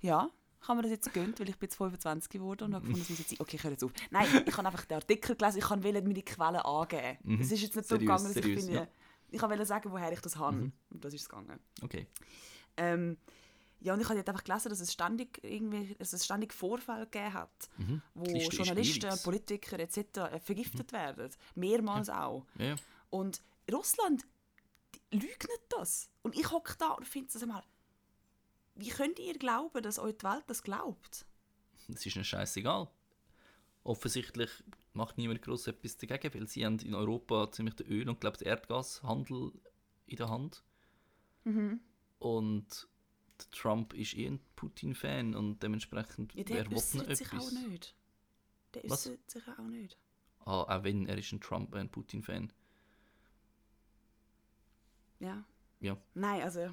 ja, 0.00 0.28
ich 0.62 0.68
habe 0.68 0.76
mir 0.76 0.82
das 0.82 0.92
jetzt 0.92 1.12
gegönnt, 1.12 1.40
weil 1.40 1.48
ich 1.48 1.56
bin 1.56 1.66
jetzt 1.66 1.76
25 1.76 2.30
geworden 2.30 2.64
und 2.64 2.74
habe 2.74 2.86
gefunden, 2.86 3.00
das 3.00 3.10
muss 3.10 3.18
jetzt 3.18 3.30
sein. 3.30 3.38
Okay, 3.40 3.56
ich 3.56 3.64
höre 3.64 3.72
jetzt 3.72 3.82
auf. 3.82 3.92
Nein, 4.10 4.26
ich 4.46 4.56
habe 4.56 4.66
einfach 4.68 4.84
den 4.84 4.94
Artikel 4.94 5.34
gelesen, 5.34 5.58
ich 5.58 5.68
wollte 5.68 6.02
meine 6.02 6.22
Quellen 6.22 6.56
angeben. 6.56 7.18
Mhm. 7.24 7.40
Es 7.40 7.50
ist 7.50 7.62
jetzt 7.62 7.76
nicht 7.76 7.88
so 7.88 7.96
Seriös, 7.96 8.00
gegangen, 8.00 8.34
dass 8.34 8.36
ich 8.36 8.58
finde, 8.60 8.72
ja. 8.72 8.86
ich 9.30 9.42
wollte 9.42 9.66
sagen, 9.66 9.90
woher 9.90 10.12
ich 10.12 10.20
das 10.20 10.36
habe. 10.36 10.56
Mhm. 10.56 10.72
Und 10.90 11.04
das 11.04 11.14
ist 11.14 11.22
es 11.22 11.28
gegangen. 11.28 11.58
Okay. 11.82 12.06
Ähm, 12.76 13.18
ja, 13.80 13.92
und 13.94 14.00
ich 14.00 14.08
habe 14.08 14.16
jetzt 14.16 14.28
einfach 14.28 14.44
gelesen, 14.44 14.68
dass 14.68 14.78
es 14.78 14.92
ständig, 14.92 15.40
irgendwie, 15.42 15.96
dass 15.98 16.12
es 16.12 16.24
ständig 16.24 16.52
Vorfälle 16.54 17.06
gegeben 17.06 17.34
hat, 17.34 17.68
Mhm. 17.78 18.00
wo 18.14 18.24
Journalisten. 18.24 19.10
Politiker 19.24 19.80
etc. 19.80 19.96
äh, 20.32 20.38
vergiftet 20.38 20.92
werden. 20.92 21.28
Mehrmals 21.56 22.08
auch. 22.08 22.46
Ja, 22.56 22.66
ja. 22.66 22.76
Und 23.10 23.42
Russland 23.72 24.24
leugnet 25.10 25.60
das. 25.70 26.08
Und 26.22 26.36
ich 26.38 26.48
hocke 26.52 26.74
da 26.78 26.90
und 26.92 27.06
finde 27.06 27.32
das 27.32 27.42
einmal, 27.42 27.64
wie 28.74 28.88
könnt 28.88 29.18
ihr 29.18 29.38
glauben, 29.38 29.82
dass 29.82 29.98
euch 29.98 30.16
die 30.18 30.24
Welt 30.24 30.44
das 30.46 30.62
glaubt? 30.62 31.26
Es 31.76 31.88
ist 31.88 32.14
ihnen 32.16 32.24
scheißegal. 32.24 32.88
Offensichtlich 33.84 34.50
macht 34.92 35.18
niemand 35.18 35.42
groß 35.42 35.66
etwas 35.66 35.96
dagegen, 35.96 36.32
weil 36.34 36.46
sie 36.48 36.64
haben 36.64 36.78
in 36.78 36.94
Europa 36.94 37.50
ziemlich 37.50 37.74
den 37.74 37.88
Öl- 37.88 38.08
und 38.08 38.20
glaub, 38.20 38.38
den 38.38 38.46
Erdgashandel 38.48 39.52
in 40.06 40.16
der 40.16 40.28
Hand. 40.28 40.62
Mhm. 41.44 41.80
Und 42.18 42.88
Trump 43.50 43.92
ist 43.94 44.14
eh 44.14 44.28
ein 44.28 44.40
Putin-Fan 44.54 45.34
und 45.34 45.60
dementsprechend, 45.62 46.32
Ja, 46.34 46.44
wer 46.46 46.70
will 46.70 46.78
sich 46.78 47.02
etwas? 47.02 47.32
auch 47.32 47.50
nicht. 47.68 47.96
Der 48.74 48.84
äußert 48.84 49.28
sich 49.30 49.48
auch 49.48 49.58
nicht. 49.66 49.98
Ah, 50.44 50.62
auch 50.62 50.84
wenn, 50.84 51.06
er 51.06 51.18
ist 51.18 51.32
ein 51.32 51.40
Trump, 51.40 51.74
ein 51.74 51.90
Putin-Fan. 51.90 52.52
Ja. 55.18 55.44
Ja. 55.80 55.96
Nein, 56.14 56.42
also, 56.42 56.72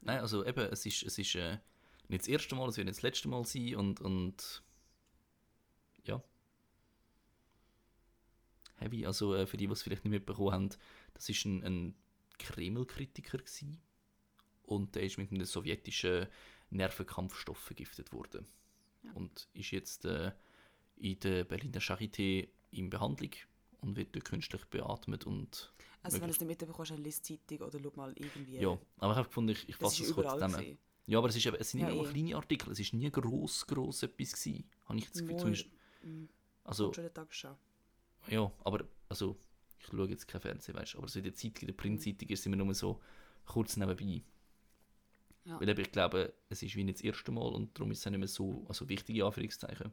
Nein, 0.00 0.20
also 0.20 0.44
eben, 0.44 0.66
es 0.72 0.86
ist, 0.86 1.02
es 1.02 1.18
ist 1.18 1.34
äh, 1.34 1.58
nicht 2.08 2.22
das 2.22 2.28
erste 2.28 2.54
Mal, 2.54 2.68
es 2.68 2.76
wird 2.76 2.86
nicht 2.86 2.96
das 2.96 3.02
letzte 3.02 3.28
Mal 3.28 3.44
sein 3.44 3.74
und, 3.76 4.00
und 4.00 4.62
ja. 6.04 6.22
Heavy, 8.76 9.04
also 9.06 9.34
äh, 9.34 9.46
für 9.46 9.56
die, 9.56 9.66
die 9.66 9.72
es 9.72 9.82
vielleicht 9.82 10.04
nicht 10.04 10.12
mitbekommen 10.12 10.52
haben, 10.52 10.68
das 11.14 11.28
ist 11.28 11.44
ein, 11.44 11.64
ein 11.64 11.94
Kreml-Kritiker 12.38 13.38
gewesen. 13.38 13.80
und 14.62 14.94
der 14.94 15.02
ist 15.02 15.18
mit 15.18 15.32
einem 15.32 15.44
sowjetischen 15.44 16.26
Nervenkampfstoff 16.70 17.58
vergiftet 17.58 18.12
worden. 18.12 18.46
Ja. 19.02 19.12
Und 19.12 19.48
ist 19.54 19.70
jetzt 19.70 20.04
äh, 20.04 20.32
in 20.96 21.18
der 21.20 21.44
Berliner 21.44 21.80
Charité 21.80 22.48
in 22.70 22.90
Behandlung 22.90 23.30
und 23.80 23.96
wird 23.96 24.14
dort 24.14 24.24
künstlich 24.24 24.64
beatmet 24.66 25.24
und 25.26 25.72
also 26.02 26.20
wenn 26.20 26.28
du 26.28 26.32
es 26.34 26.40
nicht 26.40 26.48
mitbekommst, 26.48 26.92
dann 26.92 26.98
liest 27.02 27.28
die 27.28 27.38
Zeitung 27.44 27.66
oder 27.66 27.80
schau 27.82 27.92
mal 27.96 28.12
irgendwie. 28.16 28.58
ja, 28.60 28.78
aber 28.98 29.12
ich 29.12 29.16
habe 29.18 29.28
gefunden, 29.28 29.50
ich, 29.50 29.68
ich 29.68 29.76
fasse 29.76 30.02
das 30.02 30.12
kurz 30.14 30.32
zusammen. 30.32 30.54
gewesen. 30.56 30.78
Ja, 31.06 31.18
aber 31.18 31.28
es, 31.28 31.36
ist 31.36 31.46
eben, 31.46 31.56
es 31.58 31.70
sind 31.70 31.80
Ja, 31.80 31.88
immer 31.90 32.08
eh. 32.08 32.12
kleine 32.12 32.36
Artikel, 32.36 32.70
es 32.72 32.80
ist 32.80 32.92
nie 32.92 33.10
gross, 33.10 33.66
gross 33.66 34.02
etwas 34.02 34.32
gewesen, 34.32 34.68
habe 34.86 34.98
ich 34.98 35.04
das 35.06 35.14
Gefühl. 35.14 35.30
Wohl, 35.30 35.38
Zumindest, 35.38 35.66
also, 36.64 36.92
schon 36.92 37.04
der 37.04 37.14
Tagesschau. 37.14 37.56
ja, 38.28 38.52
aber, 38.64 38.84
also, 39.08 39.36
ich 39.80 39.86
schaue 39.86 40.08
jetzt 40.08 40.28
kein 40.28 40.40
Fernsehen, 40.40 40.76
weißt 40.76 40.94
du, 40.94 40.98
aber 40.98 41.08
so 41.08 41.18
in 41.18 41.24
der 41.24 41.34
Zeitung, 41.34 41.62
in 41.62 41.66
der 41.68 41.74
Printzeitung 41.74 42.28
ist 42.28 42.40
es 42.40 42.46
immer 42.46 42.56
nur 42.56 42.74
so 42.74 43.00
kurz 43.46 43.76
nebenbei. 43.76 44.22
Ja. 45.44 45.58
Weil 45.60 45.78
ich 45.78 45.90
glaube, 45.92 46.34
es 46.50 46.62
ist 46.62 46.76
wie 46.76 46.84
nicht 46.84 46.98
das 46.98 47.04
erste 47.04 47.32
Mal 47.32 47.48
und 47.54 47.76
darum 47.78 47.90
ist 47.90 48.00
es 48.00 48.06
nicht 48.10 48.18
mehr 48.18 48.28
so, 48.28 48.66
also 48.68 48.86
wichtige 48.88 49.24
Anführungszeichen. 49.24 49.92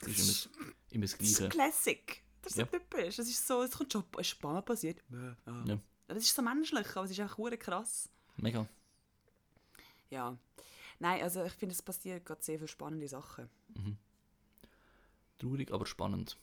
Es 0.00 0.18
ist 0.18 0.46
immer, 0.46 0.72
immer 0.90 1.04
das 1.04 1.16
Das 1.16 1.28
ist 1.28 1.36
Gleiche. 1.38 1.48
Classic. 1.50 2.22
Das 2.42 2.52
ist 2.52 2.58
Ja. 2.58 2.64
so 2.66 2.70
typisch. 2.78 3.16
Das 3.16 3.28
ist 3.28 3.46
so, 3.46 3.62
es 3.62 3.72
kommt 3.72 3.92
schon 3.92 4.04
ein 4.16 4.24
paar 4.40 4.62
passiert. 4.62 5.02
Ja. 5.10 5.36
Ja. 5.66 5.78
Das 6.06 6.18
ist 6.18 6.34
so 6.34 6.42
menschlich, 6.42 6.88
aber 6.96 7.04
es 7.04 7.10
ist 7.10 7.20
auch 7.20 7.36
hure 7.36 7.58
krass. 7.58 8.08
Mega. 8.36 8.66
Ja. 10.10 10.36
Nein, 11.00 11.22
also 11.22 11.44
ich 11.44 11.52
finde, 11.52 11.74
es 11.74 11.82
passiert 11.82 12.24
gerade 12.24 12.42
sehr 12.42 12.56
viele 12.58 12.68
spannende 12.68 13.08
Sachen. 13.08 13.48
Traurig, 15.38 15.70
aber 15.72 15.86
spannend. 15.86 16.36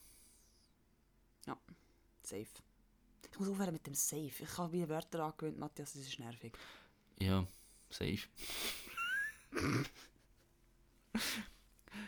Safe. 2.24 2.48
Ich 3.32 3.40
muss 3.40 3.50
aufhören 3.50 3.74
mit 3.74 3.86
dem 3.86 3.94
Safe. 3.94 4.32
Ich 4.40 4.58
habe 4.58 4.74
wie 4.74 4.90
Wörter 4.90 5.24
angewöhnt, 5.26 5.60
Matthias, 5.60 5.94
das 5.94 6.02
ist 6.08 6.18
nervig. 6.20 6.58
Ja, 7.20 7.46
safe. 7.92 8.28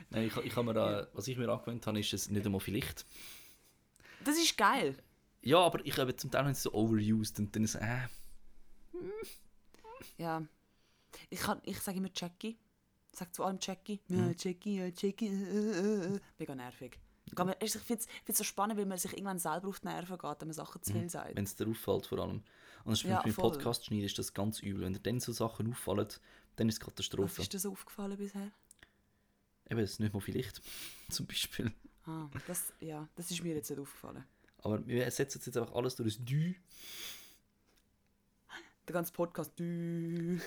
Nein, 0.10 0.28
ich, 0.28 0.36
ich 0.38 0.56
habe 0.56 0.66
mir 0.66 0.74
da, 0.74 1.08
was 1.14 1.28
ich 1.28 1.38
mir 1.38 1.48
angewöhnt 1.50 1.86
habe, 1.86 2.00
ist 2.00 2.14
es 2.14 2.30
nicht 2.30 2.46
einmal 2.46 2.62
vielleicht. 2.62 3.06
Das 4.28 4.38
ist 4.38 4.58
geil. 4.58 4.98
Ja, 5.42 5.60
aber 5.60 5.86
ich 5.86 5.98
habe 5.98 6.14
zum 6.16 6.30
Teil 6.30 6.44
habe 6.44 6.54
so 6.54 6.74
overused 6.74 7.40
und 7.40 7.56
dann 7.56 7.66
so, 7.66 7.80
äh, 7.80 8.08
Ja. 10.18 10.46
Ich, 11.30 11.40
kann, 11.40 11.62
ich 11.64 11.80
sage 11.80 11.98
immer 11.98 12.10
Jackie. 12.14 12.58
Ich 13.14 13.18
sage 13.20 13.32
zu 13.32 13.44
allem 13.46 13.58
Jackie. 13.62 14.02
Ja, 14.10 14.32
Jackie, 14.38 14.78
ja, 14.80 14.86
Jackie. 14.88 15.28
Äh, 15.28 15.72
äh, 16.12 16.16
äh. 16.16 16.20
Mega 16.38 16.56
nervig. 16.56 17.00
Ich 17.62 17.72
finde 17.72 18.04
es 18.26 18.38
so 18.38 18.44
spannend, 18.44 18.78
weil 18.78 18.86
man 18.86 18.98
sich 18.98 19.14
irgendwann 19.14 19.40
selber 19.40 19.70
auf 19.70 19.80
die 19.80 19.88
Nerven 19.88 20.18
geht, 20.18 20.42
wenn 20.42 20.48
man 20.48 20.54
Sachen 20.54 20.82
zu 20.84 20.92
viel 20.94 21.10
sagt. 21.10 21.36
wenn 21.36 21.44
es 21.44 21.56
dir 21.56 21.68
auffällt 21.68 22.06
vor 22.06 22.20
allem. 22.20 22.44
Und 22.84 22.92
das 22.92 23.00
ist 23.00 23.10
Ja, 23.10 23.22
beim 23.22 23.32
voll. 23.34 23.52
Podcast 23.52 23.86
schneiden 23.86 24.06
ist 24.06 24.18
das 24.18 24.34
ganz 24.34 24.60
übel. 24.60 24.84
Wenn 24.84 24.94
dir 24.94 25.00
dann 25.00 25.20
so 25.22 25.32
Sachen 25.32 25.70
auffallen, 25.72 26.08
dann 26.58 26.70
ist 26.70 26.76
es 26.76 26.82
Was 26.82 26.86
Katastrophe. 26.88 27.42
ist 27.42 27.54
dir 27.54 27.60
so 27.60 27.72
aufgefallen 27.72 28.18
bisher? 28.18 28.52
Eben, 29.70 29.80
es 29.80 29.92
ist 29.92 30.00
nicht 30.00 30.14
mal 30.14 30.20
vielleicht, 30.22 30.62
zum 31.10 31.26
Beispiel. 31.28 31.72
Ah, 32.08 32.30
das, 32.48 32.74
ja, 32.80 33.08
das 33.16 33.30
ist 33.32 33.44
mir 33.44 33.54
jetzt 33.56 33.70
nicht 33.70 33.80
aufgefallen. 33.80 34.24
Aber 34.64 34.86
wir 34.88 35.04
ersetzen 35.04 35.42
jetzt 35.46 35.58
einfach 35.58 35.74
alles 35.76 35.96
durch 35.96 36.18
ein 36.20 36.26
Dü. 36.26 36.54
Der 38.88 38.94
ganze 38.94 39.12
Podcast. 39.12 39.52
Du. 39.60 39.64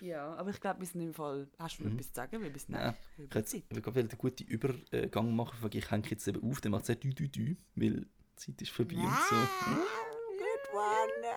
ja, 0.00 0.34
aber 0.34 0.50
ich 0.50 0.60
glaube, 0.60 0.80
wir 0.80 0.86
sind 0.86 1.00
im 1.02 1.14
Fall. 1.14 1.48
Hast 1.58 1.78
du 1.78 1.84
noch 1.84 1.90
Mhm. 1.90 1.98
etwas 1.98 2.08
zu 2.08 2.14
sagen? 2.14 2.42
Wir 2.42 2.50
sind 2.58 2.70
Nein, 2.70 2.94
Ich 3.16 3.34
wollte 3.34 3.44
Zeit. 3.44 3.62
ich 3.68 3.84
wollte 3.86 4.00
einen 4.00 4.08
guten 4.16 4.44
Übergang 4.44 5.34
machen, 5.36 5.58
weil 5.60 5.74
ich 5.76 5.90
hänge 5.90 6.08
jetzt 6.08 6.26
eben 6.28 6.42
auf, 6.50 6.60
dann 6.60 6.72
macht 6.72 6.88
es 6.88 6.98
Dü, 6.98 7.10
Dü, 7.12 7.28
Dü, 7.28 7.56
weil 7.74 8.00
die 8.00 8.06
Zeit 8.36 8.62
ist 8.62 8.70
vorbei 8.70 8.96
und 8.96 9.18
so. 9.28 9.36
Good 9.36 10.74
one! 10.74 11.22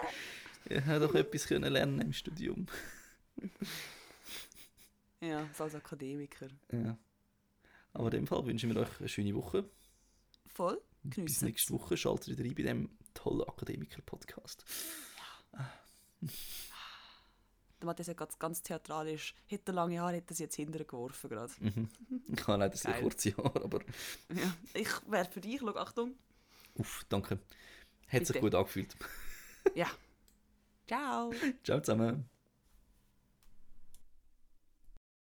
Ich 0.66 0.86
hätte 0.86 1.00
doch 1.08 1.16
etwas 1.16 1.48
können 1.48 1.74
lernen 1.74 2.00
im 2.02 2.14
Studium. 2.14 2.68
Ja, 5.22 5.48
so 5.54 5.64
als 5.66 5.76
Akademiker. 5.76 6.48
Ja. 6.72 6.98
Aber 7.94 8.06
in 8.06 8.12
dem 8.22 8.28
Fall 8.28 8.46
wünschen 8.46 8.74
wir 8.74 8.82
euch 8.82 9.00
eine 9.00 9.10
schöne 9.10 9.36
Woche. 9.36 9.70
Voll. 10.48 10.82
Bis 11.04 11.16
Geniessen. 11.16 11.46
nächste 11.46 11.74
Woche. 11.74 11.98
Schaltet 11.98 12.28
wieder 12.30 12.44
rein 12.44 12.56
bei 12.56 12.64
dem 12.64 12.90
tollen 13.14 13.42
Akademiker-Podcast. 13.48 14.64
Der 17.80 17.86
Matthias 17.88 18.08
hat 18.10 18.18
ganz, 18.18 18.38
ganz 18.38 18.62
theatralisch, 18.62 19.34
hätte 19.48 19.72
lange 19.72 20.00
Haare, 20.00 20.18
hätte 20.18 20.34
sie 20.36 20.44
jetzt 20.44 20.56
hinterher 20.56 20.86
geworfen 20.86 21.30
gerade. 21.30 21.52
Mhm. 21.60 21.90
Ich 22.28 22.48
habe 22.48 22.60
leider 22.60 22.78
sehr 22.78 23.02
kurze 23.02 23.36
Haare, 23.38 23.64
aber 23.64 23.80
Ja. 24.30 24.56
Ich 24.76 24.88
wäre 25.10 25.26
für 25.26 25.42
dich, 25.42 25.60
schau, 25.60 25.76
Achtung. 25.76 26.14
uff, 26.76 27.04
danke. 27.10 27.40
Hat 28.08 28.20
sich 28.28 28.28
Bitte. 28.36 28.40
gut 28.42 28.56
angefühlt. 28.56 28.96
Ja. 29.74 29.88
Ciao. 30.88 31.32
Ciao 31.64 31.80
zusammen. 31.82 32.30